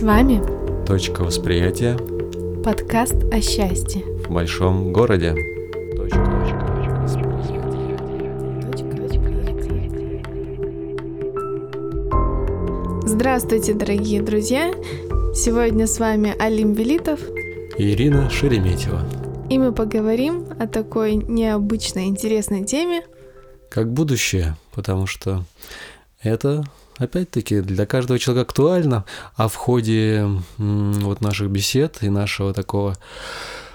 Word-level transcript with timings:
С 0.00 0.02
вами 0.02 0.40
Точка 0.86 1.20
восприятия 1.24 1.94
подкаст 2.64 3.16
о 3.30 3.42
счастье. 3.42 4.02
в 4.24 4.30
большом 4.30 4.94
городе. 4.94 5.34
Точка 5.94 6.24
Здравствуйте, 13.04 13.74
дорогие 13.74 14.22
друзья! 14.22 14.72
Сегодня 15.34 15.86
с 15.86 15.98
вами 15.98 16.34
Алим 16.38 16.72
Велитов, 16.72 17.20
и 17.76 17.90
Ирина 17.90 18.30
Шереметьева. 18.30 19.02
и 19.50 19.58
мы 19.58 19.74
поговорим 19.74 20.46
о 20.58 20.66
такой 20.66 21.16
необычной, 21.16 22.06
интересной 22.06 22.64
теме. 22.64 23.02
Как 23.68 23.92
будущее, 23.92 24.56
потому 24.74 25.06
что 25.06 25.44
это 26.22 26.64
опять-таки 27.00 27.62
для 27.62 27.86
каждого 27.86 28.18
человека 28.18 28.48
актуально, 28.48 29.04
а 29.34 29.48
в 29.48 29.56
ходе 29.56 30.28
вот 30.58 31.20
наших 31.20 31.50
бесед 31.50 31.98
и 32.02 32.10
нашего 32.10 32.52
такого 32.52 32.96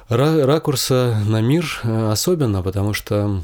ра- 0.09 0.45
ракурса 0.45 1.21
на 1.25 1.41
мир 1.41 1.81
э, 1.83 2.11
особенно, 2.11 2.61
потому 2.61 2.93
что 2.93 3.41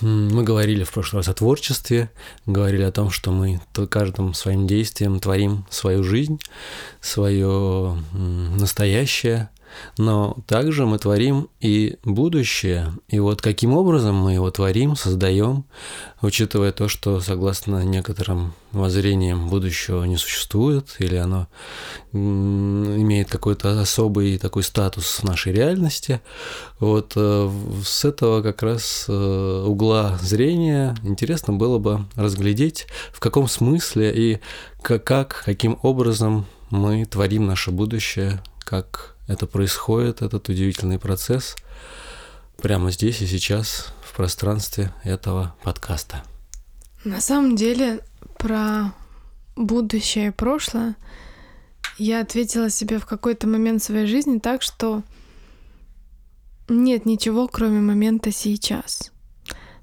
мы 0.00 0.42
говорили 0.42 0.84
в 0.84 0.92
прошлый 0.92 1.20
раз 1.20 1.28
о 1.28 1.34
творчестве, 1.34 2.10
говорили 2.46 2.82
о 2.82 2.92
том, 2.92 3.10
что 3.10 3.30
мы 3.30 3.60
каждым 3.88 4.34
своим 4.34 4.66
действием 4.66 5.20
творим 5.20 5.66
свою 5.70 6.02
жизнь, 6.02 6.40
свое 7.00 7.96
настоящее, 8.12 9.50
но 9.98 10.36
также 10.46 10.86
мы 10.86 10.98
творим 10.98 11.48
и 11.60 11.96
будущее. 12.04 12.92
И 13.08 13.18
вот 13.18 13.42
каким 13.42 13.74
образом 13.74 14.16
мы 14.16 14.34
его 14.34 14.50
творим, 14.50 14.96
создаем, 14.96 15.64
учитывая 16.20 16.72
то, 16.72 16.88
что 16.88 17.20
согласно 17.20 17.84
некоторым 17.84 18.54
воззрениям 18.72 19.48
будущего 19.48 20.04
не 20.04 20.16
существует, 20.16 20.96
или 20.98 21.16
оно 21.16 21.46
имеет 22.12 23.28
какой-то 23.28 23.80
особый 23.80 24.38
такой 24.38 24.62
статус 24.62 25.06
в 25.20 25.24
нашей 25.24 25.52
реальности, 25.52 26.20
вот 26.78 27.12
э, 27.16 27.50
с 27.84 28.04
этого 28.04 28.42
как 28.42 28.62
раз 28.62 29.06
э, 29.08 29.64
угла 29.66 30.18
зрения 30.22 30.96
интересно 31.02 31.52
было 31.52 31.78
бы 31.78 32.06
разглядеть, 32.16 32.86
в 33.12 33.20
каком 33.20 33.48
смысле 33.48 34.12
и 34.14 34.40
ка- 34.82 34.98
как, 34.98 35.42
каким 35.44 35.78
образом 35.82 36.46
мы 36.70 37.04
творим 37.04 37.46
наше 37.46 37.70
будущее, 37.70 38.42
как 38.60 39.16
это 39.32 39.46
происходит, 39.46 40.22
этот 40.22 40.48
удивительный 40.48 40.98
процесс 40.98 41.56
прямо 42.58 42.90
здесь 42.90 43.20
и 43.22 43.26
сейчас 43.26 43.92
в 44.02 44.16
пространстве 44.16 44.92
этого 45.02 45.54
подкаста. 45.62 46.22
На 47.04 47.20
самом 47.20 47.56
деле, 47.56 48.00
про 48.38 48.92
будущее 49.56 50.28
и 50.28 50.30
прошлое 50.30 50.94
я 51.98 52.20
ответила 52.20 52.70
себе 52.70 52.98
в 52.98 53.06
какой-то 53.06 53.46
момент 53.46 53.82
своей 53.82 54.06
жизни 54.06 54.38
так, 54.38 54.62
что 54.62 55.02
нет 56.68 57.06
ничего, 57.06 57.48
кроме 57.48 57.80
момента 57.80 58.32
сейчас. 58.32 59.12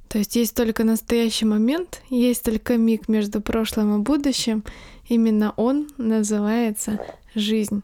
То 0.08 0.18
есть 0.18 0.36
есть 0.36 0.56
только 0.56 0.84
настоящий 0.84 1.46
момент, 1.46 2.02
есть 2.10 2.44
только 2.44 2.78
миг 2.78 3.08
между 3.08 3.42
прошлым 3.42 4.00
и 4.00 4.04
будущим. 4.04 4.64
Именно 5.08 5.54
он 5.56 5.88
называется 5.98 7.00
жизнь, 7.36 7.84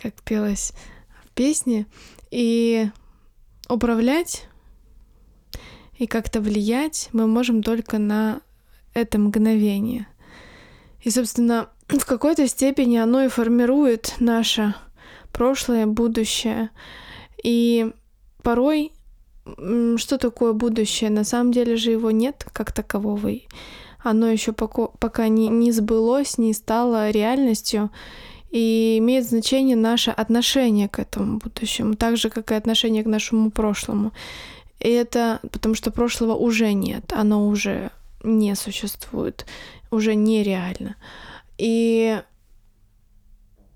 как 0.00 0.14
пелось 0.22 0.72
в 1.32 1.34
песне. 1.34 1.86
И 2.30 2.88
управлять 3.68 4.48
и 5.98 6.06
как-то 6.06 6.40
влиять 6.40 7.08
мы 7.12 7.26
можем 7.26 7.62
только 7.62 7.98
на 7.98 8.40
это 8.94 9.18
мгновение. 9.18 10.06
И, 11.00 11.10
собственно, 11.10 11.70
в 11.88 12.04
какой-то 12.04 12.46
степени 12.48 12.96
оно 12.96 13.24
и 13.24 13.28
формирует 13.28 14.14
наше 14.20 14.74
прошлое, 15.32 15.86
будущее. 15.86 16.70
И 17.42 17.90
порой 18.42 18.92
что 19.96 20.18
такое 20.18 20.52
будущее? 20.52 21.10
На 21.10 21.24
самом 21.24 21.52
деле 21.52 21.76
же 21.76 21.90
его 21.90 22.10
нет 22.10 22.46
как 22.52 22.72
такового. 22.72 23.30
Оно 24.02 24.28
еще 24.28 24.52
пока, 24.52 24.86
пока 24.86 25.28
не, 25.28 25.48
не 25.48 25.72
сбылось, 25.72 26.38
не 26.38 26.52
стало 26.52 27.10
реальностью. 27.10 27.90
И 28.52 28.96
имеет 28.98 29.26
значение 29.26 29.76
наше 29.76 30.10
отношение 30.10 30.88
к 30.88 30.98
этому 30.98 31.38
будущему, 31.38 31.94
так 31.94 32.16
же, 32.16 32.28
как 32.30 32.52
и 32.52 32.54
отношение 32.54 33.02
к 33.02 33.06
нашему 33.06 33.50
прошлому. 33.50 34.12
И 34.78 34.88
это 34.88 35.40
потому 35.50 35.74
что 35.74 35.90
прошлого 35.90 36.34
уже 36.34 36.72
нет, 36.74 37.12
оно 37.16 37.48
уже 37.48 37.90
не 38.22 38.54
существует, 38.54 39.46
уже 39.90 40.14
нереально. 40.14 40.96
И 41.56 42.20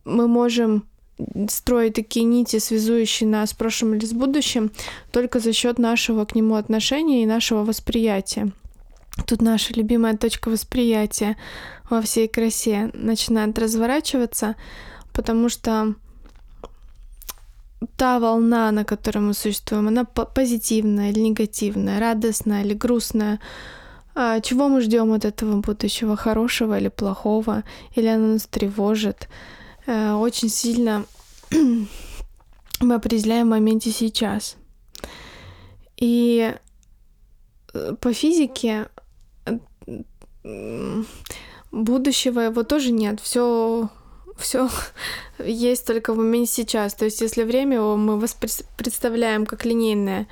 мы 0.04 0.28
можем 0.28 0.84
строить 1.48 1.94
такие 1.94 2.25
нити, 2.25 2.58
связующие 2.58 3.28
нас 3.28 3.50
с 3.50 3.54
прошлым 3.54 3.94
или 3.94 4.04
с 4.04 4.12
будущим, 4.12 4.70
только 5.12 5.41
за 5.41 5.53
счет 5.53 5.78
нашего 5.78 6.25
к 6.25 6.34
нему 6.34 6.56
отношения 6.56 7.22
и 7.22 7.26
нашего 7.26 7.64
восприятия. 7.64 8.53
Тут 9.25 9.41
наша 9.41 9.72
любимая 9.75 10.16
точка 10.16 10.50
восприятия 10.50 11.37
во 11.88 12.03
всей 12.03 12.28
красе 12.28 12.91
начинает 12.93 13.59
разворачиваться, 13.59 14.56
потому 15.12 15.49
что 15.49 15.94
та 17.97 18.19
волна, 18.19 18.71
на 18.72 18.84
которой 18.84 19.19
мы 19.19 19.34
существуем, 19.34 19.88
она 19.88 20.05
по- 20.05 20.26
позитивная 20.26 21.10
или 21.10 21.21
негативная, 21.21 22.00
радостная 22.00 22.62
или 22.62 22.75
грустная. 22.75 23.41
А 24.15 24.41
чего 24.41 24.69
мы 24.69 24.81
ждем 24.81 25.12
от 25.12 25.25
этого 25.25 25.60
будущего, 25.60 26.16
хорошего 26.16 26.78
или 26.78 26.88
плохого, 26.88 27.65
или 27.94 28.06
оно 28.06 28.34
нас 28.34 28.47
тревожит? 28.47 29.28
Э, 29.87 30.12
Очень 30.12 30.49
сильно 30.49 31.05
мы 32.81 32.94
определяем 32.94 33.49
в 33.49 33.50
моменте 33.50 33.91
сейчас. 33.91 34.56
И 35.97 36.55
э, 37.75 37.94
по 38.00 38.12
физике 38.12 38.88
будущего 41.72 42.40
его 42.40 42.62
тоже 42.62 42.92
нет. 42.92 43.20
Все 43.20 43.88
все 44.36 44.68
есть 45.38 45.86
только 45.86 46.12
в 46.12 46.16
моменте 46.16 46.52
сейчас. 46.52 46.94
То 46.94 47.04
есть, 47.04 47.20
если 47.20 47.42
время 47.42 47.76
его 47.76 47.96
мы 47.96 48.20
представляем 48.76 49.46
как 49.46 49.64
линейное, 49.64 50.26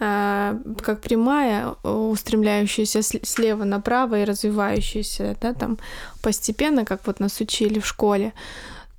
а, 0.00 0.58
как 0.82 1.00
прямая, 1.00 1.74
устремляющаяся 1.82 3.02
с- 3.02 3.20
слева 3.22 3.64
направо 3.64 4.20
и 4.20 4.24
развивающаяся, 4.24 5.36
да, 5.40 5.54
там 5.54 5.78
постепенно, 6.22 6.84
как 6.84 7.06
вот 7.06 7.20
нас 7.20 7.40
учили 7.40 7.78
в 7.78 7.86
школе, 7.86 8.32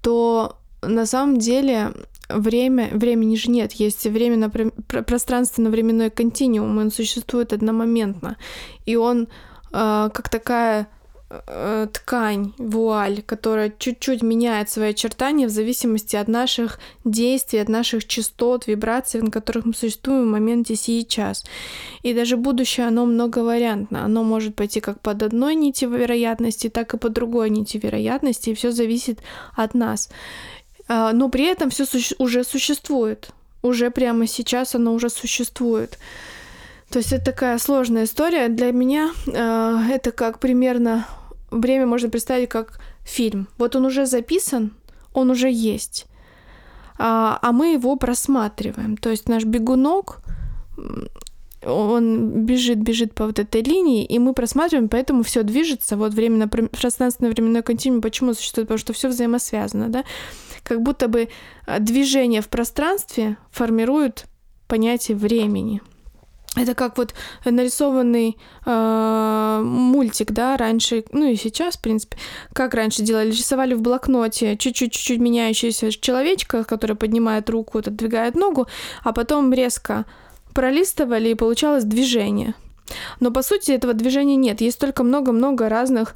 то 0.02 0.58
на 0.82 1.06
самом 1.06 1.40
деле 1.40 1.94
время, 2.30 2.90
времени 2.92 3.36
же 3.36 3.52
нет, 3.52 3.74
есть 3.74 4.06
время 4.06 4.38
на 4.38 4.50
пространственно-временной 4.50 6.10
континуум, 6.10 6.78
он 6.78 6.92
существует 6.92 7.54
одномоментно, 7.54 8.38
и 8.86 8.96
он 8.96 9.24
э, 9.24 9.28
как 10.10 10.30
такая 10.30 10.88
э, 11.30 11.88
ткань, 11.92 12.54
вуаль, 12.58 13.22
которая 13.24 13.74
чуть-чуть 13.78 14.22
меняет 14.22 14.70
свои 14.70 14.92
очертания 14.92 15.48
в 15.48 15.50
зависимости 15.50 16.16
от 16.16 16.28
наших 16.28 16.80
действий, 17.06 17.60
от 17.60 17.70
наших 17.70 18.06
частот, 18.06 18.68
вибраций, 18.68 19.22
на 19.22 19.32
которых 19.32 19.66
мы 19.66 19.74
существуем 19.74 20.28
в 20.28 20.32
моменте 20.32 20.76
сейчас. 20.76 21.44
И 22.04 22.14
даже 22.14 22.38
будущее, 22.38 22.88
оно 22.88 23.06
многовариантно. 23.06 24.06
Оно 24.06 24.24
может 24.24 24.56
пойти 24.56 24.80
как 24.80 25.00
под 25.00 25.24
одной 25.24 25.56
нити 25.56 25.86
вероятности, 25.86 26.70
так 26.70 26.94
и 26.94 26.98
по 26.98 27.10
другой 27.10 27.50
нити 27.50 27.78
вероятности, 27.78 28.52
и 28.52 28.54
все 28.54 28.72
зависит 28.72 29.20
от 29.56 29.74
нас. 29.74 30.10
А, 30.88 31.14
Но 31.14 31.30
при 31.30 31.46
этом 31.46 31.70
все 31.70 31.86
уже 32.20 32.44
существует. 32.44 33.30
Уже 33.64 33.92
прямо 33.92 34.28
сейчас 34.28 34.76
оно 34.76 34.94
уже 34.94 35.10
существует. 35.10 35.98
То 36.94 37.00
есть 37.00 37.12
это 37.12 37.26
такая 37.26 37.58
сложная 37.58 38.04
история. 38.04 38.50
Для 38.50 38.72
меня 38.72 39.10
э, 39.26 39.78
это 39.90 40.12
как 40.12 40.38
примерно 40.38 41.08
время 41.50 41.88
можно 41.88 42.08
представить 42.08 42.50
как 42.50 42.80
фильм. 43.04 43.48
Вот 43.58 43.76
он 43.76 43.86
уже 43.86 44.06
записан, 44.06 44.74
он 45.12 45.32
уже 45.32 45.50
есть, 45.52 46.06
а, 47.00 47.40
а 47.42 47.52
мы 47.52 47.74
его 47.74 47.96
просматриваем. 47.96 48.98
То 48.98 49.10
есть 49.10 49.28
наш 49.28 49.44
бегунок, 49.44 50.20
он 51.66 52.46
бежит, 52.46 52.78
бежит 52.78 53.16
по 53.16 53.26
вот 53.26 53.40
этой 53.40 53.64
линии, 53.64 54.06
и 54.06 54.20
мы 54.20 54.36
просматриваем, 54.36 54.88
поэтому 54.88 55.24
все 55.24 55.42
движется. 55.42 55.98
Вот 55.98 56.14
временно 56.14 56.48
пространственно-временной 56.48 57.64
континуум 57.64 58.04
почему 58.04 58.36
существует? 58.36 58.68
Потому 58.68 58.78
что 58.78 58.94
все 58.94 59.08
взаимосвязано, 59.08 59.90
да? 59.90 60.04
Как 60.62 60.84
будто 60.84 61.08
бы 61.08 61.30
а, 61.66 61.80
движение 61.80 62.42
в 62.42 62.50
пространстве 62.50 63.38
формирует 63.50 64.26
понятие 64.68 65.18
времени. 65.18 65.82
Это 66.56 66.76
как 66.76 66.98
вот 66.98 67.16
нарисованный 67.46 68.38
э, 68.66 69.62
мультик, 69.64 70.32
да, 70.32 70.56
раньше, 70.56 71.04
ну 71.12 71.26
и 71.26 71.36
сейчас, 71.36 71.78
в 71.78 71.82
принципе, 71.82 72.18
как 72.54 72.76
раньше 72.76 73.02
делали, 73.02 73.32
рисовали 73.32 73.74
в 73.74 73.82
блокноте 73.82 74.56
чуть-чуть-чуть 74.56 75.20
меняющийся 75.20 75.92
человечка, 75.92 76.64
который 76.64 76.96
поднимает 76.96 77.50
руку, 77.50 77.80
отодвигает 77.80 78.36
ногу, 78.36 78.68
а 79.04 79.14
потом 79.14 79.52
резко 79.52 80.06
пролистывали 80.54 81.30
и 81.30 81.36
получалось 81.36 81.86
движение. 81.86 82.54
Но 83.20 83.32
по 83.32 83.42
сути 83.42 83.72
этого 83.72 83.94
движения 83.94 84.36
нет, 84.36 84.62
есть 84.62 84.80
только 84.80 85.04
много-много 85.04 85.70
разных 85.70 86.14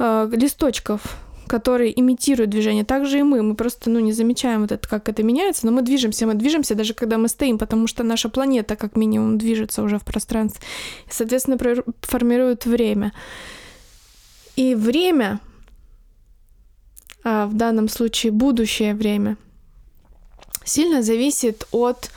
э, 0.00 0.28
листочков, 0.32 1.16
который 1.46 1.92
имитирует 1.94 2.50
движение. 2.50 2.84
Так 2.84 3.06
же 3.06 3.18
и 3.18 3.22
мы. 3.22 3.42
Мы 3.42 3.54
просто 3.54 3.90
ну, 3.90 4.00
не 4.00 4.12
замечаем 4.12 4.62
вот 4.62 4.72
это, 4.72 4.88
как 4.88 5.08
это 5.08 5.22
меняется, 5.22 5.66
но 5.66 5.72
мы 5.72 5.82
движемся, 5.82 6.26
мы 6.26 6.34
движемся 6.34 6.74
даже 6.74 6.94
когда 6.94 7.18
мы 7.18 7.28
стоим, 7.28 7.58
потому 7.58 7.86
что 7.86 8.02
наша 8.02 8.28
планета 8.28 8.76
как 8.76 8.96
минимум 8.96 9.38
движется 9.38 9.82
уже 9.82 9.98
в 9.98 10.04
пространстве. 10.04 10.66
И, 11.06 11.10
соответственно, 11.12 11.58
формирует 12.02 12.66
время. 12.66 13.12
И 14.56 14.74
время, 14.74 15.40
а 17.22 17.46
в 17.46 17.54
данном 17.54 17.88
случае 17.88 18.32
будущее 18.32 18.94
время, 18.94 19.36
сильно 20.64 21.02
зависит 21.02 21.66
от 21.70 22.10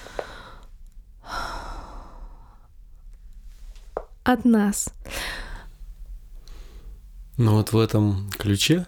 от 4.24 4.46
нас. 4.46 4.94
Ну 7.38 7.56
вот 7.56 7.72
в 7.72 7.80
этом 7.80 8.30
ключе 8.38 8.86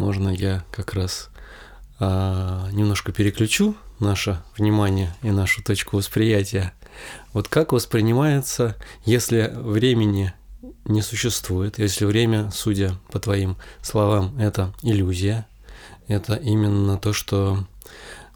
можно 0.00 0.30
я 0.30 0.64
как 0.72 0.94
раз 0.94 1.28
а, 1.98 2.70
немножко 2.72 3.12
переключу 3.12 3.76
наше 3.98 4.42
внимание 4.56 5.14
и 5.22 5.30
нашу 5.30 5.62
точку 5.62 5.98
восприятия. 5.98 6.72
Вот 7.34 7.48
как 7.48 7.72
воспринимается, 7.72 8.76
если 9.04 9.52
времени 9.54 10.32
не 10.86 11.02
существует, 11.02 11.78
если 11.78 12.06
время, 12.06 12.50
судя 12.50 12.94
по 13.12 13.20
твоим 13.20 13.58
словам, 13.82 14.38
это 14.38 14.72
иллюзия, 14.82 15.46
это 16.08 16.34
именно 16.34 16.96
то, 16.96 17.12
что 17.12 17.66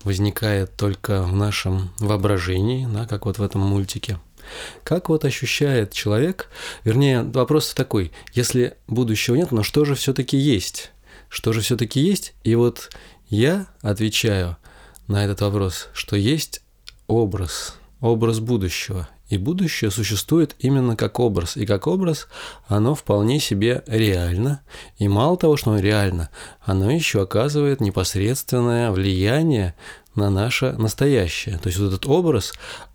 возникает 0.04 0.76
только 0.76 1.22
в 1.22 1.34
нашем 1.34 1.90
воображении, 1.98 2.86
да, 2.86 3.06
как 3.06 3.24
вот 3.24 3.38
в 3.38 3.42
этом 3.42 3.62
мультике– 3.62 4.18
как 4.82 5.08
вот 5.08 5.24
ощущает 5.24 5.92
человек, 5.92 6.48
вернее, 6.84 7.22
вопрос 7.22 7.72
такой, 7.74 8.12
если 8.32 8.74
будущего 8.86 9.36
нет, 9.36 9.52
но 9.52 9.62
что 9.62 9.84
же 9.84 9.94
все-таки 9.94 10.36
есть? 10.36 10.92
Что 11.34 11.52
же 11.52 11.62
все-таки 11.62 11.98
есть? 11.98 12.32
И 12.44 12.54
вот 12.54 12.90
я 13.26 13.66
отвечаю 13.82 14.56
на 15.08 15.24
этот 15.24 15.40
вопрос, 15.40 15.88
что 15.92 16.14
есть 16.14 16.62
образ, 17.08 17.74
образ 18.00 18.38
будущего. 18.38 19.08
И 19.28 19.36
будущее 19.36 19.90
существует 19.90 20.54
именно 20.60 20.94
как 20.94 21.18
образ. 21.18 21.56
И 21.56 21.66
как 21.66 21.88
образ 21.88 22.28
оно 22.68 22.94
вполне 22.94 23.40
себе 23.40 23.82
реально. 23.88 24.60
И 24.98 25.08
мало 25.08 25.36
того, 25.36 25.56
что 25.56 25.72
оно 25.72 25.80
реально, 25.80 26.30
оно 26.60 26.88
еще 26.88 27.22
оказывает 27.22 27.80
непосредственное 27.80 28.92
влияние 28.92 29.74
на 30.14 30.30
наше 30.30 30.70
настоящее. 30.74 31.58
То 31.58 31.66
есть 31.66 31.80
вот 31.80 31.88
этот 31.88 32.06
образ, 32.06 32.52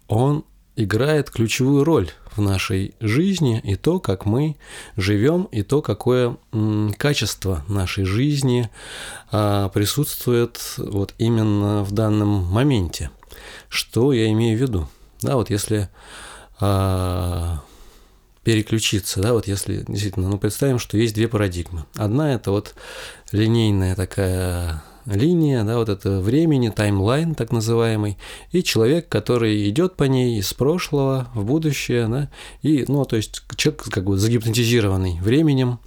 он 0.08 0.46
играет 0.84 1.30
ключевую 1.30 1.84
роль 1.84 2.10
в 2.36 2.42
нашей 2.42 2.96
жизни 3.02 3.60
и 3.64 3.76
то, 3.76 4.00
как 4.00 4.26
мы 4.26 4.56
живем, 4.96 5.44
и 5.52 5.62
то, 5.62 5.82
какое 5.82 6.38
качество 6.98 7.66
нашей 7.68 8.06
жизни 8.06 8.70
а, 9.32 9.70
присутствует 9.70 10.60
вот 10.78 11.14
именно 11.18 11.84
в 11.84 11.92
данном 11.92 12.46
моменте. 12.46 13.12
Что 13.68 14.14
я 14.14 14.32
имею 14.32 14.58
в 14.58 14.62
виду? 14.62 14.88
Да, 15.22 15.36
вот 15.36 15.50
если 15.50 15.90
а, 16.62 17.62
переключиться, 18.44 19.22
да, 19.22 19.34
вот 19.34 19.48
если 19.48 19.84
действительно, 19.86 20.30
ну 20.30 20.38
представим, 20.38 20.80
что 20.80 20.98
есть 20.98 21.14
две 21.14 21.28
парадигмы. 21.28 21.86
Одна 21.96 22.34
это 22.34 22.52
вот 22.52 22.74
линейная 23.32 23.96
такая 23.96 24.82
линия, 25.10 25.64
да, 25.64 25.78
вот 25.78 25.90
это 25.90 26.20
времени, 26.20 26.70
таймлайн 26.70 27.36
так 27.36 27.52
называемый, 27.52 28.18
и 28.52 28.64
человек, 28.64 29.10
который 29.10 29.70
идет 29.70 29.96
по 29.96 30.04
ней 30.04 30.40
из 30.40 30.54
прошлого 30.54 31.28
в 31.34 31.44
будущее, 31.46 32.08
да, 32.08 32.30
и, 32.62 32.86
ну, 32.88 33.06
то 33.06 33.16
есть 33.16 33.44
человек 33.56 33.84
как 33.84 34.06
бы 34.06 34.18
загипнотизированный 34.18 35.20
временем, 35.22 35.80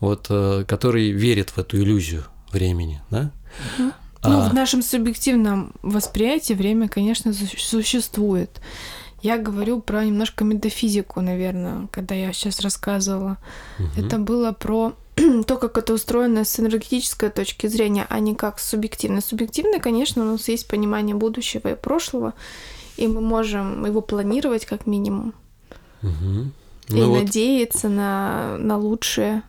вот, 0.00 0.26
э, 0.30 0.64
который 0.66 1.10
верит 1.10 1.50
в 1.50 1.58
эту 1.58 1.78
иллюзию 1.78 2.24
времени, 2.52 3.00
да. 3.10 3.30
Ну, 3.78 3.92
а... 4.22 4.48
в 4.48 4.54
нашем 4.54 4.82
субъективном 4.82 5.72
восприятии 5.82 6.54
время, 6.54 6.88
конечно, 6.88 7.32
существует. 7.32 8.60
Я 9.22 9.36
говорю 9.36 9.80
про 9.80 10.04
немножко 10.04 10.44
метафизику, 10.44 11.20
наверное, 11.20 11.88
когда 11.90 12.14
я 12.14 12.32
сейчас 12.32 12.60
рассказывала. 12.60 13.36
Угу. 13.78 14.06
Это 14.06 14.18
было 14.18 14.52
про 14.52 14.94
то, 15.46 15.56
как 15.56 15.78
это 15.78 15.92
устроено 15.92 16.44
с 16.44 16.58
энергетической 16.58 17.30
точки 17.30 17.66
зрения, 17.66 18.06
а 18.08 18.18
не 18.20 18.34
как 18.34 18.58
субъективно. 18.58 19.20
Субъективно, 19.20 19.80
конечно, 19.80 20.22
у 20.22 20.26
нас 20.26 20.48
есть 20.48 20.68
понимание 20.68 21.14
будущего 21.14 21.68
и 21.68 21.74
прошлого, 21.74 22.34
и 22.96 23.06
мы 23.06 23.20
можем 23.20 23.84
его 23.86 24.00
планировать 24.00 24.66
как 24.66 24.86
минимум. 24.86 25.34
Угу. 26.02 26.50
И 26.88 27.00
ну 27.00 27.14
надеяться 27.14 27.88
вот... 27.88 27.96
на, 27.96 28.56
на 28.58 28.78
лучшее 28.78 29.42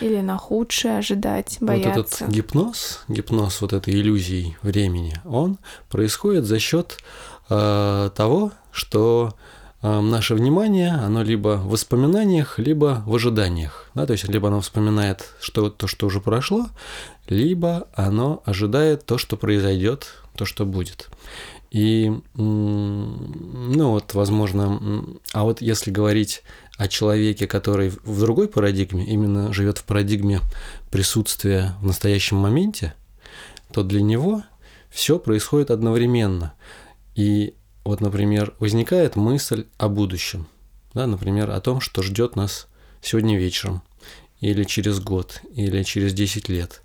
или 0.00 0.20
на 0.20 0.38
худшее 0.38 0.98
ожидать, 0.98 1.58
бояться. 1.60 1.98
Вот 1.98 2.12
этот 2.22 2.28
гипноз, 2.28 3.04
гипноз 3.08 3.60
вот 3.60 3.72
этой 3.72 3.94
иллюзии 3.94 4.56
времени, 4.62 5.20
он 5.24 5.58
происходит 5.90 6.44
за 6.44 6.58
счет 6.58 6.98
э, 7.50 8.10
того, 8.14 8.52
что 8.72 9.34
наше 9.82 10.34
внимание, 10.34 10.92
оно 10.92 11.22
либо 11.22 11.56
в 11.56 11.68
воспоминаниях, 11.68 12.58
либо 12.58 13.02
в 13.06 13.14
ожиданиях. 13.14 13.83
Да, 13.94 14.06
то 14.06 14.12
есть 14.12 14.28
либо 14.28 14.48
оно 14.48 14.60
вспоминает 14.60 15.34
что, 15.40 15.70
то, 15.70 15.86
что 15.86 16.06
уже 16.06 16.20
прошло, 16.20 16.68
либо 17.28 17.88
оно 17.94 18.42
ожидает 18.44 19.06
то, 19.06 19.18
что 19.18 19.36
произойдет, 19.36 20.06
то, 20.36 20.44
что 20.44 20.66
будет. 20.66 21.10
И, 21.70 22.12
ну 22.34 23.90
вот, 23.90 24.14
возможно, 24.14 25.04
а 25.32 25.44
вот 25.44 25.60
если 25.60 25.90
говорить 25.90 26.42
о 26.76 26.88
человеке, 26.88 27.46
который 27.46 27.90
в 27.90 28.20
другой 28.20 28.48
парадигме, 28.48 29.04
именно 29.06 29.52
живет 29.52 29.78
в 29.78 29.84
парадигме 29.84 30.40
присутствия 30.90 31.74
в 31.80 31.86
настоящем 31.86 32.36
моменте, 32.36 32.94
то 33.72 33.82
для 33.82 34.02
него 34.02 34.42
все 34.90 35.18
происходит 35.18 35.70
одновременно. 35.70 36.54
И 37.16 37.54
вот, 37.84 38.00
например, 38.00 38.54
возникает 38.60 39.16
мысль 39.16 39.66
о 39.76 39.88
будущем, 39.88 40.46
да, 40.94 41.06
например, 41.06 41.50
о 41.50 41.60
том, 41.60 41.80
что 41.80 42.02
ждет 42.02 42.36
нас 42.36 42.68
сегодня 43.04 43.38
вечером, 43.38 43.82
или 44.40 44.64
через 44.64 45.00
год, 45.00 45.40
или 45.54 45.82
через 45.82 46.12
10 46.12 46.48
лет. 46.48 46.82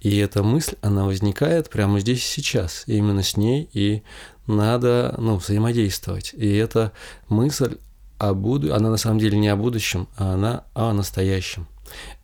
И 0.00 0.18
эта 0.18 0.42
мысль, 0.42 0.76
она 0.82 1.04
возникает 1.04 1.70
прямо 1.70 2.00
здесь 2.00 2.18
и 2.18 2.40
сейчас. 2.40 2.84
И 2.86 2.96
именно 2.96 3.22
с 3.22 3.36
ней 3.36 3.68
и 3.72 4.02
надо 4.46 5.14
ну, 5.18 5.36
взаимодействовать. 5.36 6.32
И 6.34 6.54
эта 6.54 6.92
мысль 7.28 7.76
о 8.18 8.34
будущем, 8.34 8.74
она 8.74 8.90
на 8.90 8.96
самом 8.96 9.18
деле 9.18 9.38
не 9.38 9.48
о 9.48 9.56
будущем, 9.56 10.08
а 10.16 10.34
она 10.34 10.64
о 10.74 10.92
настоящем. 10.92 11.66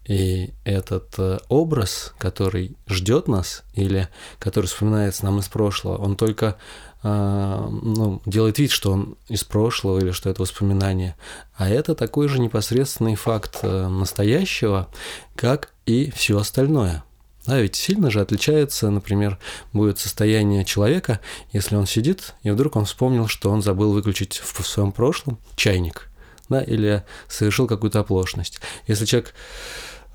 И 0.06 0.50
этот 0.64 1.14
э, 1.19 1.38
образ, 1.49 2.12
который 2.19 2.76
ждет 2.88 3.28
нас 3.28 3.62
или 3.75 4.09
который 4.38 4.66
вспоминается 4.66 5.25
нам 5.25 5.38
из 5.38 5.49
прошлого, 5.49 5.97
он 5.97 6.16
только 6.16 6.57
ну, 7.02 8.23
делает 8.26 8.59
вид, 8.59 8.71
что 8.71 8.92
он 8.92 9.16
из 9.28 9.42
прошлого 9.42 9.99
или 9.99 10.12
что 10.12 10.30
это 10.30 10.42
воспоминание, 10.42 11.16
а 11.56 11.68
это 11.68 11.94
такой 11.94 12.28
же 12.28 12.38
непосредственный 12.38 13.16
факт 13.16 13.59
э, 13.62 13.88
настоящего, 13.88 14.88
как 15.35 15.71
и 15.85 16.11
все 16.12 16.38
остальное. 16.38 17.02
Да, 17.44 17.59
ведь 17.59 17.75
сильно 17.75 18.09
же 18.09 18.21
отличается, 18.21 18.88
например, 18.88 19.38
будет 19.73 19.99
состояние 19.99 20.64
человека, 20.64 21.18
если 21.52 21.75
он 21.75 21.87
сидит, 21.87 22.35
и 22.44 22.50
вдруг 22.50 22.76
он 22.76 22.85
вспомнил, 22.85 23.26
что 23.26 23.50
он 23.50 23.62
забыл 23.62 23.92
выключить 23.92 24.38
в 24.38 24.64
своем 24.64 24.92
прошлом 24.92 25.38
чайник, 25.56 26.09
да, 26.49 26.61
или 26.61 27.02
совершил 27.28 27.66
какую-то 27.66 27.99
оплошность. 27.99 28.61
Если 28.87 29.06
человек 29.06 29.35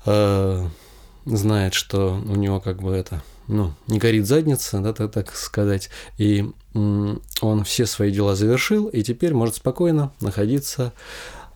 э, 0.06 0.68
знает, 1.36 1.74
что 1.74 2.20
у 2.26 2.34
него 2.34 2.60
как 2.60 2.82
бы 2.82 2.92
это 2.92 3.22
ну, 3.48 3.72
не 3.86 3.98
горит 3.98 4.26
задница, 4.26 4.80
да, 4.80 4.92
так, 4.92 5.10
так 5.10 5.34
сказать, 5.34 5.88
и 6.18 6.50
он 6.74 7.64
все 7.64 7.86
свои 7.86 8.12
дела 8.12 8.34
завершил, 8.36 8.86
и 8.86 9.02
теперь 9.02 9.34
может 9.34 9.56
спокойно 9.56 10.12
находиться. 10.20 10.92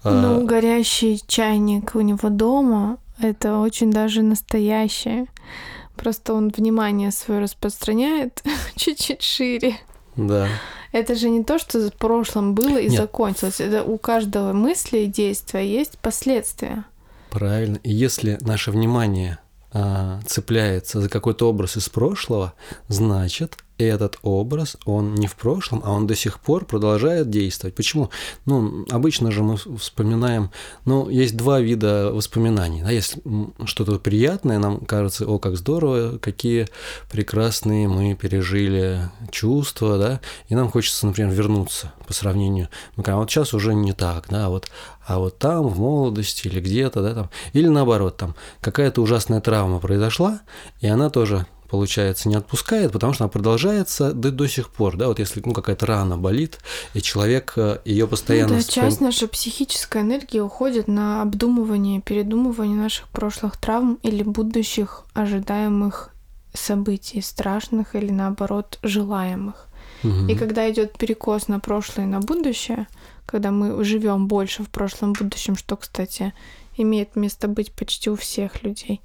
А, 0.02 0.10
ну, 0.10 0.46
горящий 0.46 1.22
чайник 1.26 1.94
у 1.94 2.00
него 2.00 2.28
дома– 2.28 2.98
это 3.20 3.58
очень 3.58 3.92
даже 3.92 4.22
настоящее. 4.22 5.26
Просто 5.96 6.32
он 6.32 6.48
внимание 6.48 7.12
свое 7.12 7.40
распространяет 7.40 8.42
чуть-чуть 8.76 9.22
шире. 9.22 9.76
Да. 10.16 10.48
Это 10.90 11.14
же 11.14 11.30
не 11.30 11.44
то, 11.44 11.58
что 11.58 11.90
в 11.90 11.94
прошлом 11.94 12.54
было 12.54 12.78
и 12.78 12.88
Нет. 12.88 13.00
закончилось. 13.00 13.60
Это 13.60 13.84
у 13.84 13.98
каждого 13.98 14.52
мысли 14.52 15.00
и 15.00 15.06
действия 15.06 15.66
есть 15.66 15.98
последствия. 15.98 16.84
Правильно. 17.30 17.78
И 17.82 17.92
если 17.92 18.38
наше 18.42 18.70
внимание 18.70 19.38
цепляется 20.26 21.00
за 21.00 21.08
какой-то 21.08 21.48
образ 21.48 21.76
из 21.76 21.88
прошлого, 21.88 22.54
значит, 22.88 23.56
этот 23.78 24.18
образ, 24.22 24.76
он 24.84 25.14
не 25.14 25.26
в 25.26 25.36
прошлом, 25.36 25.82
а 25.84 25.92
он 25.92 26.06
до 26.06 26.14
сих 26.14 26.40
пор 26.40 26.64
продолжает 26.64 27.30
действовать. 27.30 27.74
Почему? 27.74 28.10
Ну, 28.46 28.84
обычно 28.90 29.30
же 29.30 29.42
мы 29.42 29.56
вспоминаем, 29.56 30.50
ну, 30.84 31.08
есть 31.08 31.36
два 31.36 31.60
вида 31.60 32.10
воспоминаний. 32.12 32.82
Да? 32.82 32.90
Есть 32.90 33.16
что-то 33.64 33.98
приятное, 33.98 34.58
нам 34.58 34.80
кажется, 34.80 35.26
о, 35.26 35.38
как 35.38 35.56
здорово, 35.56 36.18
какие 36.18 36.68
прекрасные 37.10 37.88
мы 37.88 38.14
пережили 38.14 39.10
чувства, 39.30 39.98
да, 39.98 40.20
и 40.48 40.54
нам 40.54 40.70
хочется, 40.70 41.06
например, 41.06 41.32
вернуться 41.32 41.92
по 42.06 42.12
сравнению. 42.12 42.68
Мы 42.96 43.02
говорим, 43.02 43.18
«А 43.18 43.20
вот 43.20 43.30
сейчас 43.30 43.54
уже 43.54 43.74
не 43.74 43.92
так, 43.92 44.26
да, 44.28 44.48
вот, 44.48 44.68
а 45.06 45.18
вот 45.18 45.38
там, 45.38 45.68
в 45.68 45.78
молодости 45.78 46.46
или 46.48 46.60
где-то, 46.60 47.02
да, 47.02 47.14
там, 47.14 47.30
или 47.52 47.68
наоборот, 47.68 48.16
там, 48.16 48.34
какая-то 48.60 49.02
ужасная 49.02 49.40
травма 49.40 49.80
произошла, 49.80 50.40
и 50.80 50.86
она 50.86 51.10
тоже 51.10 51.46
получается, 51.72 52.28
не 52.28 52.34
отпускает, 52.34 52.92
потому 52.92 53.14
что 53.14 53.24
она 53.24 53.30
продолжается 53.30 54.12
до, 54.12 54.30
до 54.30 54.46
сих 54.46 54.68
пор, 54.68 54.98
да, 54.98 55.08
вот 55.08 55.18
если 55.18 55.40
ну, 55.42 55.54
какая-то 55.54 55.86
рана 55.86 56.18
болит, 56.18 56.58
и 56.92 57.00
человек 57.00 57.54
э, 57.56 57.78
ее 57.86 58.06
постоянно... 58.06 58.56
Ну, 58.56 58.60
да, 58.60 58.62
часть 58.62 59.00
нашей 59.00 59.26
психической 59.26 60.02
энергии 60.02 60.38
уходит 60.38 60.86
на 60.86 61.22
обдумывание, 61.22 62.02
передумывание 62.02 62.76
наших 62.76 63.08
прошлых 63.08 63.56
травм 63.56 63.98
или 64.02 64.22
будущих 64.22 65.06
ожидаемых 65.14 66.10
событий, 66.52 67.22
страшных 67.22 67.94
или 67.94 68.10
наоборот 68.10 68.78
желаемых. 68.82 69.66
Угу. 70.04 70.26
И 70.28 70.34
когда 70.34 70.70
идет 70.70 70.98
перекос 70.98 71.48
на 71.48 71.58
прошлое 71.58 72.04
и 72.04 72.10
на 72.10 72.20
будущее, 72.20 72.86
когда 73.24 73.50
мы 73.50 73.82
живем 73.82 74.28
больше 74.28 74.62
в 74.62 74.68
прошлом 74.68 75.14
будущем, 75.14 75.56
что, 75.56 75.78
кстати, 75.78 76.34
имеет 76.76 77.16
место 77.16 77.48
быть 77.48 77.72
почти 77.72 78.10
у 78.10 78.16
всех 78.16 78.62
людей, 78.62 79.00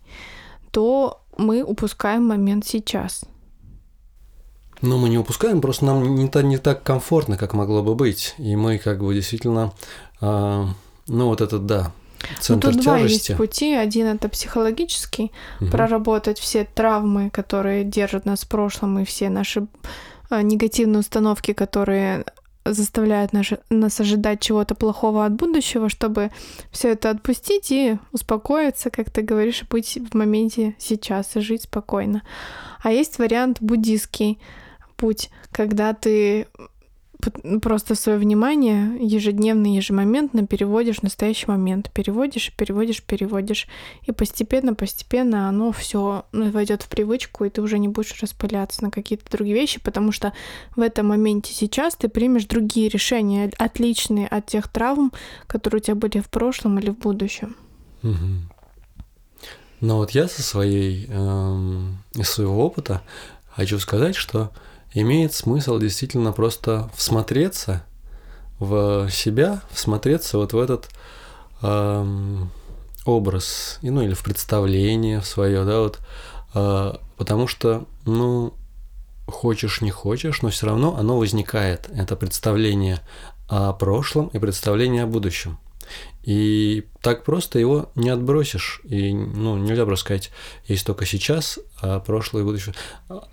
то 0.71 1.21
мы 1.37 1.63
упускаем 1.63 2.25
момент 2.25 2.65
сейчас. 2.65 3.23
Ну, 4.81 4.97
мы 4.97 5.09
не 5.09 5.17
упускаем, 5.17 5.61
просто 5.61 5.85
нам 5.85 6.15
не, 6.15 6.27
та, 6.27 6.43
не 6.43 6.57
так 6.57 6.83
комфортно, 6.83 7.37
как 7.37 7.53
могло 7.53 7.81
бы 7.81 7.95
быть. 7.95 8.35
И 8.37 8.55
мы 8.55 8.77
как 8.77 9.03
бы 9.03 9.13
действительно, 9.13 9.73
э, 10.21 10.65
ну 11.07 11.25
вот 11.25 11.41
этот, 11.41 11.65
да, 11.65 11.91
центр 12.39 12.67
ну, 12.67 12.73
тут 12.73 12.83
тяжести. 12.83 12.83
два 12.83 12.97
есть 12.97 13.37
пути. 13.37 13.73
Один 13.73 14.07
это 14.07 14.29
психологический, 14.29 15.31
угу. 15.59 15.71
проработать 15.71 16.39
все 16.39 16.63
травмы, 16.63 17.29
которые 17.29 17.83
держат 17.83 18.25
нас 18.25 18.41
в 18.41 18.47
прошлом, 18.47 18.99
и 18.99 19.05
все 19.05 19.29
наши 19.29 19.65
э, 20.29 20.41
негативные 20.41 20.99
установки, 20.99 21.53
которые 21.53 22.25
заставляют 22.73 23.33
наш, 23.33 23.53
нас 23.69 23.99
ожидать 23.99 24.41
чего-то 24.41 24.75
плохого 24.75 25.25
от 25.25 25.33
будущего, 25.33 25.89
чтобы 25.89 26.31
все 26.71 26.89
это 26.89 27.09
отпустить 27.09 27.71
и 27.71 27.97
успокоиться, 28.11 28.89
как 28.89 29.09
ты 29.09 29.21
говоришь, 29.21 29.63
быть 29.69 29.97
в 30.11 30.15
моменте 30.15 30.75
сейчас 30.77 31.35
и 31.35 31.41
жить 31.41 31.63
спокойно. 31.63 32.23
А 32.81 32.91
есть 32.91 33.19
вариант 33.19 33.57
буддийский 33.61 34.39
путь, 34.95 35.29
когда 35.51 35.93
ты 35.93 36.47
просто 37.61 37.95
свое 37.95 38.17
внимание 38.17 38.97
ежедневно, 38.99 39.75
ежемоментно 39.75 40.45
переводишь 40.45 40.97
в 40.97 41.03
настоящий 41.03 41.47
момент. 41.47 41.91
Переводишь, 41.91 42.53
переводишь, 42.55 43.03
переводишь. 43.03 43.67
И 44.03 44.11
постепенно, 44.11 44.75
постепенно 44.75 45.49
оно 45.49 45.71
все 45.71 46.25
ну, 46.31 46.51
войдет 46.51 46.83
в 46.83 46.89
привычку, 46.89 47.45
и 47.45 47.49
ты 47.49 47.61
уже 47.61 47.79
не 47.79 47.87
будешь 47.87 48.21
распыляться 48.21 48.83
на 48.83 48.91
какие-то 48.91 49.29
другие 49.31 49.55
вещи, 49.55 49.79
потому 49.79 50.11
что 50.11 50.33
в 50.75 50.81
этом 50.81 51.07
моменте 51.07 51.53
сейчас 51.53 51.95
ты 51.95 52.07
примешь 52.07 52.45
другие 52.45 52.89
решения, 52.89 53.51
отличные 53.57 54.27
от 54.27 54.45
тех 54.45 54.67
травм, 54.67 55.11
которые 55.47 55.79
у 55.79 55.83
тебя 55.83 55.95
были 55.95 56.19
в 56.19 56.29
прошлом 56.29 56.79
или 56.79 56.91
в 56.91 56.97
будущем. 56.97 57.55
Угу. 58.03 58.13
Но 59.81 59.97
вот 59.97 60.11
я 60.11 60.27
со 60.27 60.41
своей, 60.41 61.05
эм, 61.07 61.97
из 62.13 62.29
своего 62.29 62.65
опыта 62.65 63.01
хочу 63.49 63.79
сказать, 63.79 64.15
что 64.15 64.51
имеет 64.93 65.33
смысл 65.33 65.79
действительно 65.79 66.31
просто 66.31 66.89
всмотреться 66.95 67.83
в 68.59 69.09
себя, 69.09 69.61
всмотреться 69.71 70.37
вот 70.37 70.53
в 70.53 70.59
этот 70.59 70.89
эм, 71.61 72.49
образ, 73.05 73.79
ну 73.81 74.01
или 74.01 74.13
в 74.13 74.23
представление 74.23 75.21
в 75.21 75.27
свое, 75.27 75.63
да, 75.63 75.79
вот, 75.81 75.99
э, 76.55 76.93
потому 77.17 77.47
что, 77.47 77.85
ну, 78.05 78.53
хочешь 79.27 79.81
не 79.81 79.91
хочешь, 79.91 80.41
но 80.41 80.49
все 80.49 80.67
равно 80.67 80.95
оно 80.97 81.17
возникает, 81.17 81.89
это 81.93 82.15
представление 82.15 82.99
о 83.47 83.73
прошлом 83.73 84.27
и 84.27 84.39
представление 84.39 85.03
о 85.03 85.07
будущем. 85.07 85.59
И 86.23 86.85
так 87.01 87.23
просто 87.23 87.57
его 87.57 87.89
не 87.95 88.09
отбросишь. 88.09 88.81
И 88.83 89.13
ну, 89.13 89.57
нельзя 89.57 89.95
сказать, 89.95 90.31
есть 90.65 90.85
только 90.85 91.05
сейчас, 91.05 91.57
а 91.81 91.99
прошлое 91.99 92.41
и 92.41 92.45
будущее. 92.45 92.75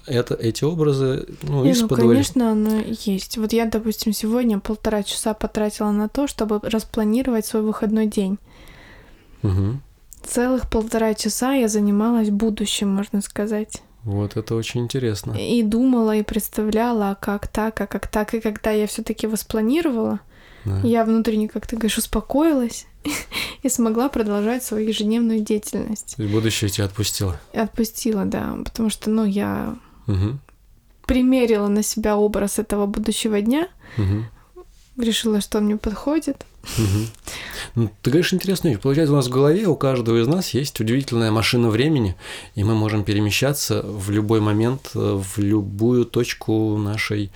Это, 0.06 0.34
эти 0.34 0.64
образы, 0.64 1.26
ну, 1.42 1.64
из 1.64 1.82
Ну, 1.82 1.88
конечно, 1.88 2.52
оно 2.52 2.82
есть. 2.86 3.36
Вот 3.36 3.52
я, 3.52 3.66
допустим, 3.66 4.12
сегодня 4.12 4.60
полтора 4.60 5.02
часа 5.02 5.34
потратила 5.34 5.90
на 5.90 6.08
то, 6.08 6.26
чтобы 6.28 6.60
распланировать 6.62 7.46
свой 7.46 7.62
выходной 7.62 8.06
день. 8.06 8.38
Угу. 9.42 9.80
Целых 10.22 10.70
полтора 10.70 11.14
часа 11.14 11.52
я 11.54 11.68
занималась 11.68 12.30
будущим, 12.30 12.88
можно 12.88 13.20
сказать. 13.20 13.82
Вот 14.04 14.36
это 14.36 14.54
очень 14.54 14.82
интересно. 14.82 15.32
И 15.32 15.62
думала, 15.62 16.14
и 16.14 16.22
представляла, 16.22 17.10
а 17.10 17.14
как 17.14 17.48
так, 17.48 17.80
а 17.80 17.86
как 17.86 18.06
так. 18.06 18.34
И 18.34 18.40
когда 18.40 18.70
я 18.70 18.86
все-таки 18.86 19.26
воспланировала, 19.26 20.20
да. 20.64 20.80
Я 20.82 21.04
внутренне, 21.04 21.48
как 21.48 21.66
ты 21.66 21.76
говоришь, 21.76 21.98
успокоилась 21.98 22.86
и 23.62 23.68
смогла 23.68 24.08
продолжать 24.08 24.64
свою 24.64 24.88
ежедневную 24.88 25.40
деятельность. 25.40 26.14
И 26.18 26.26
будущее 26.26 26.70
тебя 26.70 26.86
отпустило. 26.86 27.40
Отпустила, 27.52 28.24
да, 28.24 28.56
потому 28.64 28.90
что, 28.90 29.10
ну, 29.10 29.24
я 29.24 29.76
угу. 30.06 30.38
примерила 31.06 31.68
на 31.68 31.82
себя 31.82 32.16
образ 32.16 32.58
этого 32.58 32.86
будущего 32.86 33.40
дня, 33.40 33.68
угу. 33.98 34.24
решила, 35.02 35.40
что 35.40 35.58
он 35.58 35.64
мне 35.64 35.76
подходит. 35.76 36.46
Угу. 36.78 37.06
Ну, 37.74 37.90
ты 38.02 38.10
говоришь 38.10 38.32
интересную 38.32 38.74
вещь. 38.74 38.82
Получается, 38.82 39.12
у 39.12 39.16
нас 39.16 39.26
в 39.26 39.30
голове 39.30 39.66
у 39.66 39.76
каждого 39.76 40.20
из 40.20 40.26
нас 40.26 40.50
есть 40.50 40.80
удивительная 40.80 41.30
машина 41.30 41.68
времени, 41.68 42.16
и 42.54 42.64
мы 42.64 42.74
можем 42.74 43.04
перемещаться 43.04 43.82
в 43.82 44.10
любой 44.10 44.40
момент, 44.40 44.90
э, 44.94 44.98
в 44.98 45.38
любую 45.38 46.06
точку 46.06 46.76
нашей 46.78 47.30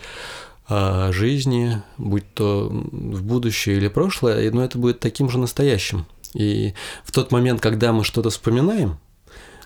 жизни, 0.68 1.82
будь 1.96 2.32
то 2.34 2.68
в 2.70 3.22
будущее 3.22 3.76
или 3.76 3.88
прошлое, 3.88 4.50
но 4.50 4.62
это 4.64 4.78
будет 4.78 5.00
таким 5.00 5.30
же 5.30 5.38
настоящим. 5.38 6.06
И 6.34 6.75
в 7.04 7.12
тот 7.12 7.32
момент, 7.32 7.60
когда 7.60 7.92
мы 7.92 8.04
что-то 8.04 8.30
вспоминаем, 8.30 8.98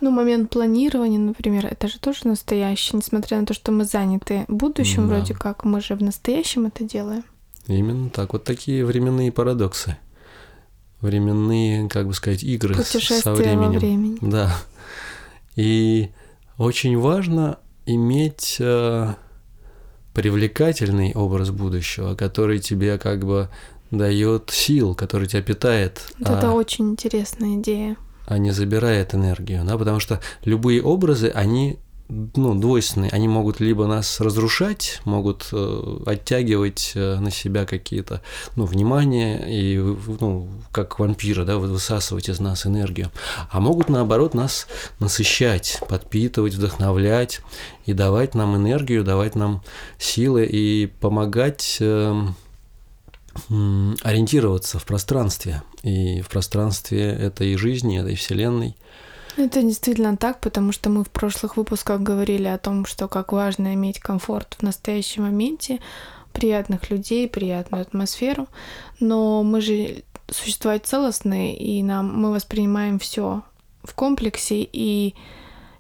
ну, 0.03 0.11
момент 0.11 0.51
планирования, 0.51 1.21
например, 1.21 1.65
это 1.65 1.87
же 1.87 2.01
тоже 2.01 2.27
настоящий, 2.27 2.97
несмотря 2.97 3.39
на 3.39 3.47
то, 3.47 3.55
что 3.55 3.71
мы 3.71 3.85
заняты 3.85 4.45
будущим, 4.49 5.09
да. 5.09 5.15
вроде 5.15 5.33
как, 5.33 5.65
мы 5.65 5.81
же 5.81 5.95
в 5.95 6.03
настоящем 6.03 6.67
это 6.67 6.83
делаем. 6.83 7.23
Именно 7.69 8.11
так. 8.11 8.33
Вот 8.33 8.43
такие 8.43 8.85
временные 8.85 9.31
парадоксы. 9.31 9.97
Временные, 11.01 11.89
как 11.89 12.09
бы 12.09 12.15
сказать, 12.15 12.43
игры 12.43 12.75
со 12.75 13.33
временем. 13.33 13.73
Во 13.73 13.79
времени. 13.79 14.19
Да. 14.21 14.57
И 15.55 16.11
очень 16.59 16.99
важно 16.99 17.61
иметь 17.87 18.57
э, 18.59 19.15
привлекательный 20.15 21.13
образ 21.15 21.51
будущего, 21.51 22.15
который 22.15 22.59
тебе 22.59 22.99
как 22.99 23.25
бы 23.25 23.49
дает 23.91 24.51
сил, 24.51 24.95
который 24.95 25.29
тебя 25.29 25.43
питает. 25.43 26.03
Это 26.21 26.51
а, 26.51 26.53
очень 26.53 26.91
интересная 26.91 27.57
идея. 27.57 27.97
А 28.27 28.39
не 28.39 28.51
забирает 28.51 29.15
энергию, 29.15 29.65
да, 29.65 29.77
потому 29.77 30.01
что 30.01 30.21
любые 30.45 30.83
образы, 30.83 31.29
они 31.29 31.79
ну, 32.09 32.55
двойственные. 32.55 33.11
Они 33.11 33.29
могут 33.29 33.61
либо 33.61 33.87
нас 33.87 34.21
разрушать, 34.21 35.01
могут 35.05 35.49
э, 35.53 35.99
оттягивать 36.07 36.93
э, 36.95 37.19
на 37.19 37.31
себя 37.31 37.65
какие-то, 37.65 38.23
ну, 38.57 38.65
внимание 38.65 39.43
и, 39.49 39.79
ну, 39.79 40.49
как 40.73 40.99
вампиры, 40.99 41.45
да, 41.45 41.57
высасывать 41.57 42.29
из 42.29 42.41
нас 42.41 42.67
энергию. 42.67 43.11
А 43.51 43.61
могут, 43.61 43.89
наоборот, 43.89 44.35
нас 44.35 44.67
насыщать, 44.99 45.81
подпитывать, 45.89 46.55
вдохновлять 46.55 47.41
и 47.87 47.93
давать 47.93 48.35
нам 48.35 48.57
энергию, 48.57 49.05
давать 49.05 49.35
нам 49.35 49.63
силы 49.99 50.45
и 50.45 50.87
помогать 50.87 51.79
э, 51.81 52.27
ориентироваться 53.49 54.79
в 54.79 54.85
пространстве. 54.85 55.63
И 55.83 56.21
в 56.21 56.29
пространстве 56.29 57.11
этой 57.11 57.57
жизни, 57.57 57.99
этой 57.99 58.17
вселенной– 58.17 58.77
это 59.37 59.63
действительно 59.63 60.17
так, 60.17 60.41
потому 60.41 60.73
что 60.73 60.91
мы 60.91 61.05
в 61.05 61.11
прошлых 61.11 61.57
выпусках 61.57 62.01
говорили 62.01 62.47
о 62.47 62.59
том, 62.59 62.85
что 62.87 63.09
как 63.09 63.33
важно 63.33 63.75
иметь 63.75 63.99
комфорт 63.99 64.57
в 64.59 64.63
настоящем 64.63 65.23
моменте, 65.23 65.81
приятных 66.33 66.91
людей, 66.91 67.29
приятную 67.29 67.83
атмосферу, 67.83 68.49
но 69.01 69.43
мы 69.43 69.61
же 69.61 70.03
существа 70.31 70.79
целостные, 70.79 71.57
и 71.57 71.83
нам 71.83 72.15
мы 72.15 72.33
воспринимаем 72.33 72.99
все 72.99 73.43
в 73.85 73.95
комплексе, 73.95 74.67
и 74.73 75.15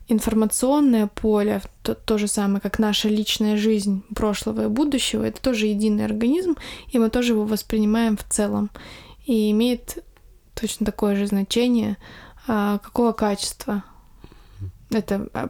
информационное 0.08 1.06
поле, 1.06 1.62
то, 1.82 1.94
то 1.94 2.18
же 2.18 2.28
самое, 2.28 2.60
как 2.60 2.78
наша 2.78 3.08
личная 3.08 3.56
жизнь 3.56 4.02
прошлого 4.14 4.64
и 4.64 4.68
будущего, 4.68 5.24
это 5.24 5.40
тоже 5.40 5.66
единый 5.66 6.04
организм, 6.04 6.56
и 6.90 6.98
мы 6.98 7.08
тоже 7.08 7.32
его 7.32 7.44
воспринимаем 7.44 8.16
в 8.16 8.24
целом. 8.24 8.70
И 9.24 9.50
имеет 9.52 10.04
точно 10.54 10.84
такое 10.84 11.16
же 11.16 11.26
значение 11.26 11.96
а, 12.46 12.78
какого 12.78 13.12
качества 13.12 13.84
это 14.90 15.28
а, 15.32 15.48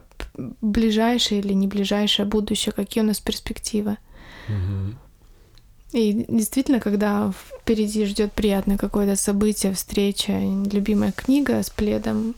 ближайшее 0.61 1.41
или 1.41 1.53
не 1.53 1.67
ближайшее 1.67 2.25
будущее, 2.25 2.73
какие 2.73 3.03
у 3.03 3.07
нас 3.07 3.19
перспективы. 3.19 3.97
И 5.91 6.25
действительно, 6.27 6.79
когда 6.79 7.31
впереди 7.31 8.05
ждет 8.05 8.33
приятное 8.33 8.77
какое-то 8.77 9.15
событие, 9.15 9.73
встреча, 9.73 10.31
любимая 10.31 11.11
книга 11.11 11.61
с 11.61 11.69
пледом, 11.69 12.33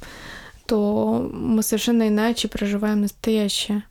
то 0.66 1.30
мы 1.32 1.64
совершенно 1.64 2.10
иначе 2.10 2.50
проживаем 2.50 3.02
настоящее. 3.02 3.84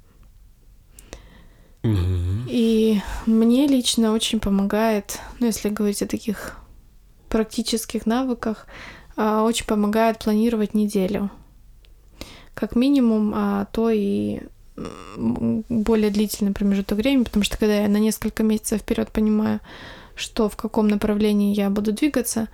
И 1.82 3.00
мне 3.26 3.66
лично 3.66 4.12
очень 4.12 4.40
помогает, 4.40 5.18
ну, 5.38 5.46
если 5.46 5.68
говорить 5.68 6.02
о 6.02 6.06
таких 6.06 6.56
практических 7.28 8.06
навыках, 8.06 8.66
очень 9.16 9.66
помогает 9.66 10.18
планировать 10.18 10.74
неделю. 10.74 11.30
Как 12.54 12.76
минимум, 12.76 13.32
а 13.34 13.66
то 13.66 13.90
и 13.90 14.40
более 14.76 16.10
длительный 16.10 16.52
промежуток 16.52 16.98
времени, 16.98 17.24
потому 17.24 17.44
что 17.44 17.56
когда 17.58 17.82
я 17.82 17.88
на 17.88 17.98
несколько 17.98 18.42
месяцев 18.42 18.80
вперед 18.80 19.10
понимаю, 19.10 19.60
что 20.16 20.48
в 20.48 20.56
каком 20.56 20.88
направлении 20.88 21.54
я 21.54 21.70
буду 21.70 21.92
двигаться, 21.92 22.48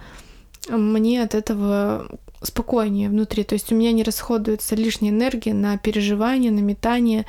мне 0.69 1.23
от 1.23 1.35
этого 1.35 2.09
спокойнее 2.43 3.09
внутри. 3.09 3.45
То 3.45 3.55
есть 3.55 3.73
у 3.73 3.75
меня 3.75 3.93
не 3.93 4.03
расходуется 4.03 4.75
лишняя 4.75 5.11
энергия 5.11 5.55
на 5.55 5.77
переживания, 5.79 6.51
на 6.51 6.61
метание, 6.61 7.27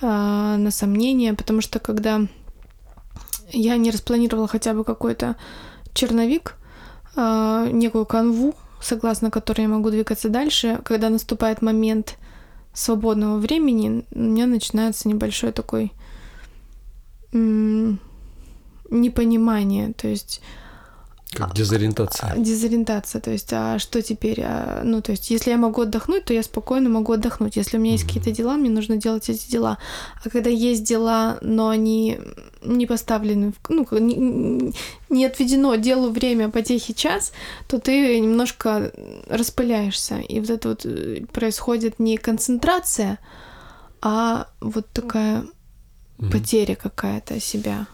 а, 0.00 0.56
на 0.56 0.70
сомнения, 0.70 1.34
потому 1.34 1.60
что 1.60 1.78
когда 1.78 2.20
я 3.50 3.76
не 3.76 3.90
распланировала 3.90 4.48
хотя 4.48 4.74
бы 4.74 4.84
какой-то 4.84 5.36
черновик, 5.92 6.56
а, 7.16 7.68
некую 7.68 8.06
канву, 8.06 8.54
согласно 8.84 9.30
которой 9.30 9.62
я 9.62 9.68
могу 9.68 9.90
двигаться 9.90 10.28
дальше, 10.28 10.80
когда 10.84 11.08
наступает 11.08 11.62
момент 11.62 12.16
свободного 12.72 13.38
времени, 13.38 14.04
у 14.12 14.18
меня 14.18 14.46
начинается 14.46 15.08
небольшой 15.08 15.52
такой 15.52 15.92
непонимание, 18.90 19.92
то 19.94 20.06
есть 20.06 20.42
как 21.34 21.54
дезориентация. 21.54 22.32
А, 22.32 22.36
дезориентация, 22.38 23.20
то 23.20 23.30
есть, 23.30 23.48
а 23.52 23.78
что 23.78 24.02
теперь? 24.02 24.40
А, 24.42 24.82
ну, 24.84 25.02
то 25.02 25.12
есть, 25.12 25.30
если 25.30 25.50
я 25.50 25.56
могу 25.56 25.82
отдохнуть, 25.82 26.24
то 26.24 26.34
я 26.34 26.42
спокойно 26.42 26.88
могу 26.88 27.12
отдохнуть. 27.12 27.56
Если 27.56 27.76
у 27.76 27.80
меня 27.80 27.92
есть 27.92 28.04
mm-hmm. 28.04 28.06
какие-то 28.06 28.30
дела, 28.30 28.56
мне 28.56 28.70
нужно 28.70 28.96
делать 28.96 29.28
эти 29.28 29.50
дела. 29.50 29.78
А 30.24 30.30
когда 30.30 30.50
есть 30.50 30.84
дела, 30.84 31.38
но 31.42 31.68
они 31.68 32.18
не 32.62 32.86
поставлены, 32.86 33.52
в, 33.52 33.70
ну, 33.70 33.86
не, 33.98 34.72
не 35.10 35.26
отведено 35.26 35.76
делу 35.76 36.10
время 36.10 36.48
потехи 36.48 36.92
час, 36.92 37.32
то 37.68 37.78
ты 37.78 38.18
немножко 38.18 38.92
распыляешься. 39.28 40.16
И 40.16 40.40
вот 40.40 40.50
это 40.50 40.68
вот 40.70 40.86
э, 40.86 41.24
происходит 41.32 41.98
не 41.98 42.16
концентрация, 42.16 43.18
а 44.00 44.48
вот 44.60 44.88
такая 44.92 45.42
mm-hmm. 46.18 46.30
потеря 46.30 46.74
какая-то 46.76 47.40
себя. 47.40 47.86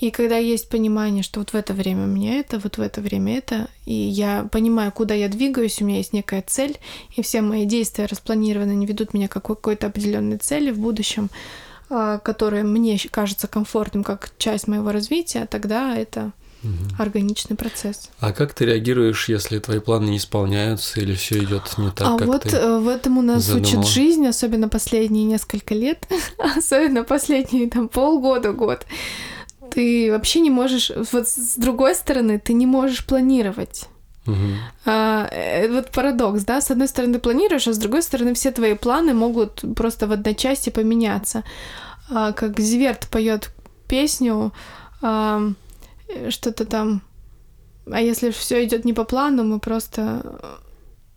И 0.00 0.10
когда 0.10 0.36
есть 0.36 0.68
понимание, 0.68 1.22
что 1.22 1.40
вот 1.40 1.50
в 1.50 1.54
это 1.54 1.72
время 1.72 2.04
у 2.04 2.08
меня 2.08 2.40
это, 2.40 2.58
вот 2.58 2.78
в 2.78 2.80
это 2.80 3.00
время 3.00 3.38
это, 3.38 3.68
и 3.86 3.94
я 3.94 4.48
понимаю, 4.50 4.90
куда 4.92 5.14
я 5.14 5.28
двигаюсь, 5.28 5.80
у 5.80 5.84
меня 5.84 5.98
есть 5.98 6.12
некая 6.12 6.42
цель, 6.46 6.78
и 7.14 7.22
все 7.22 7.42
мои 7.42 7.64
действия 7.64 8.06
распланированы, 8.06 8.72
не 8.72 8.86
ведут 8.86 9.14
меня 9.14 9.28
к 9.28 9.32
какой-то 9.32 9.86
определенной 9.86 10.38
цели 10.38 10.72
в 10.72 10.78
будущем, 10.78 11.30
а, 11.90 12.18
которая 12.18 12.64
мне 12.64 12.98
кажется 13.10 13.46
комфортным 13.46 14.02
как 14.02 14.32
часть 14.36 14.66
моего 14.66 14.90
развития, 14.90 15.46
тогда 15.46 15.96
это 15.96 16.32
органичный 16.98 17.56
процесс. 17.56 18.10
А 18.20 18.32
как 18.32 18.54
ты 18.54 18.64
реагируешь, 18.64 19.28
если 19.28 19.58
твои 19.58 19.80
планы 19.80 20.08
не 20.08 20.16
исполняются 20.16 21.00
или 21.00 21.14
все 21.14 21.38
идет 21.38 21.76
не 21.76 21.90
так, 21.90 22.08
а 22.08 22.18
как 22.18 22.26
вот 22.26 22.42
ты 22.42 22.56
э, 22.56 22.78
в 22.78 22.88
этом 22.88 23.18
у 23.18 23.22
нас 23.22 23.44
задумала? 23.44 23.80
учит 23.80 23.86
жизнь, 23.86 24.26
особенно 24.26 24.68
последние 24.68 25.24
несколько 25.24 25.74
лет, 25.74 26.08
особенно 26.56 27.04
последние 27.04 27.68
там 27.68 27.88
полгода, 27.88 28.52
год 28.52 28.86
ты 29.70 30.10
вообще 30.10 30.40
не 30.40 30.50
можешь, 30.50 30.90
вот 31.12 31.28
с 31.28 31.56
другой 31.56 31.94
стороны, 31.94 32.38
ты 32.38 32.52
не 32.52 32.66
можешь 32.66 33.04
планировать. 33.04 33.88
Угу. 34.26 34.36
А, 34.86 35.28
э, 35.30 35.68
вот 35.68 35.90
парадокс, 35.90 36.44
да, 36.44 36.60
с 36.60 36.70
одной 36.70 36.88
стороны 36.88 37.18
планируешь, 37.18 37.68
а 37.68 37.72
с 37.72 37.78
другой 37.78 38.02
стороны 38.02 38.32
все 38.34 38.50
твои 38.50 38.74
планы 38.74 39.12
могут 39.12 39.62
просто 39.76 40.06
в 40.06 40.12
одночасье 40.12 40.72
поменяться. 40.72 41.44
А, 42.10 42.32
как 42.32 42.58
Зиверт 42.58 43.08
поет 43.10 43.50
песню, 43.86 44.52
а, 45.02 45.42
что-то 46.30 46.64
там, 46.64 47.02
а 47.90 48.00
если 48.00 48.30
все 48.30 48.64
идет 48.64 48.84
не 48.84 48.92
по 48.92 49.04
плану, 49.04 49.44
мы 49.44 49.58
просто 49.58 50.60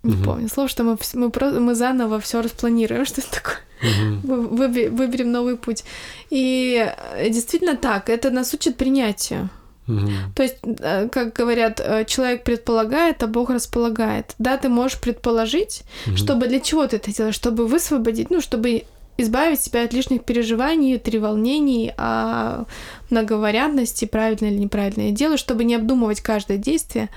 не 0.03 0.15
угу. 0.15 0.23
помню 0.23 0.49
слово, 0.49 0.69
что 0.69 0.83
мы, 0.83 0.97
мы, 1.13 1.59
мы 1.59 1.75
заново 1.75 2.19
все 2.19 2.41
распланируем, 2.41 3.05
что 3.07 3.21
это 3.21 3.31
такое. 3.31 3.57
Угу. 3.81 4.55
Выберем 4.95 5.31
новый 5.31 5.55
путь. 5.55 5.83
И 6.29 6.93
э, 7.15 7.29
действительно 7.29 7.75
так, 7.75 8.09
это 8.09 8.31
нас 8.31 8.53
учит 8.53 8.77
принятию. 8.77 9.49
Угу. 9.87 10.09
То 10.35 10.43
есть, 10.43 10.57
э, 10.63 11.07
как 11.09 11.33
говорят, 11.33 11.79
э, 11.79 12.05
человек 12.05 12.43
предполагает, 12.43 13.23
а 13.23 13.27
Бог 13.27 13.49
располагает. 13.49 14.35
Да, 14.39 14.57
ты 14.57 14.69
можешь 14.69 14.99
предположить, 14.99 15.83
угу. 16.05 16.17
чтобы 16.17 16.47
для 16.47 16.59
чего 16.59 16.85
ты 16.87 16.97
это 16.97 17.13
делаешь, 17.13 17.35
чтобы 17.35 17.67
высвободить, 17.67 18.29
ну, 18.29 18.41
чтобы 18.41 18.83
избавить 19.17 19.61
себя 19.61 19.83
от 19.83 19.93
лишних 19.93 20.23
переживаний, 20.23 20.99
треволнений, 20.99 21.91
о 21.97 22.65
многовариантности, 23.09 24.05
правильно 24.05 24.47
или 24.47 24.59
неправильно 24.59 25.07
я 25.07 25.11
делаю, 25.11 25.37
чтобы 25.37 25.63
не 25.63 25.75
обдумывать 25.75 26.21
каждое 26.21 26.57
действие, 26.57 27.09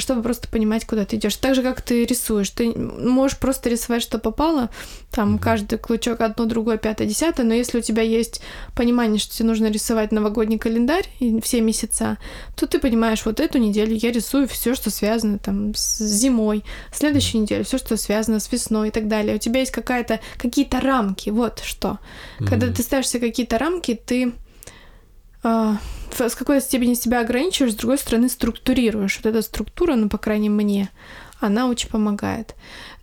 а 0.00 0.02
чтобы 0.02 0.22
просто 0.22 0.48
понимать, 0.48 0.86
куда 0.86 1.04
ты 1.04 1.16
идешь. 1.16 1.36
Так 1.36 1.54
же, 1.54 1.62
как 1.62 1.82
ты 1.82 2.04
рисуешь. 2.04 2.50
Ты 2.50 2.72
можешь 2.74 3.38
просто 3.38 3.68
рисовать, 3.68 4.02
что 4.02 4.18
попало, 4.18 4.70
там 5.10 5.38
каждый 5.38 5.78
клычок 5.78 6.20
одно, 6.20 6.46
другое, 6.46 6.78
пятое, 6.78 7.06
десятое, 7.06 7.44
но 7.44 7.54
если 7.54 7.78
у 7.78 7.82
тебя 7.82 8.02
есть 8.02 8.40
понимание, 8.74 9.18
что 9.18 9.34
тебе 9.34 9.48
нужно 9.48 9.66
рисовать 9.70 10.12
новогодний 10.12 10.58
календарь 10.58 11.06
и 11.18 11.40
все 11.40 11.60
месяца, 11.60 12.18
то 12.56 12.66
ты 12.66 12.78
понимаешь, 12.78 13.24
вот 13.24 13.40
эту 13.40 13.58
неделю 13.58 13.94
я 13.94 14.10
рисую 14.10 14.48
все, 14.48 14.74
что 14.74 14.90
связано 14.90 15.38
там 15.38 15.74
с 15.74 15.98
зимой, 15.98 16.64
следующую 16.92 17.42
неделю 17.42 17.64
все, 17.64 17.78
что 17.78 17.96
связано 17.96 18.40
с 18.40 18.50
весной 18.50 18.88
и 18.88 18.90
так 18.90 19.06
далее. 19.08 19.36
У 19.36 19.38
тебя 19.38 19.60
есть 19.60 19.72
какая-то 19.72 20.20
какие-то 20.38 20.80
рамки, 20.80 21.30
вот 21.30 21.60
что. 21.60 21.98
Когда 22.38 22.68
ты 22.68 22.82
ставишь 22.82 23.08
себе 23.08 23.28
какие-то 23.28 23.58
рамки, 23.58 23.94
ты 23.94 24.32
с 25.42 26.34
какой 26.34 26.60
степени 26.60 26.94
себя 26.94 27.20
ограничиваешь, 27.20 27.72
с 27.72 27.76
другой 27.76 27.98
стороны 27.98 28.28
структурируешь. 28.28 29.18
Вот 29.22 29.26
эта 29.26 29.42
структура, 29.42 29.94
ну, 29.94 30.08
по 30.08 30.18
крайней 30.18 30.48
мере, 30.48 30.64
мне, 30.64 30.90
она 31.40 31.68
очень 31.68 31.88
помогает. 31.88 32.54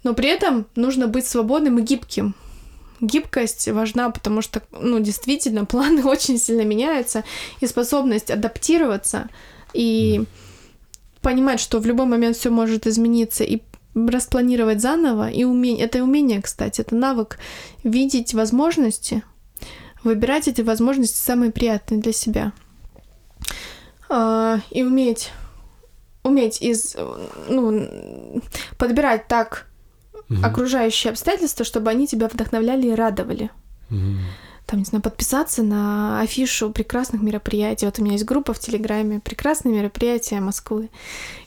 Но 0.03 0.13
при 0.13 0.29
этом 0.29 0.67
нужно 0.75 1.07
быть 1.07 1.25
свободным 1.25 1.79
и 1.79 1.81
гибким. 1.81 2.35
Гибкость 2.99 3.67
важна, 3.67 4.09
потому 4.09 4.41
что, 4.41 4.61
ну, 4.71 4.99
действительно, 4.99 5.65
планы 5.65 6.03
очень 6.03 6.37
сильно 6.37 6.61
меняются, 6.61 7.23
и 7.59 7.67
способность 7.67 8.31
адаптироваться 8.31 9.29
и 9.73 10.23
понимать, 11.21 11.59
что 11.59 11.79
в 11.79 11.85
любой 11.85 12.05
момент 12.05 12.37
все 12.37 12.49
может 12.49 12.87
измениться, 12.87 13.43
и 13.43 13.61
распланировать 13.95 14.79
заново, 14.79 15.29
и 15.29 15.43
умение, 15.43 15.85
это 15.85 16.03
умение, 16.03 16.41
кстати, 16.41 16.81
это 16.81 16.95
навык 16.95 17.39
видеть 17.83 18.33
возможности, 18.33 19.23
выбирать 20.03 20.47
эти 20.47 20.61
возможности 20.61 21.17
самые 21.17 21.51
приятные 21.51 22.01
для 22.01 22.13
себя. 22.13 22.53
А, 24.09 24.59
и 24.69 24.83
уметь, 24.83 25.31
уметь 26.23 26.61
из, 26.61 26.95
ну, 27.49 28.41
подбирать 28.77 29.27
так 29.27 29.67
угу. 30.29 30.39
окружающие 30.43 31.11
обстоятельства, 31.11 31.65
чтобы 31.65 31.89
они 31.89 32.07
тебя 32.07 32.27
вдохновляли 32.27 32.87
и 32.87 32.95
радовали. 32.95 33.51
Угу 33.89 34.17
там, 34.67 34.79
не 34.79 34.85
знаю, 34.85 35.01
подписаться 35.01 35.63
на 35.63 36.19
афишу 36.21 36.69
прекрасных 36.71 37.21
мероприятий. 37.21 37.85
Вот 37.85 37.99
у 37.99 38.03
меня 38.03 38.13
есть 38.13 38.25
группа 38.25 38.53
в 38.53 38.59
Телеграме 38.59 39.21
«Прекрасные 39.21 39.73
мероприятия 39.73 40.41
Москвы». 40.41 40.89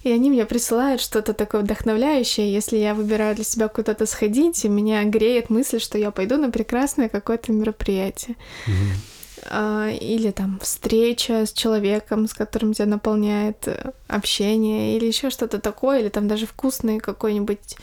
И 0.03 0.11
они 0.11 0.31
мне 0.31 0.47
присылают 0.47 1.03
что-то 1.03 1.35
такое 1.35 1.61
вдохновляющее. 1.61 2.51
Если 2.51 2.79
я 2.79 2.95
выбираю 2.95 3.35
для 3.35 3.45
себя 3.45 3.69
куда-то 3.69 4.07
сходить, 4.07 4.65
и 4.65 4.69
меня 4.69 5.05
греет 5.05 5.51
мысль, 5.51 5.81
что 5.81 5.99
я 5.99 6.11
пойду 6.11 6.39
на 6.39 6.51
прекрасное 6.51 7.11
какое-то 7.11 7.53
мероприятие. 7.53 8.37
Mm-hmm. 8.67 9.99
Или 9.99 10.31
там 10.31 10.59
встреча 10.63 11.45
с 11.45 11.53
человеком, 11.53 12.27
с 12.27 12.33
которым 12.33 12.73
тебя 12.73 12.87
наполняет 12.87 13.69
э, 13.69 13.93
общение, 14.07 14.97
или 14.97 15.07
еще 15.07 15.29
что-то 15.29 15.59
такое, 15.59 16.01
или 16.01 16.09
там 16.09 16.27
даже 16.27 16.47
вкусный 16.47 17.01
какой-нибудь 17.01 17.77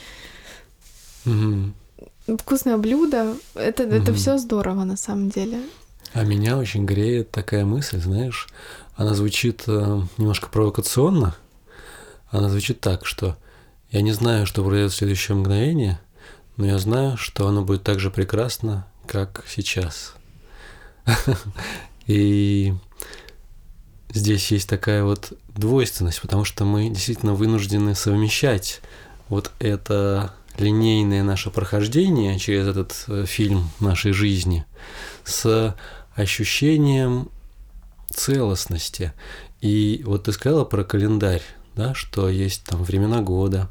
mm-hmm 1.25 1.71
вкусное 2.39 2.77
блюдо. 2.77 3.35
Это, 3.55 3.83
угу. 3.83 3.95
это 3.95 4.13
все 4.13 4.37
здорово 4.37 4.83
на 4.83 4.97
самом 4.97 5.29
деле. 5.29 5.59
А 6.13 6.23
меня 6.23 6.57
очень 6.57 6.85
греет 6.85 7.31
такая 7.31 7.65
мысль, 7.65 7.99
знаешь, 7.99 8.47
она 8.95 9.13
звучит 9.13 9.63
э, 9.67 10.01
немножко 10.17 10.49
провокационно. 10.49 11.35
Она 12.29 12.49
звучит 12.49 12.79
так, 12.79 13.05
что 13.05 13.37
я 13.91 14.01
не 14.01 14.11
знаю, 14.11 14.45
что 14.45 14.63
произойдет 14.63 14.91
в 14.91 14.95
следующее 14.95 15.37
мгновение, 15.37 15.99
но 16.57 16.65
я 16.65 16.77
знаю, 16.79 17.17
что 17.17 17.47
оно 17.47 17.63
будет 17.63 17.83
так 17.83 17.99
же 17.99 18.09
прекрасно, 18.09 18.87
как 19.05 19.43
сейчас. 19.47 20.15
И 22.07 22.73
здесь 24.09 24.51
есть 24.51 24.67
такая 24.67 25.03
вот 25.03 25.33
двойственность, 25.49 26.21
потому 26.21 26.43
что 26.43 26.65
мы 26.65 26.89
действительно 26.89 27.33
вынуждены 27.33 27.95
совмещать 27.95 28.81
вот 29.29 29.51
это 29.59 30.33
линейное 30.59 31.23
наше 31.23 31.49
прохождение 31.49 32.39
через 32.39 32.67
этот 32.67 33.05
э, 33.07 33.25
фильм 33.25 33.69
нашей 33.79 34.11
жизни 34.11 34.65
с 35.23 35.75
ощущением 36.15 37.29
целостности. 38.09 39.13
И 39.61 40.01
вот 40.05 40.23
ты 40.25 40.31
сказала 40.31 40.65
про 40.65 40.83
календарь, 40.83 41.41
да, 41.75 41.93
что 41.93 42.29
есть 42.29 42.63
там 42.63 42.83
времена 42.83 43.21
года, 43.21 43.69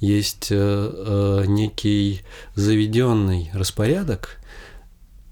есть 0.00 0.48
э, 0.50 0.56
э, 0.56 1.44
некий 1.46 2.22
заведенный 2.54 3.50
распорядок, 3.52 4.38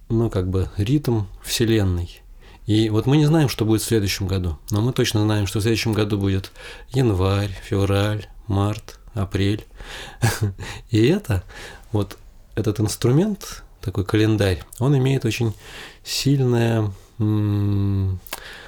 ну, 0.08 0.30
как 0.30 0.48
бы 0.48 0.68
ритм 0.76 1.24
Вселенной. 1.44 2.20
И 2.66 2.90
вот 2.90 3.06
мы 3.06 3.16
не 3.16 3.26
знаем, 3.26 3.48
что 3.48 3.64
будет 3.64 3.82
в 3.82 3.86
следующем 3.86 4.26
году, 4.26 4.58
но 4.70 4.80
мы 4.80 4.92
точно 4.92 5.22
знаем, 5.22 5.46
что 5.46 5.60
в 5.60 5.62
следующем 5.62 5.92
году 5.92 6.18
будет 6.18 6.50
январь, 6.90 7.56
февраль, 7.62 8.26
март, 8.48 8.98
апрель. 9.16 9.64
И 10.90 11.06
это, 11.06 11.42
вот 11.92 12.18
этот 12.54 12.80
инструмент, 12.80 13.62
такой 13.80 14.04
календарь, 14.04 14.62
он 14.78 14.96
имеет 14.96 15.24
очень 15.24 15.54
сильное 16.04 16.92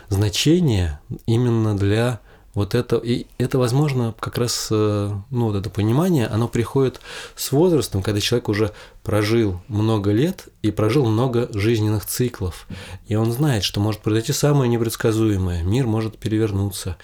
значение 0.08 1.00
именно 1.26 1.76
для 1.76 2.20
вот 2.54 2.74
это, 2.74 2.96
и 2.96 3.26
это, 3.38 3.56
возможно, 3.56 4.14
как 4.18 4.37
раз, 4.37 4.68
э, 4.72 5.12
ну, 5.30 5.46
вот 5.46 5.54
это 5.54 5.70
понимание, 5.70 6.26
оно 6.26 6.48
приходит 6.48 7.00
с 7.37 7.52
возрастом, 7.52 8.02
когда 8.02 8.20
человек 8.20 8.48
уже 8.48 8.72
прожил 9.04 9.61
много 9.68 10.11
лет 10.11 10.48
и 10.62 10.72
прожил 10.72 11.06
много 11.06 11.48
жизненных 11.52 12.04
циклов. 12.04 12.66
И 13.06 13.14
он 13.14 13.30
знает, 13.30 13.62
что 13.62 13.78
может 13.78 14.00
произойти 14.00 14.32
самое 14.32 14.68
непредсказуемое. 14.68 15.62
Мир 15.62 15.87
может 15.87 16.18
перевернуться, 16.18 16.96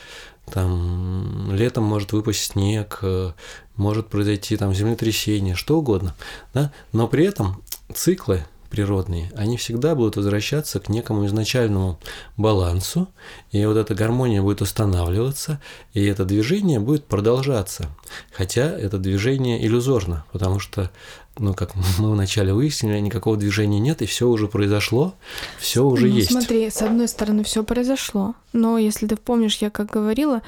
там 0.51 1.53
летом 1.55 1.85
может 1.85 2.13
выпасть 2.13 2.53
снег, 2.53 2.99
э, 3.03 3.33
может 3.77 4.09
произойти 4.09 4.57
там 4.57 4.75
землетрясение, 4.75 5.55
что 5.55 5.79
угодно, 5.79 6.15
да? 6.53 6.73
но 6.93 7.09
при 7.09 7.25
этом 7.25 7.63
циклы 7.93 8.45
природные, 8.75 9.31
они 9.37 9.57
всегда 9.57 9.95
будут 9.95 10.17
возвращаться 10.17 10.81
к 10.81 10.89
некому 10.89 11.27
изначальному 11.27 12.01
балансу, 12.37 13.09
и 13.53 13.65
вот 13.67 13.77
эта 13.77 13.95
гармония 13.95 14.43
будет 14.43 14.63
устанавливаться, 14.63 15.61
и 15.93 16.05
это 16.05 16.25
движение 16.25 16.81
будет 16.81 17.05
продолжаться. 17.05 17.89
Хотя 18.33 18.63
это 18.63 18.99
движение 18.99 19.65
иллюзорно, 19.65 20.25
потому 20.33 20.59
что 20.59 20.91
ну, 21.39 21.55
как 21.55 21.77
мы 21.77 22.11
вначале 22.13 22.53
выяснили, 22.53 22.99
никакого 22.99 23.37
движения 23.37 23.79
нет, 23.79 24.03
и 24.03 24.07
все 24.07 24.29
уже 24.29 24.49
произошло, 24.49 25.15
все 25.59 25.85
уже 25.85 26.09
ну, 26.09 26.17
есть. 26.17 26.33
Смотри, 26.33 26.69
с 26.69 26.83
одной 26.83 27.07
стороны, 27.07 27.45
все 27.45 27.63
произошло, 27.63 28.35
но 28.53 28.77
если 28.77 29.07
ты 29.07 29.15
помнишь, 29.17 29.59
я 29.59 29.71
как 29.71 29.87
говорила, 29.87 30.43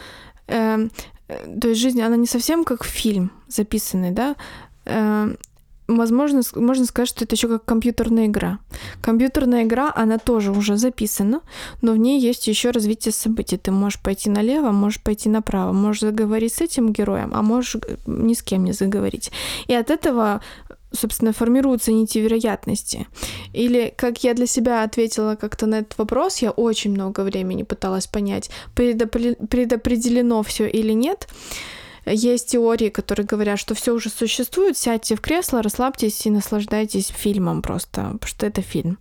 э, 0.48 0.88
то 1.28 1.68
есть 1.68 1.80
жизнь, 1.80 2.02
она 2.02 2.16
не 2.16 2.26
совсем 2.26 2.64
как 2.64 2.84
фильм 2.84 3.30
записанный, 3.46 4.10
да, 4.10 4.34
э, 4.84 5.34
возможно, 5.88 6.42
можно 6.54 6.84
сказать, 6.84 7.08
что 7.08 7.24
это 7.24 7.34
еще 7.34 7.48
как 7.48 7.64
компьютерная 7.64 8.26
игра. 8.26 8.58
Компьютерная 9.00 9.64
игра, 9.64 9.92
она 9.94 10.18
тоже 10.18 10.52
уже 10.52 10.76
записана, 10.76 11.40
но 11.82 11.92
в 11.92 11.96
ней 11.96 12.20
есть 12.20 12.48
еще 12.48 12.70
развитие 12.70 13.12
событий. 13.12 13.56
Ты 13.56 13.70
можешь 13.70 14.00
пойти 14.00 14.30
налево, 14.30 14.70
можешь 14.72 15.02
пойти 15.02 15.28
направо, 15.28 15.72
можешь 15.72 16.02
заговорить 16.02 16.54
с 16.54 16.60
этим 16.60 16.92
героем, 16.92 17.32
а 17.34 17.42
можешь 17.42 17.76
ни 18.06 18.34
с 18.34 18.42
кем 18.42 18.64
не 18.64 18.72
заговорить. 18.72 19.32
И 19.66 19.74
от 19.74 19.90
этого 19.90 20.40
собственно, 20.92 21.32
формируются 21.32 21.92
нити 21.92 22.18
вероятности. 22.18 23.06
Или, 23.52 23.92
как 23.96 24.24
я 24.24 24.34
для 24.34 24.46
себя 24.46 24.82
ответила 24.82 25.36
как-то 25.36 25.66
на 25.66 25.80
этот 25.80 25.98
вопрос, 25.98 26.38
я 26.38 26.50
очень 26.50 26.92
много 26.92 27.20
времени 27.20 27.64
пыталась 27.64 28.06
понять, 28.06 28.50
предопределено 28.74 30.42
все 30.42 30.66
или 30.66 30.92
нет. 30.92 31.28
Есть 32.06 32.52
теории, 32.52 32.88
которые 32.88 33.26
говорят, 33.26 33.58
что 33.58 33.74
все 33.74 33.92
уже 33.92 34.10
существует, 34.10 34.78
сядьте 34.78 35.16
в 35.16 35.20
кресло, 35.20 35.62
расслабьтесь 35.62 36.24
и 36.24 36.30
наслаждайтесь 36.30 37.08
фильмом 37.08 37.62
просто, 37.62 38.02
потому 38.12 38.26
что 38.26 38.46
это 38.46 38.62
фильм. 38.62 38.98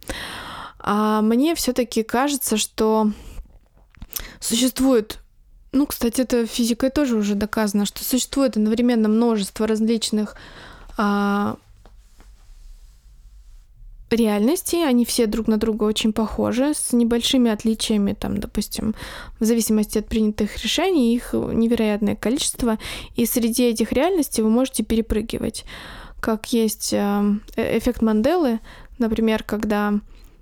А 0.79 1.21
мне 1.21 1.53
все-таки 1.55 2.03
кажется, 2.03 2.57
что 2.57 3.11
существует 4.39 5.19
ну, 5.71 5.85
кстати, 5.87 6.21
это 6.21 6.45
физикой 6.45 6.89
тоже 6.89 7.17
уже 7.17 7.35
доказано, 7.35 7.85
что 7.85 8.01
существует 8.01 8.55
одновременно 8.55 9.09
множество 9.09 9.67
различных 9.67 10.37
а, 10.97 11.57
реальности, 14.13 14.77
они 14.77 15.05
все 15.05 15.25
друг 15.25 15.47
на 15.47 15.57
друга 15.57 15.83
очень 15.83 16.13
похожи, 16.13 16.73
с 16.73 16.93
небольшими 16.93 17.51
отличиями, 17.51 18.13
там, 18.13 18.37
допустим, 18.37 18.95
в 19.39 19.45
зависимости 19.45 19.97
от 19.97 20.07
принятых 20.07 20.61
решений, 20.63 21.15
их 21.15 21.33
невероятное 21.33 22.15
количество, 22.15 22.77
и 23.15 23.25
среди 23.25 23.63
этих 23.63 23.91
реальностей 23.91 24.41
вы 24.41 24.49
можете 24.49 24.83
перепрыгивать. 24.83 25.65
Как 26.19 26.53
есть 26.53 26.93
э, 26.93 27.23
э, 27.55 27.77
эффект 27.77 28.01
Манделы, 28.01 28.59
например, 28.97 29.43
когда 29.43 29.93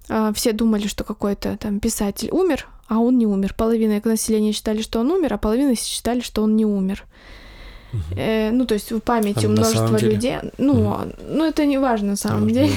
э, 0.10 0.32
все 0.36 0.54
думали, 0.54 0.88
что 0.88 1.04
какой-то 1.04 1.58
там 1.58 1.80
писатель 1.80 2.30
умер, 2.32 2.68
а 2.88 3.00
он 3.00 3.18
не 3.18 3.26
умер. 3.26 3.54
Половина 3.58 4.02
населения 4.04 4.52
считали, 4.52 4.82
что 4.82 5.00
он 5.00 5.12
умер, 5.12 5.34
а 5.34 5.38
половина 5.38 5.76
считали, 5.76 6.22
что 6.22 6.44
он 6.44 6.56
не 6.56 6.66
умер. 6.66 7.06
Угу. 7.94 8.20
Э, 8.20 8.52
ну, 8.52 8.66
то 8.66 8.74
есть 8.74 8.92
в 8.92 9.00
памяти 9.00 9.46
а 9.46 9.50
множество 9.50 9.98
людей. 9.98 10.38
Ну, 10.58 10.74
угу. 10.74 10.98
ну, 11.30 11.46
это 11.46 11.66
не 11.66 11.78
важно 11.78 12.12
на 12.12 12.16
самом 12.16 12.48
а, 12.48 12.52
деле. 12.52 12.72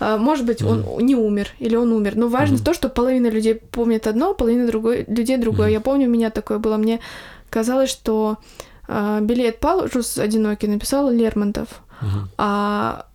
Да. 0.00 0.18
Может 0.18 0.44
быть, 0.44 0.62
угу. 0.62 0.96
он 0.96 1.06
не 1.06 1.14
умер 1.14 1.50
или 1.58 1.76
он 1.76 1.92
умер. 1.92 2.16
Но 2.16 2.28
важно 2.28 2.56
угу. 2.56 2.64
то, 2.64 2.74
что 2.74 2.88
половина 2.88 3.28
людей 3.28 3.54
помнит 3.54 4.06
одно, 4.06 4.34
половина 4.34 4.66
другой, 4.66 5.04
людей 5.08 5.36
другое. 5.36 5.68
Угу. 5.68 5.72
Я 5.72 5.80
помню, 5.80 6.06
у 6.06 6.10
меня 6.10 6.30
такое 6.30 6.58
было. 6.58 6.76
Мне 6.76 7.00
казалось, 7.48 7.90
что 7.90 8.38
э, 8.88 9.20
билет 9.22 9.60
Палужус 9.60 10.18
одинокий 10.18 10.66
написал 10.66 11.10
Лермонтов. 11.10 11.68
Угу. 12.02 12.28
А 12.38 13.06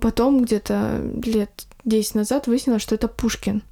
потом 0.00 0.42
где-то 0.42 1.02
лет 1.24 1.50
10 1.84 2.14
назад 2.14 2.46
выяснилось, 2.46 2.82
что 2.82 2.94
это 2.94 3.08
Пушкин. 3.08 3.62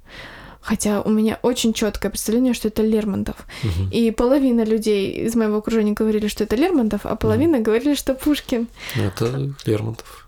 Хотя 0.65 1.01
у 1.01 1.11
меня 1.11 1.37
очень 1.43 1.73
четкое 1.73 2.09
представление, 2.09 2.55
что 2.55 2.69
это 2.69 2.81
Лермонтов. 2.81 3.35
Угу. 3.63 3.91
И 3.91 4.09
половина 4.09 4.63
людей 4.63 5.11
из 5.11 5.35
моего 5.35 5.57
окружения 5.57 5.93
говорили, 5.93 6.27
что 6.27 6.43
это 6.43 6.55
Лермонтов, 6.55 7.05
а 7.05 7.15
половина 7.15 7.57
угу. 7.57 7.65
говорили, 7.65 7.93
что 7.93 8.15
Пушкин. 8.15 8.67
Это 8.95 9.53
Лермонтов. 9.65 10.27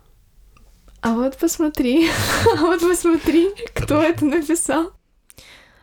А 1.00 1.14
вот 1.14 1.36
посмотри, 1.36 2.08
а 2.54 2.60
вот 2.60 2.80
посмотри, 2.80 3.50
кто 3.74 4.00
это 4.00 4.24
написал. 4.24 4.92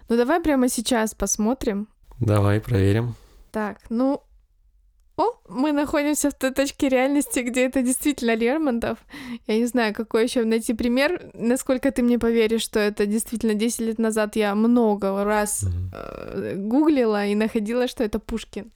Ну 0.08 0.16
давай 0.16 0.40
прямо 0.40 0.70
сейчас 0.70 1.14
посмотрим. 1.14 1.90
Давай 2.22 2.62
проверим. 2.62 3.16
Так, 3.52 3.80
ну 3.90 4.24
о, 5.18 5.32
мы 5.48 5.72
находимся 5.72 6.30
в 6.30 6.34
той 6.34 6.52
точке 6.52 6.90
реальности, 6.90 7.40
где 7.40 7.66
это 7.66 7.82
действительно 7.82 8.36
Лермонтов. 8.36 8.98
Я 9.48 9.58
не 9.58 9.66
знаю, 9.66 9.94
какой 9.94 10.24
еще 10.24 10.44
найти 10.44 10.74
пример. 10.74 11.32
Насколько 11.34 11.92
ты 11.92 12.04
мне 12.04 12.20
поверишь, 12.20 12.64
что 12.64 12.80
это 12.80 13.06
действительно 13.06 13.54
10 13.54 13.80
лет 13.80 14.00
назад 14.00 14.36
я 14.36 14.54
много 14.56 15.24
раз 15.24 15.66
э, 15.94 16.56
гуглила 16.58 17.26
и 17.28 17.36
находила, 17.36 17.88
что 17.88 18.04
это 18.04 18.20
Пушкин. 18.20 18.72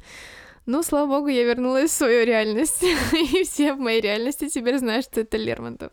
Ну, 0.65 0.82
слава 0.84 1.08
богу, 1.08 1.28
я 1.28 1.43
вернулась 1.43 1.91
в 1.91 1.97
свою 1.97 2.25
реальность. 2.25 2.84
и 3.13 3.43
все 3.43 3.73
в 3.73 3.80
моей 3.80 3.99
реальности 3.99 4.47
теперь 4.47 4.78
знают, 4.78 5.06
что 5.06 5.21
это 5.21 5.36
Лермонтов 5.36 5.91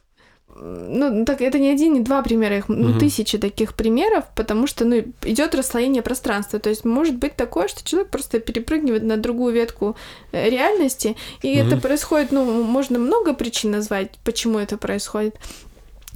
ну, 0.61 1.25
так 1.25 1.41
это 1.41 1.59
не 1.59 1.69
один, 1.69 1.95
не 1.95 2.01
два 2.01 2.23
примера, 2.23 2.57
их 2.57 2.69
ну, 2.69 2.91
угу. 2.91 2.99
тысячи 2.99 3.39
таких 3.39 3.75
примеров, 3.75 4.25
потому 4.35 4.67
что, 4.67 4.85
ну, 4.85 5.05
идет 5.23 5.55
расслоение 5.55 6.03
пространства. 6.03 6.59
То 6.59 6.71
есть 6.71 6.85
может 6.85 7.17
быть 7.17 7.37
такое, 7.37 7.69
что 7.69 7.85
человек 7.85 8.11
просто 8.11 8.41
перепрыгивает 8.41 9.03
на 9.03 9.17
другую 9.17 9.55
ветку 9.55 9.97
э, 10.33 10.49
реальности, 10.49 11.17
и 11.43 11.61
угу. 11.61 11.67
это 11.67 11.77
происходит, 11.77 12.33
ну, 12.33 12.63
можно 12.63 12.99
много 12.99 13.35
причин 13.35 13.71
назвать, 13.71 14.13
почему 14.25 14.59
это 14.59 14.77
происходит. 14.77 15.37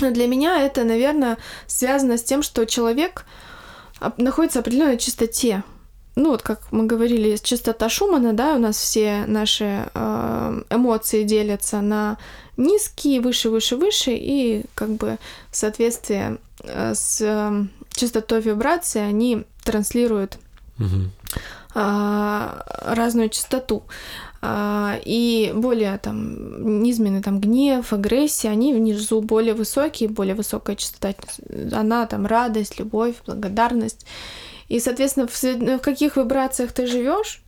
Но 0.01 0.11
для 0.11 0.27
меня 0.27 0.63
это, 0.65 0.85
наверное, 0.85 1.37
связано 1.67 2.17
с 2.17 2.23
тем, 2.23 2.43
что 2.43 2.65
человек 2.65 3.27
находится 4.17 4.59
в 4.59 4.63
определенной 4.63 4.97
чистоте 4.97 5.63
ну 6.21 6.31
вот 6.31 6.43
как 6.43 6.61
мы 6.71 6.87
говорили, 6.87 7.37
частота 7.37 7.89
Шумана, 7.89 8.33
да, 8.33 8.55
у 8.55 8.59
нас 8.59 8.77
все 8.77 9.25
наши 9.27 9.89
э, 9.95 10.63
эмоции 10.71 11.25
делятся 11.25 11.81
на 11.81 12.19
низкие, 12.57 13.21
выше, 13.21 13.49
выше, 13.49 13.77
выше, 13.77 14.13
и 14.13 14.65
как 14.75 14.91
бы 14.91 15.19
в 15.51 15.57
соответствии 15.57 16.39
э, 16.63 16.95
с 16.95 17.21
э, 17.23 17.65
частотой 17.93 18.41
вибрации 18.41 19.01
они 19.01 19.45
транслируют 19.65 20.39
угу. 20.79 21.11
разную 21.75 23.29
частоту. 23.29 23.83
И 24.43 25.53
более 25.55 25.99
там 25.99 26.83
низменный 26.83 27.23
там 27.23 27.41
гнев, 27.41 27.93
агрессия, 27.93 28.49
они 28.49 28.73
внизу 28.73 29.21
более 29.21 29.53
высокие, 29.53 30.09
более 30.09 30.35
высокая 30.35 30.77
частота, 30.77 31.15
она 31.73 32.07
там 32.07 32.25
радость, 32.25 32.79
любовь, 32.79 33.17
благодарность. 33.27 34.07
И, 34.71 34.81
соответственно, 34.81 35.27
в, 35.27 35.43
в 35.43 35.79
каких 35.81 36.17
вибрациях 36.17 36.73
ты 36.73 36.87
живешь, 36.87 37.43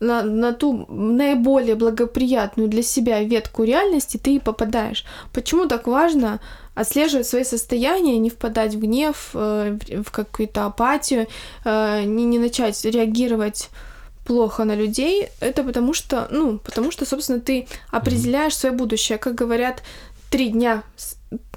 на, 0.00 0.22
на 0.22 0.52
ту 0.52 0.86
наиболее 0.88 1.74
благоприятную 1.74 2.68
для 2.68 2.82
себя 2.82 3.22
ветку 3.22 3.62
реальности 3.62 4.16
ты 4.16 4.36
и 4.36 4.40
попадаешь. 4.40 5.04
Почему 5.32 5.66
так 5.66 5.86
важно 5.86 6.40
отслеживать 6.74 7.26
свои 7.26 7.44
состояния, 7.44 8.18
не 8.18 8.30
впадать 8.30 8.74
в 8.74 8.80
гнев, 8.80 9.30
э, 9.34 9.78
в 10.04 10.10
какую-то 10.10 10.66
апатию, 10.66 11.28
э, 11.64 12.02
не, 12.04 12.24
не 12.24 12.38
начать 12.38 12.84
реагировать 12.84 13.70
плохо 14.24 14.64
на 14.64 14.74
людей, 14.74 15.28
это 15.40 15.62
потому 15.62 15.94
что, 15.94 16.26
ну, 16.30 16.58
потому 16.58 16.90
что, 16.90 17.06
собственно, 17.06 17.40
ты 17.40 17.68
определяешь 17.90 18.56
свое 18.56 18.74
будущее. 18.74 19.18
Как 19.18 19.34
говорят, 19.34 19.82
три 20.30 20.48
дня, 20.48 20.82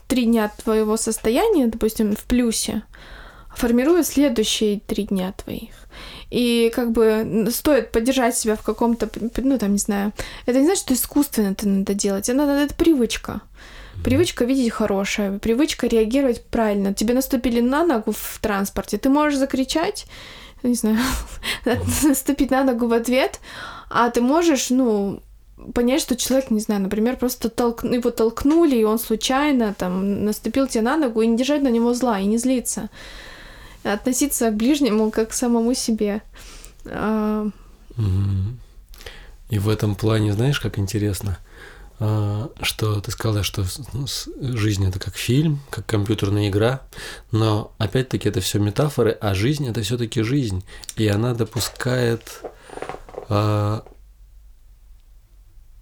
три 0.07 0.25
дня 0.25 0.51
твоего 0.63 0.97
состояния, 0.97 1.67
допустим, 1.67 2.15
в 2.15 2.23
плюсе, 2.25 2.83
формируют 3.55 4.07
следующие 4.07 4.79
три 4.79 5.05
дня 5.05 5.33
твоих. 5.33 5.71
И 6.29 6.71
как 6.75 6.91
бы 6.91 7.47
стоит 7.51 7.91
поддержать 7.91 8.37
себя 8.37 8.55
в 8.55 8.61
каком-то, 8.61 9.09
ну 9.37 9.57
там, 9.57 9.71
не 9.71 9.79
знаю, 9.79 10.13
это 10.45 10.59
не 10.59 10.65
значит, 10.65 10.83
что 10.83 10.93
искусственно 10.93 11.51
это 11.51 11.67
надо 11.67 11.93
делать, 11.93 12.29
это, 12.29 12.41
это 12.41 12.73
привычка. 12.75 13.41
Привычка 14.03 14.45
видеть 14.45 14.71
хорошее, 14.71 15.39
привычка 15.39 15.87
реагировать 15.87 16.45
правильно. 16.45 16.93
Тебе 16.93 17.13
наступили 17.13 17.59
на 17.59 17.83
ногу 17.83 18.13
в 18.13 18.39
транспорте, 18.41 18.97
ты 18.97 19.09
можешь 19.09 19.39
закричать, 19.39 20.05
не 20.63 20.75
знаю, 20.75 20.99
наступить 22.03 22.51
на 22.51 22.63
ногу 22.63 22.87
в 22.87 22.93
ответ, 22.93 23.39
а 23.89 24.09
ты 24.09 24.21
можешь, 24.21 24.69
ну, 24.69 25.21
понять, 25.73 26.01
что 26.01 26.15
человек, 26.15 26.51
не 26.51 26.59
знаю, 26.59 26.81
например, 26.81 27.17
просто 27.17 27.49
толк... 27.49 27.83
его 27.83 28.11
толкнули, 28.11 28.75
и 28.75 28.83
он 28.83 28.99
случайно 28.99 29.73
там 29.73 30.23
наступил 30.23 30.67
тебе 30.67 30.83
на 30.83 30.97
ногу, 30.97 31.21
и 31.21 31.27
не 31.27 31.37
держать 31.37 31.61
на 31.61 31.69
него 31.69 31.93
зла, 31.93 32.19
и 32.19 32.25
не 32.25 32.37
злиться. 32.37 32.89
Относиться 33.93 34.51
к 34.51 34.55
ближнему 34.55 35.09
как 35.11 35.29
к 35.29 35.33
самому 35.33 35.73
себе. 35.73 36.21
А, 36.85 37.47
и 39.49 39.57
в 39.57 39.67
этом 39.67 39.95
плане, 39.95 40.33
знаешь, 40.33 40.59
как 40.59 40.77
интересно, 40.77 41.39
а, 41.99 42.51
что 42.61 43.01
ты 43.01 43.11
сказала, 43.11 43.43
что 43.43 43.65
ну, 43.93 44.05
жизнь 44.39 44.87
это 44.87 44.99
как 44.99 45.15
фильм, 45.15 45.59
как 45.69 45.85
компьютерная 45.85 46.49
игра, 46.49 46.81
но 47.31 47.73
опять-таки 47.77 48.29
это 48.29 48.41
все 48.41 48.59
метафоры, 48.59 49.11
а 49.19 49.33
жизнь 49.33 49.67
это 49.67 49.81
все-таки 49.81 50.21
жизнь, 50.21 50.63
и 50.95 51.07
она 51.07 51.33
допускает 51.33 52.41
а, 53.27 53.83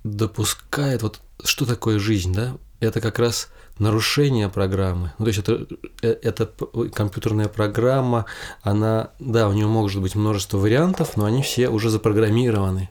допускает 0.04 1.04
вот 1.04 1.20
что 1.44 1.66
такое 1.66 2.00
жизнь, 2.00 2.34
да? 2.34 2.58
Это 2.80 3.02
как 3.02 3.20
раз 3.20 3.50
нарушение 3.80 4.50
программы. 4.50 5.14
Ну, 5.18 5.26
то 5.26 5.30
есть 5.30 5.40
это, 5.40 5.68
э, 6.02 6.16
это 6.22 6.50
компьютерная 6.94 7.48
программа, 7.48 8.26
она, 8.62 9.12
да, 9.20 9.48
у 9.48 9.54
нее 9.54 9.68
может 9.68 10.02
быть 10.02 10.16
множество 10.16 10.58
вариантов, 10.58 11.18
но 11.18 11.26
они 11.26 11.42
все 11.42 11.70
уже 11.70 11.90
запрограммированы. 11.90 12.90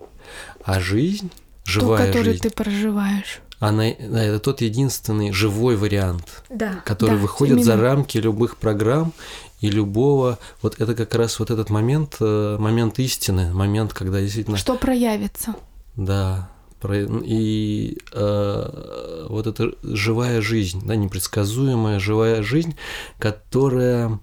А 0.64 0.81
жизнь, 0.81 1.31
живая 1.64 2.07
Ту, 2.07 2.07
которую 2.07 2.33
жизнь, 2.33 2.42
ты 2.42 2.51
проживаешь. 2.51 3.40
Она, 3.59 3.85
да, 3.99 4.22
это 4.22 4.38
тот 4.38 4.61
единственный 4.61 5.33
живой 5.33 5.77
вариант, 5.77 6.44
да, 6.51 6.83
который 6.85 7.16
да, 7.16 7.22
выходит 7.22 7.55
именно. 7.55 7.64
за 7.64 7.77
рамки 7.81 8.18
любых 8.18 8.59
программ 8.59 9.14
и 9.61 9.70
любого. 9.70 10.38
Вот 10.61 10.79
это 10.79 10.94
как 10.94 11.14
раз 11.14 11.38
вот 11.38 11.51
этот 11.51 11.70
момент, 11.70 12.16
э, 12.20 12.57
момент 12.59 12.99
истины, 12.99 13.55
момент, 13.55 13.94
когда 13.94 14.20
действительно. 14.20 14.59
Что 14.59 14.75
проявится? 14.75 15.55
Да, 15.96 16.51
и 16.85 17.99
э, 18.12 19.27
вот 19.29 19.47
эта 19.47 19.73
живая 19.83 20.41
жизнь, 20.41 20.83
да, 20.85 20.97
непредсказуемая 20.97 21.99
живая 21.99 22.43
жизнь, 22.43 22.77
которая 23.19 24.21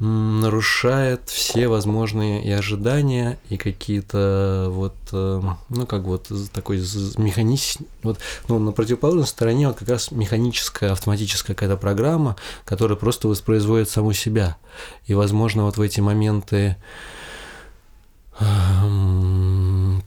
нарушает 0.00 1.28
все 1.28 1.68
возможные 1.68 2.42
и 2.42 2.50
ожидания, 2.50 3.38
и 3.50 3.58
какие-то 3.58 4.68
вот, 4.70 4.96
э, 5.12 5.42
ну, 5.68 5.86
как 5.86 6.04
вот 6.04 6.30
такой 6.52 6.78
механизм, 7.18 7.84
вот, 8.02 8.18
ну, 8.48 8.58
на 8.58 8.72
противоположной 8.72 9.26
стороне 9.26 9.68
вот 9.68 9.76
как 9.78 9.88
раз 9.90 10.10
механическая, 10.10 10.92
автоматическая 10.92 11.54
какая-то 11.54 11.76
программа, 11.76 12.36
которая 12.64 12.96
просто 12.96 13.28
воспроизводит 13.28 13.90
саму 13.90 14.14
себя. 14.14 14.56
И, 15.04 15.12
возможно, 15.12 15.64
вот 15.64 15.76
в 15.76 15.82
эти 15.82 16.00
моменты 16.00 16.76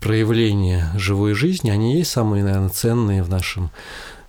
проявления 0.01 0.91
живой 0.95 1.33
жизни, 1.33 1.69
они 1.69 1.97
есть 1.97 2.11
самые, 2.11 2.43
наверное, 2.43 2.69
ценные 2.69 3.23
в 3.23 3.29
нашем 3.29 3.71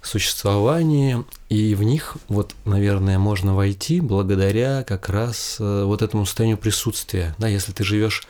существовании, 0.02 1.24
и 1.48 1.74
в 1.74 1.82
них, 1.82 2.16
вот, 2.28 2.54
наверное, 2.64 3.18
можно 3.18 3.54
войти 3.54 4.00
благодаря 4.00 4.84
как 4.84 5.08
раз 5.08 5.56
э, 5.58 5.84
вот 5.84 6.02
этому 6.02 6.26
состоянию 6.26 6.58
присутствия. 6.58 7.34
Да, 7.38 7.48
если 7.48 7.72
ты 7.72 7.84
живешь, 7.84 8.26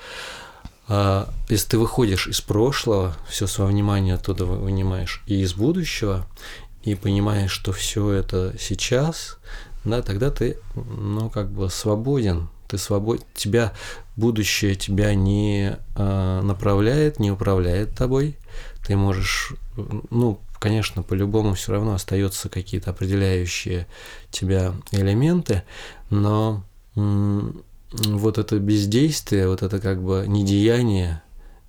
а, 0.86 1.28
если 1.48 1.70
ты 1.70 1.78
выходишь 1.78 2.26
из 2.26 2.40
прошлого, 2.40 3.16
все 3.28 3.46
свое 3.46 3.70
внимание 3.70 4.14
оттуда 4.14 4.44
вынимаешь, 4.44 5.22
и 5.26 5.40
из 5.40 5.54
будущего, 5.54 6.26
и 6.82 6.94
понимаешь, 6.94 7.50
что 7.50 7.72
все 7.72 8.10
это 8.10 8.54
сейчас, 8.60 9.38
да, 9.84 10.02
тогда 10.02 10.30
ты, 10.30 10.58
ну, 10.74 11.30
как 11.30 11.50
бы 11.50 11.70
свободен, 11.70 12.48
ты 12.74 12.78
свободен, 12.78 13.24
тебя 13.34 13.72
будущее 14.16 14.74
тебя 14.74 15.14
не 15.14 15.76
э, 15.94 16.40
направляет, 16.42 17.20
не 17.20 17.30
управляет 17.30 17.94
тобой. 17.94 18.36
Ты 18.84 18.96
можешь, 18.96 19.54
ну, 20.10 20.40
конечно, 20.58 21.02
по-любому 21.02 21.54
все 21.54 21.72
равно 21.72 21.94
остаются 21.94 22.48
какие-то 22.48 22.90
определяющие 22.90 23.86
тебя 24.30 24.74
элементы, 24.90 25.62
но 26.10 26.64
вот 26.94 28.38
это 28.38 28.58
бездействие, 28.58 29.48
вот 29.48 29.62
это 29.62 29.80
как 29.80 30.02
бы 30.02 30.24
недеяние, 30.26 31.22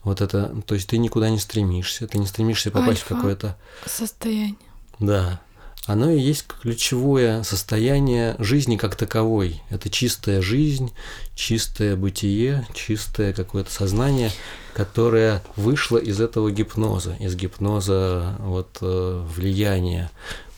вот 0.04 0.22
это, 0.22 0.56
то 0.66 0.76
есть 0.76 0.90
ты 0.90 0.98
никуда 0.98 1.30
не 1.30 1.40
стремишься, 1.40 2.08
ты 2.08 2.18
не 2.18 2.26
стремишься 2.26 2.72
попасть 2.72 3.02
Альфа 3.02 3.14
в 3.14 3.18
какое-то 3.18 3.58
состояние. 3.86 4.56
Да, 5.00 5.40
оно 5.86 6.10
и 6.10 6.20
есть 6.20 6.48
ключевое 6.48 7.44
состояние 7.44 8.36
жизни 8.40 8.76
как 8.76 8.96
таковой. 8.96 9.62
Это 9.70 9.90
чистая 9.90 10.42
жизнь, 10.42 10.92
чистое 11.36 11.96
бытие, 11.96 12.68
чистое 12.74 13.34
какое-то 13.34 13.72
сознание, 13.72 14.32
которое 14.74 15.44
вышло 15.56 15.98
из 15.98 16.20
этого 16.20 16.52
гипноза, 16.52 17.16
из 17.20 17.36
гипноза 17.36 18.36
вот 18.40 18.80
э, 18.82 19.26
влияния 19.36 20.10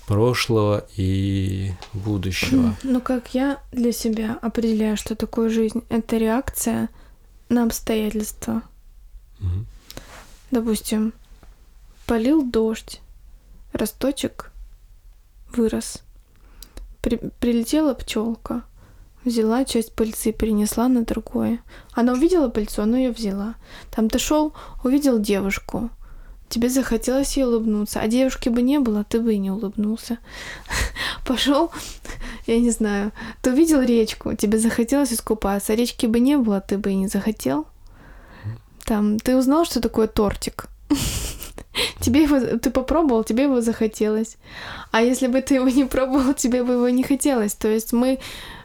прошлого 0.07 0.87
и 0.95 1.73
будущего. 1.91 2.75
Ну, 2.83 3.01
как 3.01 3.33
я 3.33 3.61
для 3.73 3.91
себя 3.91 4.39
определяю, 4.41 4.95
что 4.95 5.15
такое 5.15 5.49
жизнь? 5.49 5.83
Это 5.89 6.15
реакция 6.15 6.87
на 7.49 7.63
обстоятельства. 7.65 8.61
Угу. 9.41 9.65
Допустим, 10.51 11.11
полил 12.05 12.41
дождь, 12.49 13.01
росточек 13.73 14.46
вырос. 15.53 16.03
При, 17.01 17.17
прилетела 17.39 17.93
пчелка, 17.93 18.63
взяла 19.23 19.65
часть 19.65 19.93
пыльцы, 19.93 20.31
перенесла 20.31 20.87
на 20.87 21.03
другое. 21.03 21.59
Она 21.93 22.13
увидела 22.13 22.49
пыльцу, 22.49 22.81
она 22.81 22.97
ее 22.97 23.11
взяла. 23.11 23.55
Там 23.91 24.09
ты 24.09 24.19
шел, 24.19 24.53
увидел 24.83 25.19
девушку. 25.19 25.89
Тебе 26.49 26.69
захотелось 26.69 27.35
ей 27.35 27.43
улыбнуться, 27.43 27.99
а 27.99 28.07
девушки 28.07 28.47
бы 28.47 28.61
не 28.61 28.79
было, 28.79 29.03
ты 29.03 29.19
бы 29.19 29.33
и 29.33 29.37
не 29.37 29.51
улыбнулся. 29.51 30.17
Пошел, 31.25 31.71
я 32.45 32.59
не 32.59 32.71
знаю, 32.71 33.11
ты 33.41 33.51
увидел 33.51 33.81
речку, 33.81 34.33
тебе 34.33 34.57
захотелось 34.57 35.11
искупаться, 35.11 35.73
а 35.73 35.75
речки 35.75 36.05
бы 36.05 36.21
не 36.21 36.37
было, 36.37 36.61
ты 36.61 36.77
бы 36.77 36.91
и 36.91 36.95
не 36.95 37.07
захотел. 37.07 37.67
Там, 38.85 39.19
ты 39.19 39.35
узнал, 39.35 39.65
что 39.65 39.81
такое 39.81 40.07
тортик. 40.07 40.69
Тебе 42.07 42.23
его, 42.23 42.39
ты 42.57 42.69
попробовал, 42.69 43.25
тебе 43.25 43.43
его 43.43 43.59
захотелось. 43.59 44.37
А 44.91 45.01
если 45.01 45.27
бы 45.27 45.41
ты 45.41 45.55
его 45.55 45.67
не 45.67 45.83
пробовал, 45.83 46.33
тебе 46.33 46.63
бы 46.63 46.71
его 46.73 46.87
не 46.87 47.03
хотелось. 47.03 47.53
То 47.53 47.67
есть 47.67 47.91
мы, 47.91 48.19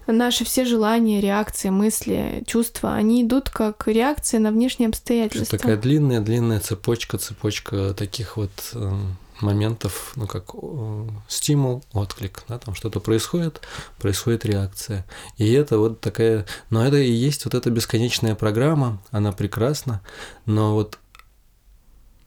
наши 0.06 0.44
все 0.44 0.64
желания, 0.64 1.20
реакции, 1.20 1.68
мысли, 1.70 2.44
чувства, 2.46 2.94
они 2.94 3.24
идут 3.24 3.50
как 3.50 3.88
реакция 3.88 4.38
на 4.38 4.52
внешние 4.52 4.90
обстоятельства. 4.90 5.58
Такая 5.58 5.76
длинная-длинная 5.76 6.60
цепочка, 6.60 7.18
цепочка 7.18 7.94
таких 7.94 8.36
вот 8.36 8.52
э, 8.74 8.92
моментов, 9.40 10.12
ну 10.14 10.28
как 10.28 10.54
э, 10.54 11.08
стимул, 11.26 11.82
отклик, 11.92 12.44
да, 12.46 12.60
там 12.60 12.76
что-то 12.76 13.00
происходит, 13.00 13.60
происходит 13.98 14.46
реакция. 14.46 15.04
И 15.36 15.50
это 15.50 15.78
вот 15.78 16.00
такая, 16.00 16.46
но 16.70 16.86
это 16.86 16.98
и 16.98 17.10
есть 17.10 17.44
вот 17.44 17.54
эта 17.54 17.70
бесконечная 17.70 18.36
программа, 18.36 19.02
она 19.10 19.32
прекрасна, 19.32 20.00
но 20.46 20.74
вот 20.74 21.00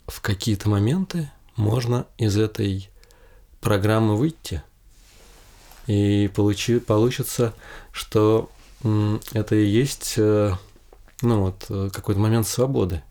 в 0.07 0.21
какие-то 0.21 0.69
моменты 0.69 1.31
можно 1.55 2.05
из 2.17 2.37
этой 2.37 2.89
программы 3.61 4.15
выйти. 4.15 4.61
И 5.87 6.29
получи, 6.33 6.79
получится, 6.79 7.53
что 7.91 8.49
это 9.33 9.55
и 9.55 9.65
есть 9.65 10.15
э, 10.17 10.53
ну 11.21 11.41
вот, 11.41 11.65
э, 11.69 11.89
какой-то 11.91 12.19
момент 12.19 12.47
свободы. 12.47 13.03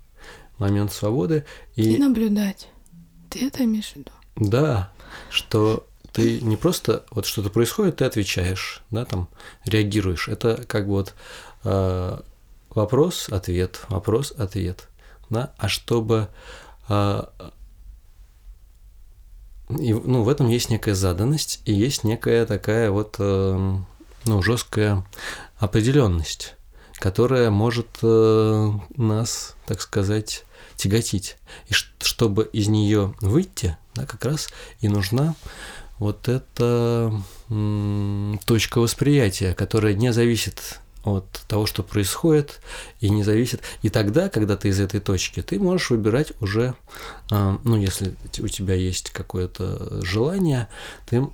Момент 0.59 0.93
свободы. 0.93 1.45
И, 1.75 1.95
и 1.95 1.99
наблюдать. 1.99 2.69
Ты 3.31 3.47
это 3.47 3.65
имеешь 3.65 3.93
в 3.93 3.97
виду? 3.97 4.13
Да, 4.37 4.93
что 5.31 5.87
ты 6.13 6.41
не 6.41 6.57
просто 6.57 7.05
вот 7.11 7.27
что-то 7.27 7.51
происходит, 7.51 7.97
ты 7.97 8.05
отвечаешь, 8.05 8.83
да, 8.91 9.05
там 9.05 9.29
реагируешь. 9.65 10.29
Это 10.29 10.65
как 10.69 10.87
бы 10.87 10.93
вот 10.93 11.15
э, 11.65 12.21
вопрос, 12.71 13.29
ответ, 13.29 13.81
вопрос, 13.89 14.33
ответ, 14.37 14.89
да. 15.31 15.53
А 15.59 15.69
чтобы 15.69 16.29
и, 19.71 19.93
ну, 19.95 20.23
в 20.23 20.29
этом 20.29 20.49
есть 20.49 20.71
некая 20.71 20.95
заданность 20.95 21.61
и 21.65 21.73
есть 21.73 22.05
некая 22.05 22.45
такая 22.47 22.91
вот, 22.91 23.17
эм, 23.19 23.87
ну, 24.27 24.43
жесткая 24.43 25.05
определенность, 25.57 26.55
которая 26.99 27.51
может 27.51 27.99
э, 28.03 28.71
нас, 28.97 29.57
так 29.67 29.81
сказать, 29.81 30.45
тяготить. 30.77 31.37
И 31.69 31.73
чтобы 31.73 32.45
из 32.53 32.69
нее 32.69 33.15
выйти, 33.21 33.77
да, 33.95 34.05
как 34.07 34.25
раз 34.25 34.49
и 34.81 34.89
нужна 34.89 35.35
вот 35.99 36.29
эта 36.29 37.13
точка 38.47 38.79
восприятия, 38.79 39.55
которая 39.55 39.95
не 39.95 40.13
зависит 40.13 40.81
от 41.05 41.31
того, 41.47 41.67
что 41.67 41.83
происходит, 41.83 42.61
и 43.01 43.11
не 43.11 43.23
зависит. 43.23 43.61
И 43.83 43.91
тогда, 43.91 44.29
когда 44.29 44.57
ты 44.57 44.69
из 44.69 44.81
этой 44.81 45.01
точки, 45.01 45.43
ты 45.43 45.59
можешь 45.59 45.91
выбирать 45.91 46.33
уже, 46.41 46.75
а, 47.31 47.59
ну, 47.63 47.77
если 47.77 48.15
у 48.39 48.49
тебя 48.49 48.75
есть 48.75 49.11
какое-то 49.11 50.03
желание, 50.03 50.69
ты, 51.07 51.27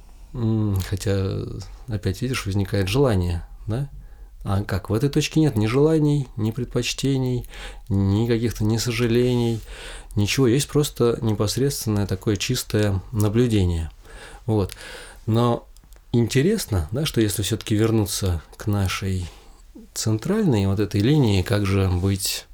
хотя, 0.89 1.39
опять 1.89 2.21
видишь, 2.21 2.47
возникает 2.47 2.89
желание, 2.89 3.47
да, 3.67 3.89
а 4.43 4.65
как? 4.65 4.89
В 4.89 4.95
этой 4.95 5.11
точке 5.11 5.41
нет 5.41 5.57
ни 5.57 5.67
желаний, 5.67 6.27
ни 6.37 6.51
предпочтений, 6.51 7.47
ни 7.89 8.27
каких-то 8.27 8.65
ни 8.65 8.79
сожалений, 8.79 9.61
ничего. 10.17 10.47
Есть 10.47 10.69
просто 10.69 11.19
непосредственное 11.21 12.07
такое 12.07 12.37
чистое 12.37 13.03
наблюдение. 13.13 13.91
Вот. 14.47 14.73
Но 15.27 15.69
интересно, 16.13 16.89
да, 16.91 17.05
что 17.05 17.21
если 17.21 17.43
все-таки 17.43 17.75
вернуться 17.75 18.43
к 18.57 18.67
нашей 18.67 19.29
центральной 20.01 20.67
вот 20.67 20.81
этой 20.81 21.01
линии, 21.01 21.43
как 21.43 21.67
же 21.67 21.89
быть 21.89 22.47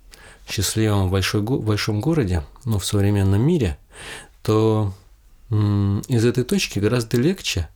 счастливым 0.48 1.08
в 1.08 1.10
большой, 1.10 1.42
большом 1.42 2.00
городе, 2.00 2.42
ну, 2.64 2.78
в 2.78 2.84
современном 2.84 3.40
мире, 3.40 3.78
то 4.42 4.92
из 5.50 6.24
этой 6.24 6.42
точки 6.42 6.80
гораздо 6.80 7.18
легче 7.18 7.68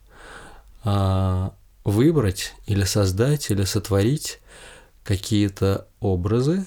а, 0.82 1.52
выбрать 1.84 2.54
или 2.66 2.82
создать, 2.82 3.50
или 3.50 3.64
сотворить 3.64 4.40
какие-то 5.04 5.86
образы, 6.00 6.66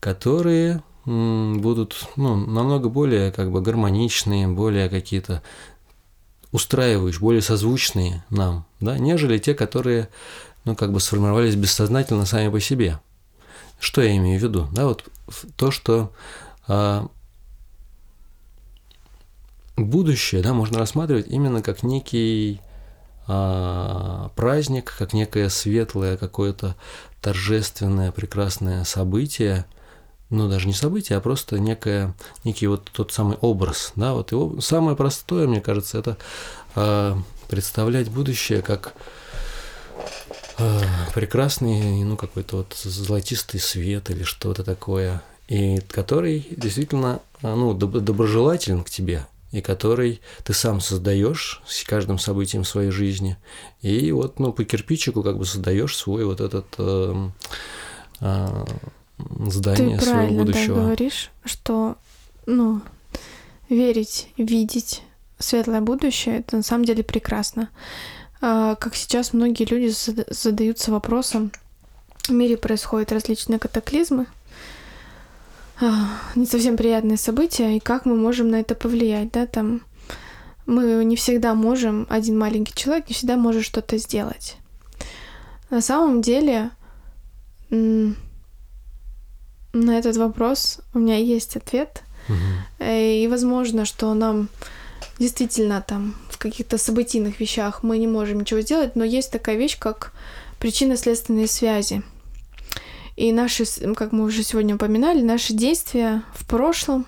которые 0.00 0.82
будут 1.04 2.08
ну, 2.16 2.36
намного 2.36 2.88
более 2.88 3.32
как 3.32 3.50
бы 3.50 3.60
гармоничные, 3.60 4.48
более 4.48 4.88
какие-то 4.88 5.42
устраивающие, 6.52 7.20
более 7.20 7.42
созвучные 7.42 8.24
нам, 8.30 8.66
да, 8.80 8.98
нежели 8.98 9.38
те, 9.38 9.54
которые 9.54 10.08
ну, 10.64 10.76
как 10.76 10.92
бы 10.92 11.00
сформировались 11.00 11.56
бессознательно 11.56 12.26
сами 12.26 12.50
по 12.50 12.60
себе. 12.60 13.00
Что 13.78 14.02
я 14.02 14.16
имею 14.16 14.38
в 14.38 14.42
виду? 14.42 14.68
Да, 14.72 14.86
вот 14.86 15.04
то, 15.56 15.70
что 15.70 16.12
а, 16.68 17.08
будущее, 19.76 20.42
да, 20.42 20.52
можно 20.52 20.78
рассматривать 20.78 21.28
именно 21.28 21.62
как 21.62 21.82
некий 21.82 22.60
а, 23.26 24.30
праздник, 24.36 24.94
как 24.98 25.12
некое 25.12 25.48
светлое 25.48 26.16
какое-то 26.16 26.76
торжественное, 27.22 28.12
прекрасное 28.12 28.84
событие, 28.84 29.64
ну, 30.28 30.48
даже 30.48 30.66
не 30.66 30.74
событие, 30.74 31.18
а 31.18 31.20
просто 31.20 31.58
некое, 31.58 32.14
некий 32.44 32.66
вот 32.66 32.90
тот 32.92 33.12
самый 33.12 33.36
образ, 33.40 33.92
да, 33.96 34.12
вот 34.12 34.30
его 34.30 34.60
самое 34.60 34.96
простое, 34.96 35.48
мне 35.48 35.60
кажется, 35.60 35.98
это 35.98 36.16
э, 36.76 37.16
представлять 37.48 38.10
будущее 38.10 38.62
как 38.62 38.94
э, 38.94 39.19
прекрасный, 41.14 42.04
ну, 42.04 42.16
какой-то 42.16 42.58
вот 42.58 42.74
золотистый 42.74 43.60
свет 43.60 44.10
или 44.10 44.22
что-то 44.22 44.64
такое, 44.64 45.22
и 45.48 45.80
который 45.90 46.46
действительно, 46.50 47.20
ну, 47.42 47.74
доброжелателен 47.74 48.84
к 48.84 48.90
тебе, 48.90 49.26
и 49.52 49.60
который 49.60 50.20
ты 50.44 50.52
сам 50.52 50.80
создаешь 50.80 51.62
с 51.66 51.82
каждым 51.84 52.18
событием 52.18 52.64
своей 52.64 52.90
жизни. 52.90 53.36
И 53.82 54.12
вот, 54.12 54.38
ну, 54.38 54.52
по 54.52 54.64
кирпичику 54.64 55.22
как 55.22 55.38
бы 55.38 55.44
создаешь 55.44 55.96
свой 55.96 56.24
вот 56.24 56.40
этот 56.40 56.66
э, 56.78 57.28
э, 58.20 58.64
здание 59.48 59.98
ты 59.98 60.04
своего 60.04 60.34
будущего. 60.44 60.74
Ты 60.76 60.80
говоришь, 60.80 61.30
что, 61.44 61.96
ну, 62.46 62.80
верить, 63.68 64.28
видеть 64.36 65.02
светлое 65.38 65.80
будущее, 65.80 66.38
это 66.38 66.56
на 66.56 66.62
самом 66.62 66.84
деле 66.84 67.02
прекрасно. 67.02 67.70
А, 68.40 68.74
как 68.76 68.94
сейчас 68.94 69.32
многие 69.32 69.64
люди 69.64 69.92
задаются 70.30 70.90
вопросом, 70.90 71.52
в 72.26 72.32
мире 72.32 72.56
происходят 72.56 73.12
различные 73.12 73.58
катаклизмы, 73.58 74.26
а, 75.80 76.08
не 76.34 76.46
совсем 76.46 76.76
приятные 76.76 77.16
события, 77.16 77.76
и 77.76 77.80
как 77.80 78.06
мы 78.06 78.16
можем 78.16 78.50
на 78.50 78.60
это 78.60 78.74
повлиять, 78.74 79.32
да, 79.32 79.46
там 79.46 79.82
мы 80.66 81.04
не 81.04 81.16
всегда 81.16 81.54
можем, 81.54 82.06
один 82.08 82.38
маленький 82.38 82.74
человек 82.74 83.08
не 83.08 83.14
всегда 83.14 83.36
может 83.36 83.64
что-то 83.64 83.98
сделать. 83.98 84.56
На 85.68 85.80
самом 85.80 86.22
деле, 86.22 86.70
на 87.70 88.14
этот 89.72 90.16
вопрос 90.16 90.80
у 90.94 90.98
меня 90.98 91.16
есть 91.16 91.56
ответ, 91.56 92.02
угу. 92.28 92.36
и 92.84 93.28
возможно, 93.30 93.84
что 93.84 94.12
нам 94.14 94.48
действительно 95.20 95.84
там 95.86 96.16
в 96.30 96.38
каких-то 96.38 96.78
событийных 96.78 97.38
вещах 97.38 97.84
мы 97.84 97.98
не 97.98 98.08
можем 98.08 98.40
ничего 98.40 98.62
сделать, 98.62 98.96
но 98.96 99.04
есть 99.04 99.30
такая 99.30 99.56
вещь, 99.56 99.78
как 99.78 100.12
причинно-следственные 100.58 101.46
связи. 101.46 102.02
И 103.16 103.32
наши, 103.32 103.64
как 103.94 104.12
мы 104.12 104.24
уже 104.24 104.42
сегодня 104.42 104.74
упоминали, 104.74 105.20
наши 105.20 105.52
действия 105.52 106.22
в 106.34 106.46
прошлом 106.46 107.06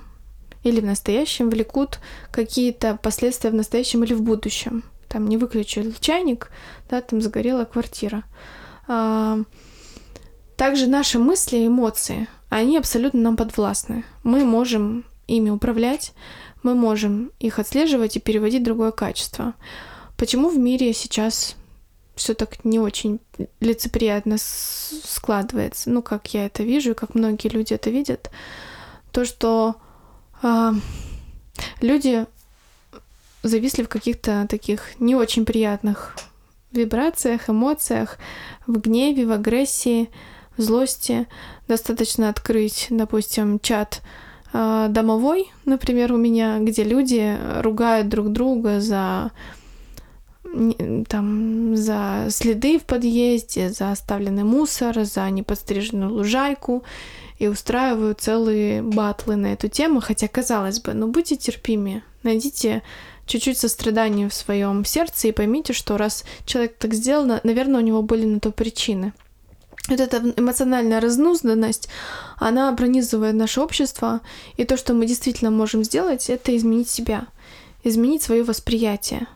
или 0.63 0.81
в 0.81 0.85
настоящем 0.85 1.49
влекут 1.51 2.01
какие-то 2.31 2.99
последствия 3.03 3.51
в 3.51 3.55
настоящем 3.55 4.05
или 4.05 4.13
в 4.13 4.23
будущем. 4.23 4.85
Там 5.09 5.27
не 5.27 5.39
выключили 5.39 5.93
чайник, 5.99 6.51
да, 6.91 7.01
там 7.01 7.21
загорела 7.21 7.65
квартира. 7.65 8.25
А, 8.87 9.41
также 10.57 10.87
наши 10.87 11.19
мысли 11.19 11.57
и 11.59 11.67
эмоции, 11.67 12.29
они 12.51 12.77
абсолютно 12.77 13.21
нам 13.21 13.37
подвластны. 13.37 14.05
Мы 14.23 14.45
можем 14.45 15.05
ими 15.27 15.51
управлять, 15.51 16.13
мы 16.63 16.75
можем 16.75 17.33
их 17.39 17.59
отслеживать 17.59 18.17
и 18.17 18.21
переводить 18.21 18.63
в 18.63 18.65
другое 18.65 18.93
качество. 18.93 19.55
Почему 20.17 20.49
в 20.49 20.59
мире 20.59 20.93
сейчас 20.93 21.57
все 22.15 22.35
так 22.35 22.65
не 22.65 22.79
очень 22.79 23.21
лицеприятно 23.61 24.37
складывается, 24.39 25.91
ну, 25.91 26.03
как 26.03 26.33
я 26.35 26.47
это 26.47 26.63
вижу, 26.63 26.93
и 26.93 26.95
как 26.95 27.15
многие 27.15 27.49
люди 27.49 27.75
это 27.75 27.91
видят, 27.91 28.31
то, 29.11 29.25
что 29.25 29.77
э, 30.43 30.73
люди 31.81 32.27
зависли 33.43 33.83
в 33.83 33.89
каких-то 33.89 34.47
таких 34.49 35.01
не 35.01 35.17
очень 35.17 35.45
приятных 35.45 36.17
вибрациях, 36.71 37.49
эмоциях, 37.51 38.19
в 38.67 38.79
гневе, 38.79 39.27
в 39.27 39.33
агрессии, 39.33 40.11
в 40.57 40.63
злости. 40.63 41.27
Достаточно 41.69 42.29
открыть, 42.29 42.87
допустим, 42.91 43.59
чат 43.61 44.03
домовой, 44.53 45.51
например, 45.65 46.13
у 46.13 46.17
меня, 46.17 46.59
где 46.59 46.85
люди 46.85 47.39
ругают 47.61 48.09
друг 48.09 48.31
друга 48.31 48.81
за 48.81 49.33
там 51.09 51.77
за 51.77 52.27
следы 52.29 52.79
в 52.79 52.85
подъезде, 52.85 53.71
за 53.71 53.91
оставленный 53.91 54.45
мусор, 54.45 55.05
за 55.05 55.31
неподстриженную 55.31 56.13
лужайку 56.13 56.85
и 57.39 57.49
устраивают 57.49 58.21
целые 58.21 58.83
батлы 58.83 59.37
на 59.37 59.53
эту 59.53 59.69
тему, 59.69 60.01
хотя 60.01 60.29
казалось 60.29 60.81
бы, 60.81 60.93
ну 60.95 61.09
будьте 61.09 61.37
терпимее, 61.37 62.03
найдите 62.23 62.83
чуть-чуть 63.27 63.59
сострадания 63.59 64.29
в 64.29 64.35
своем 64.35 64.85
сердце 64.85 65.29
и 65.29 65.33
поймите, 65.33 65.73
что 65.73 65.97
раз 65.97 66.25
человек 66.45 66.77
так 66.77 66.93
сделал, 66.93 67.41
наверное, 67.43 67.81
у 67.81 67.85
него 67.85 68.03
были 68.03 68.27
на 68.27 68.41
то 68.41 68.51
причины. 68.51 69.13
Вот 69.89 69.99
эта 69.99 70.19
эмоциональная 70.37 71.01
разнузданность, 71.01 71.89
она 72.39 72.73
пронизывает 72.73 73.35
наше 73.35 73.61
общество, 73.61 74.21
и 74.57 74.65
то, 74.65 74.77
что 74.77 74.95
мы 74.95 75.07
действительно 75.07 75.51
можем 75.51 75.83
сделать, 75.83 76.31
это 76.31 76.57
изменить 76.57 76.89
себя, 76.89 77.27
изменить 77.83 78.23
свое 78.23 78.45
восприятие, 78.45 79.27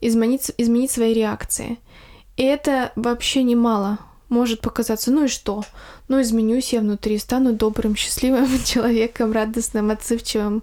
изменить, 0.00 0.52
изменить 0.58 0.90
свои 0.90 1.14
реакции. 1.14 1.78
И 2.36 2.42
это 2.42 2.92
вообще 2.94 3.42
немало. 3.42 3.98
Может 4.28 4.60
показаться, 4.60 5.10
ну 5.10 5.24
и 5.24 5.28
что? 5.28 5.64
Ну, 6.08 6.20
изменюсь 6.20 6.72
я 6.72 6.80
внутри, 6.80 7.18
стану 7.18 7.52
добрым, 7.52 7.96
счастливым 7.96 8.48
человеком, 8.64 9.32
радостным, 9.32 9.90
отзывчивым, 9.90 10.62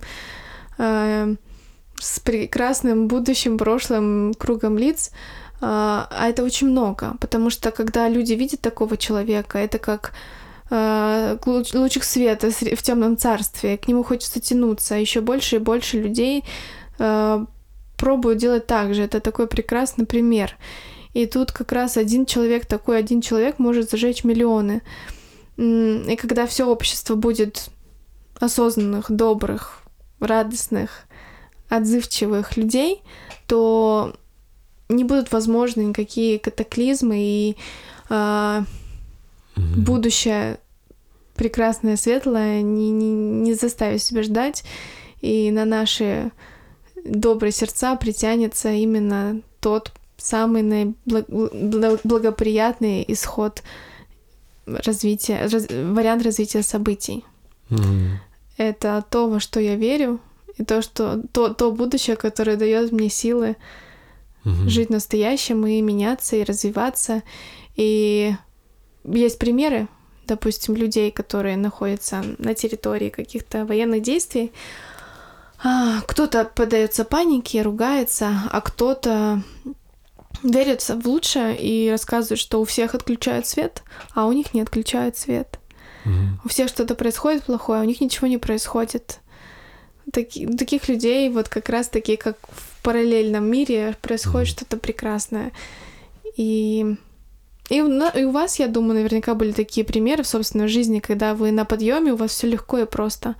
э, 0.77 1.35
с 1.99 2.19
прекрасным 2.19 3.07
будущим, 3.07 3.57
прошлым 3.57 4.33
кругом 4.33 4.77
лиц. 4.77 5.11
Э, 5.61 6.07
а 6.09 6.27
это 6.27 6.43
очень 6.43 6.69
много, 6.69 7.15
потому 7.19 7.49
что 7.49 7.71
когда 7.71 8.09
люди 8.09 8.33
видят 8.33 8.61
такого 8.61 8.97
человека, 8.97 9.59
это 9.59 9.77
как 9.77 10.13
э, 10.69 11.37
лучик 11.45 12.03
света 12.03 12.49
в 12.51 12.81
темном 12.81 13.17
царстве, 13.17 13.77
к 13.77 13.87
нему 13.87 14.03
хочется 14.03 14.39
тянуться. 14.39 14.95
Еще 14.95 15.21
больше 15.21 15.57
и 15.57 15.59
больше 15.59 16.01
людей 16.01 16.43
э, 16.99 17.45
пробую 17.97 18.35
делать 18.35 18.67
так 18.67 18.93
же. 18.95 19.03
Это 19.03 19.19
такой 19.19 19.47
прекрасный 19.47 20.05
пример. 20.05 20.57
И 21.13 21.25
тут 21.25 21.51
как 21.51 21.71
раз 21.71 21.97
один 21.97 22.25
человек, 22.25 22.65
такой 22.65 22.97
один 22.97 23.21
человек 23.21 23.59
может 23.59 23.89
зажечь 23.91 24.23
миллионы. 24.23 24.81
И 25.57 26.17
когда 26.19 26.47
все 26.47 26.65
общество 26.65 27.15
будет 27.15 27.69
осознанных, 28.39 29.11
добрых, 29.11 29.81
радостных, 30.19 31.05
отзывчивых 31.69 32.57
людей, 32.57 33.03
то 33.45 34.15
не 34.95 35.03
будут 35.03 35.31
возможны 35.31 35.81
никакие 35.81 36.39
катаклизмы 36.39 37.15
и 37.17 37.57
э, 38.09 38.61
Угу. 39.57 39.81
Будущее 39.81 40.59
прекрасное, 41.35 41.97
светлое, 41.97 42.61
не, 42.61 42.91
не, 42.91 43.11
не 43.11 43.53
заставить 43.53 44.01
себя 44.03 44.23
ждать, 44.23 44.63
и 45.21 45.51
на 45.51 45.65
наши 45.65 46.31
добрые 47.03 47.51
сердца 47.51 47.95
притянется 47.95 48.71
именно 48.71 49.41
тот 49.59 49.91
самый 50.17 50.61
наиблагоприятный 50.61 53.03
исход 53.07 53.63
развития, 54.65 55.47
раз, 55.51 55.67
вариант 55.69 56.23
развития 56.23 56.63
событий. 56.63 57.25
Mm-hmm. 57.69 58.09
Это 58.57 59.03
то, 59.09 59.27
во 59.27 59.39
что 59.39 59.59
я 59.59 59.75
верю, 59.75 60.19
и 60.57 60.63
то, 60.63 60.83
что 60.83 61.21
то, 61.31 61.53
то 61.53 61.71
будущее, 61.71 62.15
которое 62.15 62.57
дает 62.57 62.91
мне 62.91 63.09
силы 63.09 63.55
mm-hmm. 64.43 64.67
жить 64.67 64.89
настоящим 64.89 65.65
и 65.65 65.81
меняться, 65.81 66.35
и 66.35 66.43
развиваться. 66.43 67.23
И 67.75 68.33
есть 69.03 69.39
примеры, 69.39 69.87
допустим, 70.27 70.75
людей, 70.75 71.11
которые 71.11 71.57
находятся 71.57 72.23
на 72.37 72.53
территории 72.53 73.09
каких-то 73.09 73.65
военных 73.65 74.01
действий, 74.01 74.51
а, 75.63 76.01
кто-то 76.01 76.45
поддается 76.45 77.05
панике, 77.05 77.61
ругается, 77.61 78.31
а 78.51 78.61
кто-то 78.61 79.43
верит 80.43 80.81
в 80.81 81.07
лучшее 81.07 81.55
и 81.57 81.89
рассказывает, 81.91 82.39
что 82.39 82.61
у 82.61 82.65
всех 82.65 82.95
отключают 82.95 83.45
свет, 83.45 83.83
а 84.15 84.25
у 84.25 84.31
них 84.31 84.53
не 84.53 84.61
отключают 84.61 85.17
свет. 85.17 85.59
Угу. 86.05 86.45
У 86.45 86.49
всех 86.49 86.69
что-то 86.69 86.95
происходит 86.95 87.43
плохое, 87.43 87.81
а 87.81 87.83
у 87.83 87.85
них 87.85 88.01
ничего 88.01 88.27
не 88.27 88.39
происходит. 88.39 89.19
Таки, 90.11 90.47
таких 90.47 90.89
людей, 90.89 91.29
вот 91.29 91.47
как 91.47 91.69
раз 91.69 91.89
таки, 91.89 92.15
как 92.15 92.37
в 92.47 92.70
параллельном 92.81 93.45
мире, 93.45 93.95
происходит 94.01 94.49
угу. 94.49 94.55
что-то 94.57 94.77
прекрасное. 94.77 95.51
И 96.35 96.95
и, 97.71 97.77
и 97.77 98.23
у 98.25 98.31
вас, 98.31 98.59
я 98.59 98.67
думаю, 98.67 98.95
наверняка 98.95 99.33
были 99.33 99.53
такие 99.53 99.85
примеры 99.85 100.23
в 100.23 100.27
собственной 100.27 100.67
жизни, 100.67 100.99
когда 100.99 101.33
вы 101.33 101.51
на 101.51 101.63
подъеме, 101.63 102.11
у 102.11 102.17
вас 102.17 102.31
все 102.31 102.47
легко 102.47 102.79
и 102.79 102.85
просто. 102.85 103.35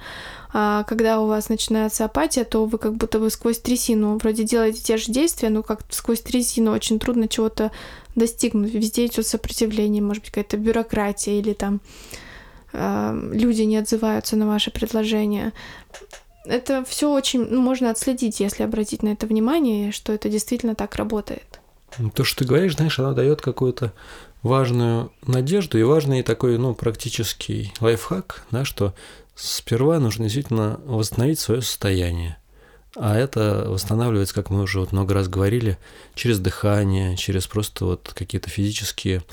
А 0.54 0.84
когда 0.84 1.20
у 1.20 1.28
вас 1.28 1.50
начинается 1.50 2.06
апатия, 2.06 2.46
то 2.46 2.64
вы 2.64 2.78
как 2.78 2.96
будто 2.96 3.20
бы 3.20 3.30
сквозь 3.30 3.60
трясину 3.60 4.18
вроде 4.18 4.44
делаете 4.44 4.82
те 4.82 4.96
же 4.96 5.12
действия, 5.12 5.50
но 5.50 5.64
как 5.64 5.82
сквозь 5.90 6.22
трясину 6.22 6.72
очень 6.72 6.98
трудно 6.98 7.28
чего-то 7.28 7.72
достигнуть. 8.16 8.74
Везде 8.74 9.08
идет 9.08 9.28
сопротивление, 9.28 10.02
может 10.02 10.24
быть, 10.24 10.32
какая-то 10.32 10.56
бюрократия 10.56 11.38
или 11.38 11.52
там 11.52 11.82
э, 12.72 13.30
люди 13.34 13.64
не 13.64 13.76
отзываются 13.76 14.38
на 14.38 14.48
ваши 14.48 14.72
предложения. 14.72 15.52
Это 16.46 16.84
все 16.86 17.12
очень 17.12 17.46
ну, 17.46 17.62
можно 17.62 17.92
отследить, 17.92 18.40
если 18.40 18.64
обратить 18.64 19.04
на 19.04 19.10
это 19.10 19.28
внимание, 19.28 19.92
что 19.92 20.14
это 20.14 20.30
действительно 20.30 20.76
так 20.76 20.96
работает. 20.96 21.60
То, 22.16 22.24
что 22.24 22.40
ты 22.40 22.46
говоришь, 22.46 22.76
знаешь, 22.76 22.98
она 23.00 23.12
дает 23.12 23.42
какую-то 23.42 23.94
важную 24.44 25.12
надежду 25.26 25.78
и 25.78 25.84
важный 25.84 26.24
такой, 26.24 26.58
ну, 26.58 26.74
практический 26.74 27.74
лайфхак, 27.80 28.44
да, 28.50 28.66
что 28.66 28.94
сперва 29.36 30.00
нужно 30.00 30.26
действительно 30.26 30.80
восстановить 30.86 31.40
свое 31.40 31.62
состояние. 31.62 32.38
А 32.96 33.18
это 33.18 33.66
восстанавливается, 33.68 34.36
как 34.36 34.50
мы 34.50 34.64
уже 34.64 34.80
вот 34.80 34.92
много 34.92 35.14
раз 35.14 35.28
говорили, 35.28 35.78
через 36.14 36.40
дыхание, 36.40 37.16
через 37.16 37.48
просто 37.48 37.86
вот 37.86 38.12
какие-то 38.14 38.50
физические 38.50 39.24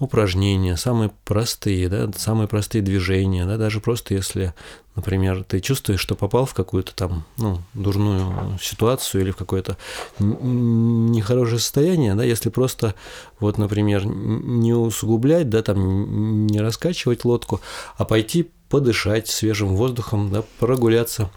упражнения, 0.00 0.76
самые 0.76 1.12
простые, 1.24 1.88
да, 1.88 2.10
самые 2.16 2.48
простые 2.48 2.82
движения, 2.82 3.44
да, 3.44 3.58
даже 3.58 3.80
просто 3.80 4.14
если, 4.14 4.54
например, 4.96 5.44
ты 5.44 5.60
чувствуешь, 5.60 6.00
что 6.00 6.14
попал 6.14 6.46
в 6.46 6.54
какую-то 6.54 6.94
там, 6.94 7.24
ну, 7.36 7.60
дурную 7.74 8.58
ситуацию 8.60 9.20
или 9.20 9.30
в 9.30 9.36
какое-то 9.36 9.76
нехорошее 10.18 11.60
состояние, 11.60 12.14
да, 12.14 12.24
если 12.24 12.48
просто, 12.48 12.94
вот, 13.38 13.58
например, 13.58 14.06
не 14.06 14.72
усугублять, 14.72 15.50
да, 15.50 15.62
там, 15.62 16.46
не 16.46 16.60
раскачивать 16.60 17.24
лодку, 17.26 17.60
а 17.96 18.04
пойти 18.06 18.50
подышать 18.70 19.28
свежим 19.28 19.76
воздухом, 19.76 20.32
да, 20.32 20.42
прогуляться. 20.58 21.30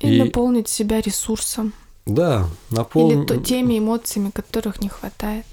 И, 0.00 0.16
и 0.16 0.18
наполнить 0.18 0.68
себя 0.68 1.00
ресурсом. 1.02 1.74
Да, 2.06 2.48
наполнить. 2.70 3.30
Или 3.30 3.42
теми 3.42 3.78
эмоциями, 3.78 4.30
которых 4.30 4.80
не 4.80 4.88
хватает. 4.88 5.44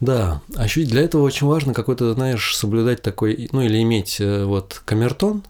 Да, 0.00 0.42
а 0.54 0.64
еще 0.64 0.84
для 0.84 1.02
этого 1.02 1.22
очень 1.22 1.46
важно 1.46 1.72
какой-то, 1.72 2.12
знаешь, 2.12 2.54
соблюдать 2.54 3.00
такой, 3.00 3.48
ну 3.52 3.62
или 3.62 3.82
иметь 3.82 4.20
э, 4.20 4.44
вот 4.44 4.82
камертон, 4.84 5.42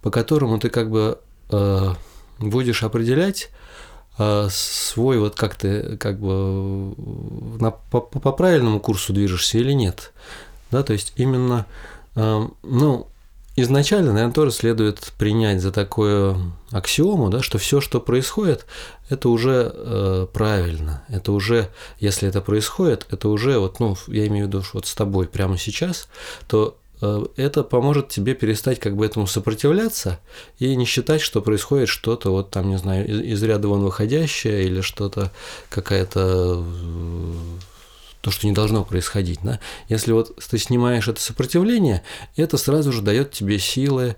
по 0.00 0.10
которому 0.10 0.60
ты 0.60 0.70
как 0.70 0.90
бы 0.90 1.18
э, 1.50 1.88
будешь 2.38 2.84
определять 2.84 3.50
э, 4.18 4.46
свой 4.50 5.18
вот 5.18 5.34
как 5.34 5.56
ты 5.56 5.96
как 5.96 6.20
бы 6.20 6.94
на, 7.60 7.72
по, 7.72 8.00
по 8.00 8.30
правильному 8.30 8.78
курсу 8.78 9.12
движешься 9.12 9.58
или 9.58 9.72
нет, 9.72 10.12
да, 10.70 10.84
то 10.84 10.92
есть 10.92 11.12
именно, 11.16 11.66
э, 12.14 12.46
ну 12.62 13.08
изначально, 13.62 14.12
наверное, 14.12 14.34
тоже 14.34 14.50
следует 14.52 15.12
принять 15.18 15.60
за 15.60 15.72
такую 15.72 16.52
аксиому, 16.70 17.30
да, 17.30 17.42
что 17.42 17.58
все, 17.58 17.80
что 17.80 18.00
происходит, 18.00 18.66
это 19.08 19.28
уже 19.28 19.72
э, 19.74 20.26
правильно. 20.32 21.04
Это 21.08 21.32
уже, 21.32 21.68
если 21.98 22.28
это 22.28 22.40
происходит, 22.40 23.06
это 23.10 23.28
уже 23.28 23.58
вот, 23.58 23.80
ну, 23.80 23.96
я 24.06 24.26
имею 24.26 24.46
в 24.46 24.48
виду, 24.48 24.62
что 24.62 24.78
вот 24.78 24.86
с 24.86 24.94
тобой 24.94 25.26
прямо 25.26 25.58
сейчас, 25.58 26.08
то 26.48 26.76
э, 27.00 27.26
это 27.36 27.64
поможет 27.64 28.08
тебе 28.08 28.34
перестать 28.34 28.78
как 28.78 28.96
бы 28.96 29.04
этому 29.04 29.26
сопротивляться 29.26 30.20
и 30.58 30.74
не 30.76 30.84
считать, 30.84 31.20
что 31.20 31.42
происходит 31.42 31.88
что-то 31.88 32.30
вот 32.30 32.50
там, 32.50 32.68
не 32.68 32.78
знаю, 32.78 33.06
из, 33.08 33.20
из 33.20 33.42
ряда 33.42 33.68
вон 33.68 33.82
выходящее 33.82 34.64
или 34.64 34.80
что-то 34.80 35.32
какая-то 35.70 36.64
э, 36.64 37.32
то, 38.20 38.30
что 38.30 38.46
не 38.46 38.52
должно 38.52 38.84
происходить. 38.84 39.40
Да? 39.42 39.60
Если 39.88 40.12
вот 40.12 40.36
ты 40.36 40.58
снимаешь 40.58 41.08
это 41.08 41.20
сопротивление, 41.20 42.02
это 42.36 42.56
сразу 42.56 42.92
же 42.92 43.02
дает 43.02 43.32
тебе 43.32 43.58
силы 43.58 44.16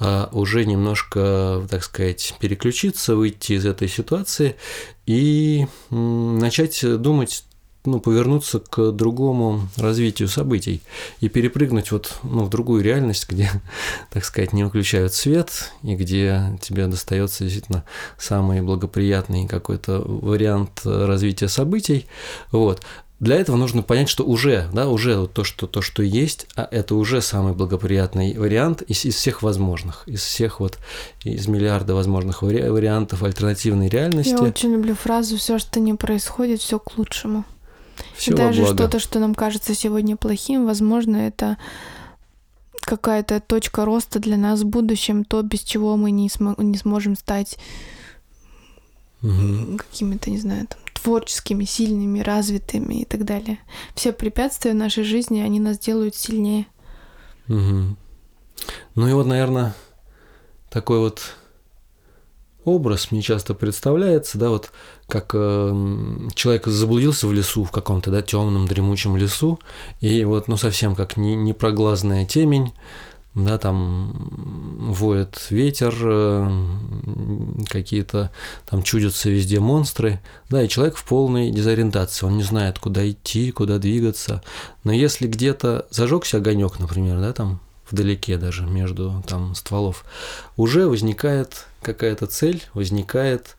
а, 0.00 0.28
уже 0.32 0.64
немножко, 0.64 1.66
так 1.70 1.84
сказать, 1.84 2.34
переключиться, 2.40 3.14
выйти 3.14 3.52
из 3.52 3.66
этой 3.66 3.88
ситуации 3.88 4.56
и 5.06 5.66
начать 5.90 6.84
думать 7.00 7.44
ну, 7.86 8.00
повернуться 8.00 8.60
к 8.60 8.92
другому 8.92 9.68
развитию 9.76 10.28
событий 10.28 10.80
и 11.20 11.28
перепрыгнуть 11.28 11.92
вот, 11.92 12.14
ну, 12.22 12.44
в 12.44 12.50
другую 12.50 12.82
реальность, 12.82 13.28
где, 13.28 13.50
так 14.10 14.24
сказать, 14.24 14.52
не 14.52 14.64
выключают 14.64 15.12
свет 15.12 15.70
и 15.82 15.94
где 15.94 16.58
тебе 16.62 16.86
достается 16.86 17.44
действительно 17.44 17.84
самый 18.18 18.62
благоприятный 18.62 19.46
какой-то 19.46 20.00
вариант 20.00 20.80
развития 20.84 21.48
событий. 21.48 22.06
Вот. 22.50 22.82
Для 23.20 23.36
этого 23.36 23.56
нужно 23.56 23.82
понять, 23.82 24.08
что 24.08 24.24
уже, 24.24 24.68
да, 24.72 24.88
уже 24.88 25.26
то, 25.28 25.44
что, 25.44 25.66
то, 25.66 25.80
что 25.82 26.02
есть, 26.02 26.46
а 26.56 26.68
это 26.70 26.96
уже 26.96 27.22
самый 27.22 27.54
благоприятный 27.54 28.36
вариант 28.36 28.82
из, 28.82 29.04
из 29.04 29.14
всех 29.14 29.42
возможных, 29.42 30.06
из 30.06 30.20
всех 30.22 30.60
вот, 30.60 30.78
из 31.22 31.46
миллиарда 31.46 31.94
возможных 31.94 32.42
вари- 32.42 32.68
вариантов 32.68 33.22
альтернативной 33.22 33.88
реальности. 33.88 34.30
Я 34.30 34.42
очень 34.42 34.72
люблю 34.72 34.94
фразу 34.94 35.36
«все, 35.36 35.58
что 35.58 35.78
не 35.80 35.94
происходит, 35.94 36.60
все 36.60 36.78
к 36.78 36.98
лучшему». 36.98 37.44
Все 38.16 38.32
И 38.32 38.34
даже 38.34 38.66
что-то, 38.66 38.98
что 38.98 39.20
нам 39.20 39.34
кажется 39.34 39.74
сегодня 39.74 40.16
плохим, 40.16 40.66
возможно, 40.66 41.16
это 41.16 41.56
какая-то 42.80 43.40
точка 43.40 43.84
роста 43.84 44.18
для 44.18 44.36
нас 44.36 44.62
в 44.62 44.66
будущем, 44.66 45.24
то, 45.24 45.42
без 45.42 45.60
чего 45.60 45.96
мы 45.96 46.10
не, 46.10 46.28
см- 46.28 46.60
не 46.60 46.76
сможем 46.76 47.16
стать 47.16 47.56
угу. 49.22 49.78
какими-то, 49.78 50.30
не 50.30 50.38
знаю, 50.38 50.66
там, 50.66 50.78
творческими, 51.04 51.64
сильными, 51.64 52.20
развитыми 52.20 53.02
и 53.02 53.04
так 53.04 53.24
далее. 53.24 53.58
Все 53.94 54.12
препятствия 54.12 54.72
в 54.72 54.76
нашей 54.76 55.04
жизни, 55.04 55.40
они 55.40 55.60
нас 55.60 55.78
делают 55.78 56.16
сильнее. 56.16 56.66
Угу. 57.48 57.96
Ну 58.94 59.08
и 59.08 59.12
вот, 59.12 59.26
наверное, 59.26 59.74
такой 60.70 60.98
вот 60.98 61.20
образ 62.64 63.10
мне 63.10 63.20
часто 63.20 63.52
представляется, 63.52 64.38
да, 64.38 64.48
вот 64.48 64.70
как 65.06 65.32
э, 65.34 66.28
человек 66.34 66.66
заблудился 66.66 67.26
в 67.26 67.34
лесу 67.34 67.64
в 67.64 67.70
каком-то, 67.70 68.10
да, 68.10 68.22
темном, 68.22 68.66
дремучем 68.66 69.18
лесу, 69.18 69.58
и 70.00 70.24
вот, 70.24 70.48
ну, 70.48 70.56
совсем 70.56 70.94
как 70.94 71.18
не, 71.18 71.36
непроглазная 71.36 72.24
темень, 72.24 72.72
да, 73.34 73.58
там 73.58 74.12
воет 74.78 75.46
ветер, 75.50 75.94
э, 76.02 76.66
какие-то 77.68 78.30
там 78.66 78.82
чудятся 78.82 79.28
везде 79.28 79.58
монстры, 79.58 80.20
да, 80.50 80.62
и 80.62 80.68
человек 80.68 80.96
в 80.96 81.04
полной 81.04 81.50
дезориентации, 81.50 82.26
он 82.26 82.36
не 82.36 82.44
знает, 82.44 82.78
куда 82.78 83.08
идти, 83.08 83.50
куда 83.50 83.78
двигаться, 83.78 84.42
но 84.84 84.92
если 84.92 85.26
где-то 85.26 85.86
зажегся 85.90 86.36
огонек, 86.36 86.78
например, 86.78 87.18
да, 87.18 87.32
там 87.32 87.60
вдалеке 87.90 88.38
даже 88.38 88.66
между 88.66 89.22
там 89.26 89.54
стволов, 89.54 90.04
уже 90.56 90.86
возникает 90.86 91.66
какая-то 91.82 92.26
цель, 92.26 92.62
возникает 92.72 93.56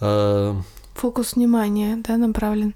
э... 0.00 0.54
фокус 0.94 1.34
внимания, 1.34 2.02
да, 2.06 2.16
направлен 2.16 2.74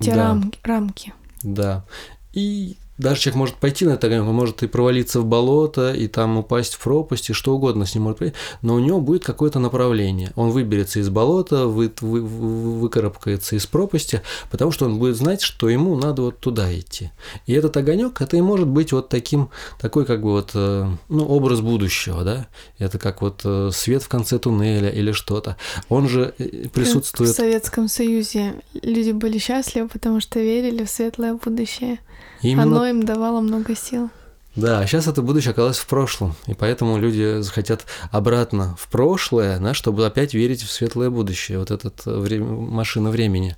те 0.00 0.14
да. 0.14 0.40
рамки. 0.64 1.14
Да, 1.42 1.84
и 2.32 2.76
даже 2.98 3.20
человек 3.20 3.36
может 3.36 3.54
пойти 3.56 3.86
на 3.86 3.92
это 3.92 4.08
он 4.20 4.34
может 4.34 4.62
и 4.62 4.66
провалиться 4.66 5.20
в 5.20 5.24
болото, 5.24 5.92
и 5.92 6.08
там 6.08 6.36
упасть 6.38 6.74
в 6.74 6.80
пропасть, 6.80 7.30
и 7.30 7.32
что 7.32 7.54
угодно 7.54 7.86
с 7.86 7.94
ним 7.94 8.04
может 8.04 8.18
быть, 8.18 8.34
но 8.60 8.74
у 8.74 8.78
него 8.78 9.00
будет 9.00 9.24
какое-то 9.24 9.58
направление. 9.58 10.32
Он 10.36 10.50
выберется 10.50 11.00
из 11.00 11.08
болота, 11.08 11.66
вы, 11.66 11.90
вы, 12.00 12.20
выкарабкается 12.20 13.56
из 13.56 13.66
пропасти, 13.66 14.22
потому 14.50 14.72
что 14.72 14.86
он 14.86 14.98
будет 14.98 15.16
знать, 15.16 15.40
что 15.40 15.68
ему 15.68 15.96
надо 15.96 16.22
вот 16.22 16.38
туда 16.38 16.72
идти. 16.78 17.10
И 17.46 17.52
этот 17.52 17.76
огонек, 17.76 18.20
это 18.20 18.36
и 18.36 18.40
может 18.40 18.68
быть 18.68 18.92
вот 18.92 19.08
таким, 19.08 19.50
такой 19.80 20.04
как 20.04 20.22
бы 20.22 20.32
вот, 20.32 20.50
э, 20.54 20.86
ну, 21.08 21.26
образ 21.26 21.60
будущего, 21.60 22.24
да, 22.24 22.46
это 22.78 22.98
как 22.98 23.22
вот 23.22 23.40
э, 23.44 23.70
свет 23.72 24.02
в 24.02 24.08
конце 24.08 24.38
туннеля 24.38 24.90
или 24.90 25.12
что-то. 25.12 25.56
Он 25.88 26.08
же 26.08 26.34
э, 26.38 26.68
присутствует... 26.68 27.30
В 27.30 27.34
Советском 27.34 27.88
Союзе 27.88 28.54
люди 28.82 29.12
были 29.12 29.38
счастливы, 29.38 29.88
потому 29.88 30.20
что 30.20 30.40
верили 30.40 30.84
в 30.84 30.90
светлое 30.90 31.34
будущее. 31.34 31.98
Именно... 32.42 32.62
Оно 32.62 32.86
им 32.86 33.04
давало 33.04 33.40
много 33.40 33.74
сил. 33.74 34.10
Да, 34.54 34.80
а 34.80 34.86
сейчас 34.86 35.06
это 35.06 35.22
будущее 35.22 35.52
оказалось 35.52 35.78
в 35.78 35.86
прошлом, 35.86 36.34
и 36.46 36.52
поэтому 36.52 36.98
люди 36.98 37.40
захотят 37.40 37.86
обратно 38.10 38.76
в 38.78 38.88
прошлое, 38.88 39.58
да, 39.58 39.72
чтобы 39.72 40.04
опять 40.04 40.34
верить 40.34 40.62
в 40.62 40.70
светлое 40.70 41.08
будущее, 41.08 41.58
вот 41.58 41.70
этот 41.70 42.02
э, 42.06 42.18
время, 42.18 42.44
машина 42.46 43.08
времени. 43.08 43.56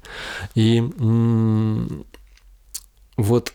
И 0.54 0.78
м- 0.78 2.06
вот 3.16 3.54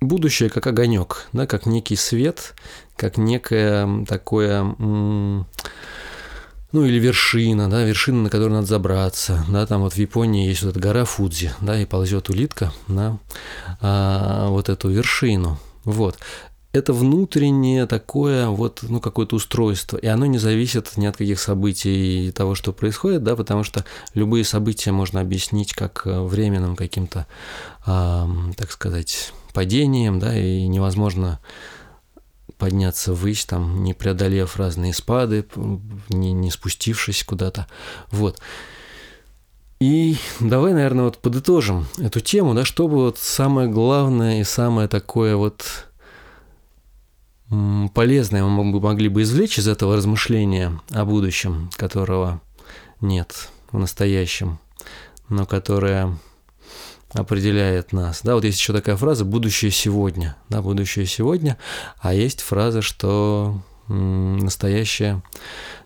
будущее 0.00 0.48
как 0.48 0.66
огонек, 0.66 1.28
да, 1.34 1.46
как 1.46 1.66
некий 1.66 1.96
свет, 1.96 2.54
как 2.96 3.18
некое 3.18 4.06
такое, 4.06 4.60
м- 4.60 5.46
ну 6.72 6.84
или 6.84 6.98
вершина, 6.98 7.70
да, 7.70 7.84
вершина, 7.84 8.24
на 8.24 8.30
которую 8.30 8.54
надо 8.54 8.66
забраться, 8.66 9.44
да, 9.48 9.66
там 9.66 9.82
вот 9.82 9.94
в 9.94 9.98
Японии 9.98 10.48
есть 10.48 10.62
вот 10.62 10.70
эта 10.70 10.80
гора 10.80 11.04
Фудзи, 11.04 11.52
да, 11.60 11.80
и 11.80 11.86
ползет 11.86 12.28
улитка 12.28 12.72
на 12.86 13.18
а, 13.80 14.48
вот 14.48 14.68
эту 14.68 14.90
вершину, 14.90 15.58
вот. 15.84 16.18
Это 16.70 16.92
внутреннее 16.92 17.86
такое 17.86 18.48
вот, 18.48 18.80
ну, 18.82 19.00
какое-то 19.00 19.36
устройство, 19.36 19.96
и 19.96 20.06
оно 20.06 20.26
не 20.26 20.36
зависит 20.36 20.98
ни 20.98 21.06
от 21.06 21.16
каких 21.16 21.40
событий 21.40 22.28
и 22.28 22.30
того, 22.30 22.54
что 22.54 22.74
происходит, 22.74 23.22
да, 23.22 23.36
потому 23.36 23.64
что 23.64 23.86
любые 24.12 24.44
события 24.44 24.92
можно 24.92 25.22
объяснить 25.22 25.72
как 25.72 26.02
э, 26.04 26.20
временным 26.20 26.76
каким-то, 26.76 27.26
э, 27.86 28.26
так 28.56 28.70
сказать, 28.70 29.32
падением, 29.54 30.18
да, 30.18 30.38
и 30.38 30.66
невозможно 30.68 31.40
подняться 32.58 33.12
ввысь, 33.12 33.44
там, 33.44 33.82
не 33.82 33.94
преодолев 33.94 34.56
разные 34.56 34.92
спады, 34.92 35.46
не, 36.08 36.32
не 36.32 36.50
спустившись 36.50 37.24
куда-то. 37.24 37.66
Вот. 38.10 38.40
И 39.80 40.16
давай, 40.40 40.74
наверное, 40.74 41.04
вот 41.04 41.18
подытожим 41.18 41.86
эту 41.98 42.20
тему, 42.20 42.54
да, 42.54 42.64
чтобы 42.64 42.96
вот 42.96 43.18
самое 43.18 43.68
главное 43.68 44.40
и 44.40 44.44
самое 44.44 44.88
такое 44.88 45.36
вот 45.36 45.88
полезное 47.94 48.44
мы 48.44 48.80
могли 48.80 49.08
бы 49.08 49.22
извлечь 49.22 49.58
из 49.58 49.68
этого 49.68 49.96
размышления 49.96 50.80
о 50.90 51.04
будущем, 51.04 51.70
которого 51.76 52.42
нет 53.00 53.48
в 53.70 53.78
настоящем, 53.78 54.58
но 55.28 55.46
которое 55.46 56.18
определяет 57.12 57.92
нас. 57.92 58.20
Да, 58.22 58.34
вот 58.34 58.44
есть 58.44 58.58
еще 58.58 58.72
такая 58.72 58.96
фраза 58.96 59.24
«будущее 59.24 59.70
сегодня», 59.70 60.36
да, 60.48 60.62
«будущее 60.62 61.06
сегодня», 61.06 61.56
а 62.00 62.12
есть 62.14 62.40
фраза, 62.42 62.82
что 62.82 63.62
настоящее, 63.88 65.22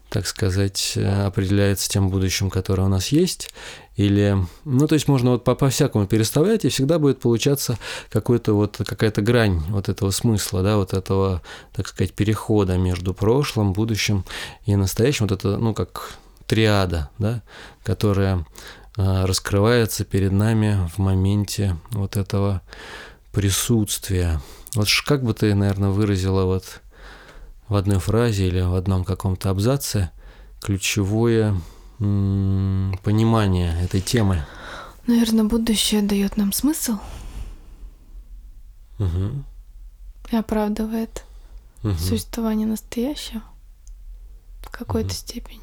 так 0.08 0.26
сказать, 0.26 0.96
определяется 0.96 1.88
тем 1.88 2.08
будущим, 2.10 2.50
которое 2.50 2.82
у 2.82 2.88
нас 2.88 3.08
есть, 3.08 3.50
или, 3.94 4.36
ну, 4.64 4.88
то 4.88 4.94
есть 4.94 5.06
можно 5.06 5.32
вот 5.32 5.44
по- 5.44 5.54
по-всякому 5.54 6.06
переставлять, 6.06 6.64
и 6.64 6.68
всегда 6.68 6.98
будет 6.98 7.20
получаться 7.20 7.78
какой-то 8.10 8.54
вот, 8.54 8.78
какая-то 8.84 9.22
грань 9.22 9.60
вот 9.68 9.88
этого 9.88 10.10
смысла, 10.10 10.62
да, 10.62 10.76
вот 10.76 10.94
этого, 10.94 11.42
так 11.72 11.86
сказать, 11.86 12.12
перехода 12.12 12.76
между 12.78 13.14
прошлым, 13.14 13.72
будущим 13.72 14.24
и 14.66 14.74
настоящим, 14.74 15.26
вот 15.28 15.38
это, 15.38 15.56
ну, 15.58 15.74
как 15.74 16.14
триада, 16.46 17.10
да, 17.18 17.42
которая 17.84 18.44
раскрывается 18.96 20.04
перед 20.04 20.32
нами 20.32 20.88
в 20.94 20.98
моменте 20.98 21.76
вот 21.90 22.16
этого 22.16 22.62
присутствия. 23.32 24.40
Вот 24.74 24.88
как 25.06 25.22
бы 25.22 25.34
ты, 25.34 25.54
наверное, 25.54 25.90
выразила 25.90 26.44
вот 26.44 26.80
в 27.68 27.76
одной 27.76 27.98
фразе 27.98 28.48
или 28.48 28.60
в 28.60 28.74
одном 28.74 29.04
каком-то 29.04 29.50
абзаце 29.50 30.10
ключевое 30.60 31.54
понимание 31.98 33.82
этой 33.82 34.00
темы? 34.00 34.44
Наверное, 35.06 35.44
будущее 35.44 36.02
дает 36.02 36.36
нам 36.36 36.52
смысл 36.52 36.98
угу. 38.98 39.42
и 40.30 40.36
оправдывает 40.36 41.24
угу. 41.82 41.94
существование 41.94 42.66
настоящего 42.66 43.42
в 44.60 44.70
какой-то 44.70 45.08
угу. 45.08 45.14
степени. 45.14 45.60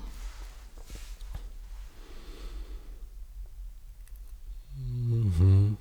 Угу. 5.39 5.75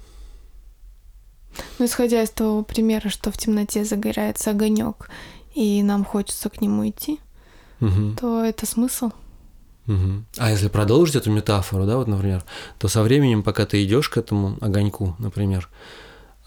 Ну, 1.79 1.85
исходя 1.85 2.23
из 2.23 2.31
того 2.31 2.63
примера, 2.63 3.09
что 3.09 3.31
в 3.31 3.37
темноте 3.37 3.85
загорается 3.85 4.51
огонек, 4.51 5.11
и 5.55 5.83
нам 5.83 6.05
хочется 6.05 6.49
к 6.51 6.61
нему 6.61 6.89
идти, 6.89 7.21
угу. 7.81 8.15
то 8.19 8.45
это 8.45 8.67
смысл. 8.67 9.11
Угу. 9.87 10.25
А 10.37 10.51
если 10.51 10.69
продолжить 10.69 11.17
эту 11.17 11.31
метафору, 11.31 11.87
да, 11.87 11.97
вот, 11.97 12.09
например, 12.09 12.45
то 12.79 12.89
со 12.89 13.03
временем, 13.03 13.43
пока 13.43 13.65
ты 13.65 13.83
идешь 13.85 14.09
к 14.09 14.19
этому 14.19 14.59
огоньку, 14.61 15.17
например, 15.19 15.69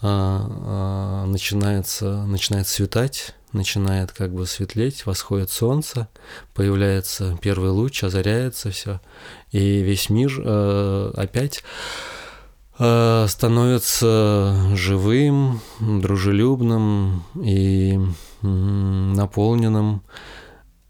а, 0.00 0.46
а, 0.48 1.26
начинается, 1.26 2.24
начинает 2.24 2.68
светать, 2.68 3.34
начинает 3.52 4.12
как 4.12 4.32
бы 4.32 4.46
светлеть, 4.46 5.06
восходит 5.06 5.50
солнце, 5.50 6.08
появляется 6.54 7.38
первый 7.42 7.70
луч, 7.70 8.02
озаряется 8.02 8.70
все, 8.70 9.00
и 9.50 9.82
весь 9.82 10.08
мир 10.08 10.32
э, 10.38 11.12
опять 11.16 11.62
становится 13.28 14.56
живым, 14.74 15.60
дружелюбным 15.80 17.22
и 17.34 18.00
наполненным. 18.42 20.02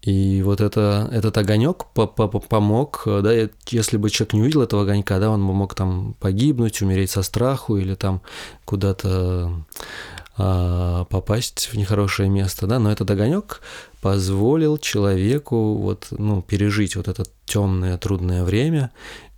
И 0.01 0.41
вот 0.41 0.59
это, 0.59 1.09
этот 1.13 1.37
огонек 1.37 1.85
помог, 1.93 3.03
да, 3.05 3.31
если 3.69 3.95
бы 3.95 4.09
человек 4.09 4.33
не 4.33 4.41
увидел 4.41 4.61
этого 4.61 4.81
огонька, 4.81 5.17
да, 5.19 5.29
он 5.29 5.47
бы 5.47 5.53
мог 5.53 5.75
там 5.75 6.15
погибнуть, 6.19 6.81
умереть 6.81 7.11
со 7.11 7.21
страху 7.21 7.77
или 7.77 7.95
там 7.95 8.21
куда-то 8.65 9.63
а, 10.35 11.05
попасть 11.05 11.69
в 11.71 11.75
нехорошее 11.75 12.27
место, 12.27 12.65
да, 12.65 12.79
но 12.79 12.91
этот 12.91 13.09
огонек 13.11 13.61
позволил 14.01 14.77
человеку 14.77 15.75
вот, 15.75 16.07
ну, 16.09 16.41
пережить 16.41 16.95
вот 16.95 17.07
это 17.07 17.23
темное, 17.45 17.97
трудное 17.97 18.43
время 18.43 18.91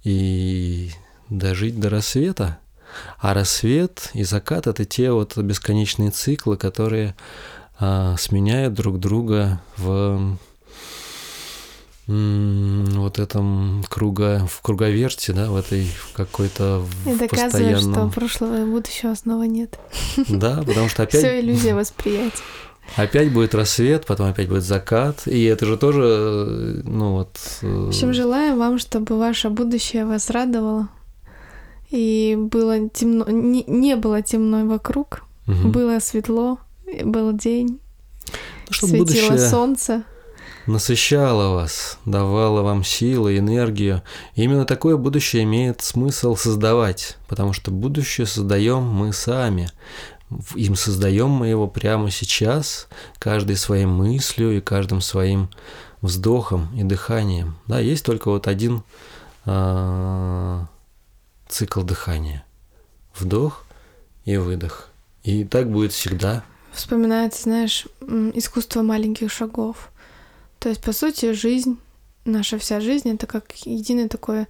и 0.05 0.89
дожить 1.29 1.79
до 1.79 1.89
рассвета. 1.89 2.59
А 3.19 3.33
рассвет 3.33 4.09
и 4.13 4.23
закат– 4.23 4.67
это 4.67 4.85
те 4.85 5.11
вот 5.11 5.37
бесконечные 5.37 6.11
циклы, 6.11 6.55
которые 6.55 7.15
а, 7.79 8.15
сменяют 8.17 8.73
друг 8.73 8.99
друга 8.99 9.61
в 9.77 10.37
вот 12.07 13.17
этом 13.17 13.83
круга, 13.89 14.45
в 14.47 14.61
круговерте, 14.61 15.33
да, 15.33 15.49
в 15.49 15.55
этой 15.55 15.87
какой-то 16.13 16.85
И 17.05 17.15
доказывает, 17.15 17.31
постоянном... 17.31 18.11
что 18.11 18.19
прошлого 18.19 18.61
и 18.61 18.65
будущего 18.65 19.15
снова 19.15 19.43
нет. 19.43 19.79
Да, 20.29 20.61
потому 20.63 20.87
что 20.87 21.03
опять... 21.03 21.21
Все 21.21 21.39
иллюзия 21.39 21.73
восприятия. 21.73 22.43
Опять 22.95 23.33
будет 23.33 23.55
рассвет, 23.55 24.05
потом 24.05 24.29
опять 24.29 24.47
будет 24.47 24.63
закат, 24.63 25.23
и 25.25 25.43
это 25.45 25.65
же 25.65 25.77
тоже, 25.77 26.83
ну 26.85 27.13
вот... 27.13 27.35
В 27.61 27.87
общем, 27.87 28.13
желаю 28.13 28.55
вам, 28.55 28.77
чтобы 28.77 29.17
ваше 29.17 29.49
будущее 29.49 30.05
вас 30.05 30.29
радовало, 30.29 30.89
и 31.89 32.37
было 32.37 32.89
темно, 32.89 33.25
не, 33.29 33.63
не 33.65 33.95
было 33.95 34.21
темно 34.21 34.65
вокруг, 34.65 35.23
угу. 35.47 35.69
было 35.69 35.99
светло, 35.99 36.59
был 37.03 37.33
день, 37.33 37.79
ну, 38.81 38.87
светило 38.87 39.37
солнце. 39.37 40.03
Насыщало 40.67 41.53
вас, 41.53 41.99
давало 42.05 42.63
вам 42.63 42.83
силы, 42.83 43.37
энергию. 43.37 44.01
И 44.33 44.43
именно 44.43 44.65
такое 44.65 44.97
будущее 44.97 45.43
имеет 45.43 45.81
смысл 45.81 46.35
создавать, 46.35 47.17
потому 47.27 47.53
что 47.53 47.69
будущее 47.69 48.25
создаем 48.25 48.81
мы 48.81 49.13
сами. 49.13 49.69
Им 50.55 50.75
создаем 50.75 51.29
мы 51.29 51.47
его 51.47 51.67
прямо 51.67 52.09
сейчас, 52.09 52.87
каждой 53.19 53.57
своей 53.57 53.85
мыслью 53.85 54.57
и 54.57 54.61
каждым 54.61 55.01
своим 55.01 55.49
вздохом 56.01 56.67
и 56.75 56.83
дыханием. 56.83 57.57
Да, 57.67 57.79
есть 57.79 58.03
только 58.03 58.29
вот 58.29 58.47
один 58.47 58.81
а, 59.45 60.65
цикл 61.47 61.81
дыхания. 61.81 62.45
Вдох 63.15 63.65
и 64.25 64.37
выдох. 64.37 64.89
И 65.23 65.43
так 65.43 65.71
будет 65.71 65.91
всегда. 65.91 66.43
Вспоминается, 66.71 67.43
знаешь, 67.43 67.87
искусство 68.33 68.81
маленьких 68.81 69.31
шагов. 69.31 69.89
То 70.59 70.69
есть, 70.69 70.81
по 70.81 70.91
сути, 70.91 71.31
жизнь, 71.33 71.79
наша 72.25 72.57
вся 72.57 72.79
жизнь, 72.81 73.09
это 73.09 73.27
как 73.27 73.51
единое 73.65 74.09
такое 74.09 74.47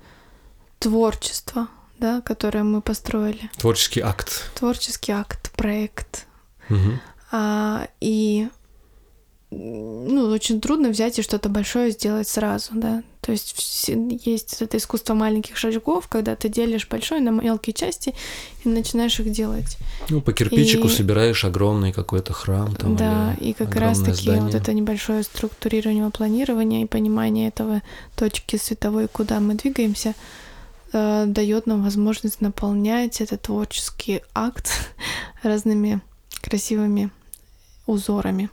творчество, 0.80 1.68
да, 2.00 2.22
которое 2.22 2.64
мы 2.64 2.82
построили. 2.82 3.50
Творческий 3.58 4.02
акт. 4.02 4.50
Творческий 4.56 5.12
акт, 5.12 5.52
проект. 5.52 6.26
Мгм. 6.70 7.00
А, 7.32 7.88
и 8.02 8.50
ну, 9.52 10.28
очень 10.30 10.60
трудно 10.60 10.90
взять 10.90 11.20
и 11.20 11.22
что-то 11.22 11.50
большое 11.50 11.92
сделать 11.92 12.28
сразу, 12.28 12.72
да. 12.74 13.04
То 13.22 13.32
есть 13.32 13.90
есть 14.24 14.62
это 14.62 14.78
искусство 14.78 15.14
маленьких 15.14 15.58
шажков, 15.58 16.08
когда 16.08 16.36
ты 16.36 16.50
делишь 16.50 16.88
большое 16.88 17.22
на 17.22 17.30
мелкие 17.30 17.74
части 17.74 18.14
и 18.64 18.70
начинаешь 18.70 19.20
их 19.20 19.32
делать. 19.32 19.78
Ну, 20.10 20.22
по 20.22 20.34
кирпичику 20.34 20.88
И- 20.88 20.92
собираешь 20.92 21.44
огромный 21.46 21.92
какой-то 21.92 22.34
храм 22.34 22.76
там. 22.76 22.96
да, 22.96 23.36
и 23.40 23.54
как 23.54 23.70
огромное 23.70 23.90
раз 23.90 24.00
таки 24.02 24.30
вот 24.32 24.54
это 24.54 24.74
небольшое 24.74 25.24
структурирование, 25.24 26.10
планирование 26.10 26.84
и 26.84 26.88
понимание 26.88 27.48
этого 27.48 27.82
точки 28.16 28.58
световой, 28.58 29.08
куда 29.08 29.40
мы 29.40 29.56
двигаемся, 29.56 30.14
э, 30.94 31.26
дает 31.28 31.66
нам 31.66 31.84
возможность 31.84 32.42
наполнять 32.42 33.22
этот 33.22 33.44
творческий 33.44 34.22
акт 34.34 34.72
разными 35.44 36.02
красивыми 36.42 37.10
узорами. 37.88 38.50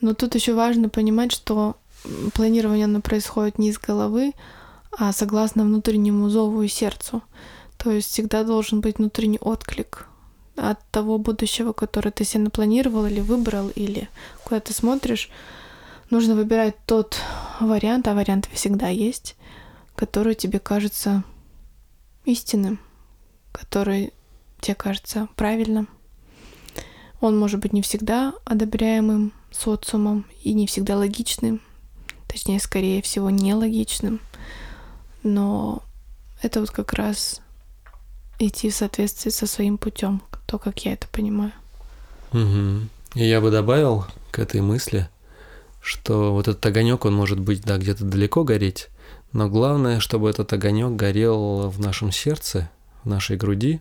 Но 0.00 0.14
тут 0.14 0.34
еще 0.34 0.54
важно 0.54 0.88
понимать, 0.88 1.32
что 1.32 1.76
планирование 2.34 2.84
оно 2.84 3.00
происходит 3.00 3.58
не 3.58 3.68
из 3.68 3.78
головы, 3.78 4.32
а 4.98 5.12
согласно 5.12 5.64
внутреннему 5.64 6.28
зову 6.28 6.62
и 6.62 6.68
сердцу. 6.68 7.22
То 7.78 7.90
есть 7.90 8.08
всегда 8.08 8.44
должен 8.44 8.80
быть 8.80 8.98
внутренний 8.98 9.38
отклик 9.40 10.06
от 10.56 10.78
того 10.90 11.18
будущего, 11.18 11.72
которое 11.72 12.10
ты 12.10 12.24
себе 12.24 12.44
напланировал 12.44 13.06
или 13.06 13.20
выбрал, 13.20 13.68
или 13.70 14.08
куда 14.44 14.60
ты 14.60 14.72
смотришь. 14.72 15.30
Нужно 16.10 16.34
выбирать 16.34 16.76
тот 16.86 17.16
вариант, 17.58 18.06
а 18.06 18.14
варианты 18.14 18.50
всегда 18.52 18.88
есть, 18.88 19.36
который 19.96 20.34
тебе 20.34 20.58
кажется 20.58 21.24
истинным, 22.24 22.78
который 23.50 24.12
тебе 24.60 24.74
кажется 24.74 25.28
правильным. 25.36 25.88
Он 27.22 27.38
может 27.38 27.60
быть 27.60 27.72
не 27.72 27.82
всегда 27.82 28.34
одобряемым 28.44 29.32
социумом 29.52 30.26
и 30.42 30.52
не 30.54 30.66
всегда 30.66 30.96
логичным, 30.96 31.60
точнее, 32.26 32.58
скорее 32.58 33.00
всего, 33.00 33.30
нелогичным, 33.30 34.20
но 35.22 35.84
это 36.42 36.58
вот 36.58 36.72
как 36.72 36.92
раз 36.94 37.40
идти 38.40 38.70
в 38.70 38.74
соответствии 38.74 39.30
со 39.30 39.46
своим 39.46 39.78
путем, 39.78 40.20
то, 40.46 40.58
как 40.58 40.84
я 40.84 40.94
это 40.94 41.06
понимаю. 41.12 41.52
Мгм. 42.32 42.90
И 43.14 43.24
я 43.24 43.40
бы 43.40 43.52
добавил 43.52 44.04
к 44.32 44.40
этой 44.40 44.60
мысли, 44.60 45.08
что 45.80 46.32
вот 46.32 46.48
этот 46.48 46.66
огонек, 46.66 47.04
он 47.04 47.14
может 47.14 47.38
быть, 47.38 47.62
да, 47.62 47.78
где-то 47.78 48.04
далеко 48.04 48.42
гореть, 48.42 48.88
но 49.32 49.48
главное, 49.48 50.00
чтобы 50.00 50.28
этот 50.28 50.52
огонек 50.52 50.96
горел 50.96 51.70
в 51.70 51.78
нашем 51.78 52.10
сердце, 52.10 52.68
в 53.04 53.08
нашей 53.08 53.36
груди 53.36 53.80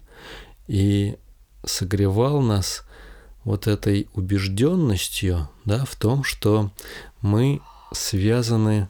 и 0.68 1.18
согревал 1.66 2.42
нас 2.42 2.84
вот 3.44 3.68
этой 3.68 4.08
убежденностью, 4.14 5.50
да, 5.66 5.86
в 5.86 5.96
том, 5.96 6.24
что 6.24 6.72
мы 7.22 7.62
связаны 7.92 8.88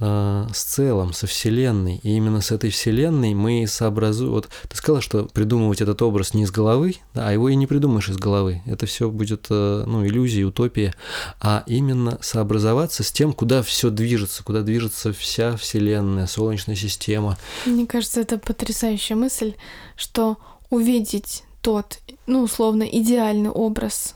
э, 0.00 0.46
с 0.52 0.64
целым, 0.64 1.12
со 1.12 1.26
Вселенной. 1.26 2.00
И 2.02 2.16
именно 2.16 2.40
с 2.40 2.50
этой 2.50 2.70
Вселенной 2.70 3.34
мы 3.34 3.66
сообразуем. 3.66 4.32
Вот 4.32 4.48
ты 4.68 4.76
сказала, 4.76 5.00
что 5.00 5.24
придумывать 5.24 5.80
этот 5.80 6.02
образ 6.02 6.34
не 6.34 6.42
из 6.42 6.50
головы, 6.50 6.96
да, 7.14 7.28
а 7.28 7.32
его 7.32 7.48
и 7.48 7.54
не 7.54 7.66
придумаешь 7.66 8.08
из 8.08 8.16
головы. 8.16 8.62
Это 8.66 8.86
все 8.86 9.10
будет 9.10 9.46
э, 9.50 9.84
ну, 9.86 10.04
иллюзия, 10.04 10.44
утопия. 10.44 10.94
А 11.40 11.62
именно 11.66 12.18
сообразоваться 12.20 13.02
с 13.02 13.12
тем, 13.12 13.32
куда 13.32 13.62
все 13.62 13.90
движется, 13.90 14.42
куда 14.42 14.62
движется 14.62 15.12
вся 15.12 15.56
Вселенная, 15.56 16.26
Солнечная 16.26 16.76
система. 16.76 17.38
Мне 17.64 17.86
кажется, 17.86 18.20
это 18.20 18.38
потрясающая 18.38 19.16
мысль, 19.16 19.54
что 19.96 20.36
увидеть 20.68 21.44
тот, 21.66 21.98
ну, 22.28 22.42
условно, 22.44 22.84
идеальный 22.84 23.50
образ 23.50 24.14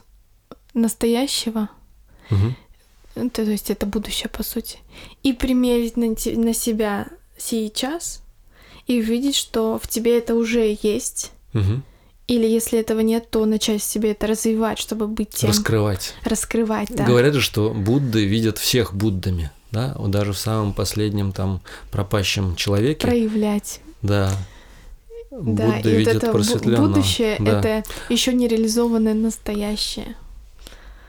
настоящего, 0.73 1.67
Мгм. 2.29 2.55
это, 3.15 3.43
то 3.43 3.51
есть 3.51 3.69
это 3.69 3.85
будущее, 3.85 4.29
по 4.29 4.41
сути, 4.41 4.79
и 5.21 5.33
примерить 5.33 5.97
на, 5.97 6.07
на 6.41 6.53
себя 6.53 7.07
сейчас, 7.37 8.23
и 8.87 9.01
увидеть, 9.01 9.35
что 9.35 9.77
в 9.83 9.87
тебе 9.89 10.17
это 10.17 10.33
уже 10.35 10.77
есть, 10.81 11.33
Мгм. 11.51 11.83
или 12.27 12.47
если 12.47 12.79
этого 12.79 13.01
нет, 13.01 13.29
то 13.29 13.43
начать 13.45 13.81
в 13.81 13.85
себе 13.85 14.11
это 14.11 14.27
развивать, 14.27 14.79
чтобы 14.79 15.07
быть 15.07 15.31
тем, 15.31 15.49
Раскрывать. 15.49 16.13
раскрывать, 16.23 16.87
да. 16.95 17.03
Говорят 17.05 17.33
же, 17.33 17.41
что 17.41 17.71
Будды 17.71 18.23
видят 18.23 18.59
всех 18.59 18.93
Буддами. 18.93 19.51
Да, 19.71 19.95
даже 20.07 20.31
в 20.31 20.37
самом 20.37 20.73
последнем 20.73 21.33
там 21.33 21.59
пропащем 21.91 22.55
человеке, 22.55 23.07
проявлять. 23.07 23.81
да, 24.01 24.31
Да, 25.31 25.37
Будда 25.39 25.65
и 25.65 25.75
вот 25.75 25.85
видит 25.85 26.15
это 26.15 26.27
бу- 26.27 26.31
просветленного. 26.33 26.87
будущее 26.89 27.37
Да. 27.39 27.59
это 27.59 27.83
еще 28.09 28.33
не 28.33 28.47
реализованное 28.47 29.13
настоящее. 29.13 30.15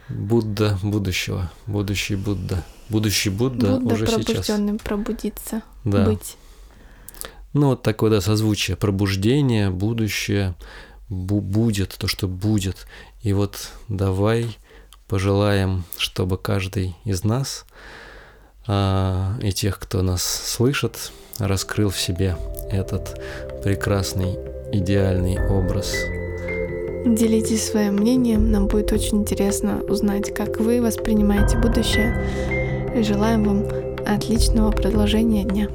Будда 0.09 0.77
будущего, 0.81 1.51
будущий 1.67 2.15
Будда. 2.15 2.63
Будущий 2.89 3.29
Будда, 3.29 3.77
Будда 3.79 3.95
уже 3.95 4.05
сейчас. 4.07 4.25
пробужденным 4.25 4.77
пробудиться, 4.79 5.61
Да. 5.83 6.05
быть. 6.05 6.37
Ну, 7.53 7.67
вот 7.69 7.81
такое, 7.83 8.11
да, 8.11 8.21
созвучие. 8.21 8.75
Пробуждение, 8.77 9.69
будущее, 9.69 10.55
бу- 11.09 11.41
будет 11.41 11.95
то, 11.97 12.07
что 12.07 12.27
будет. 12.27 12.87
И 13.21 13.31
вот 13.33 13.69
давай 13.89 14.57
пожелаем, 15.07 15.83
чтобы 15.97 16.37
каждый 16.37 16.95
из 17.05 17.23
нас 17.23 17.65
а, 18.65 19.37
и 19.41 19.51
тех, 19.51 19.77
кто 19.79 20.01
нас 20.01 20.23
слышит, 20.23 21.11
раскрыл 21.37 21.89
в 21.89 21.99
себе 21.99 22.37
этот 22.71 23.19
прекрасный, 23.63 24.37
идеальный 24.71 25.39
образ. 25.49 25.95
Делитесь 27.05 27.69
своим 27.69 27.95
мнением, 27.95 28.51
нам 28.51 28.67
будет 28.67 28.91
очень 28.91 29.19
интересно 29.19 29.81
узнать, 29.87 30.33
как 30.33 30.59
вы 30.59 30.81
воспринимаете 30.81 31.57
будущее. 31.57 32.15
И 32.95 33.01
желаем 33.03 33.43
вам 33.43 33.65
отличного 34.05 34.71
продолжения 34.71 35.43
дня. 35.43 35.67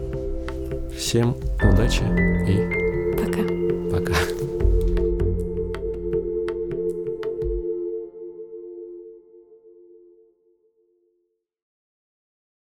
Всем 0.96 1.36
удачи 1.62 2.02
и 2.48 3.16
Пока. 3.16 3.42
пока. 3.90 4.37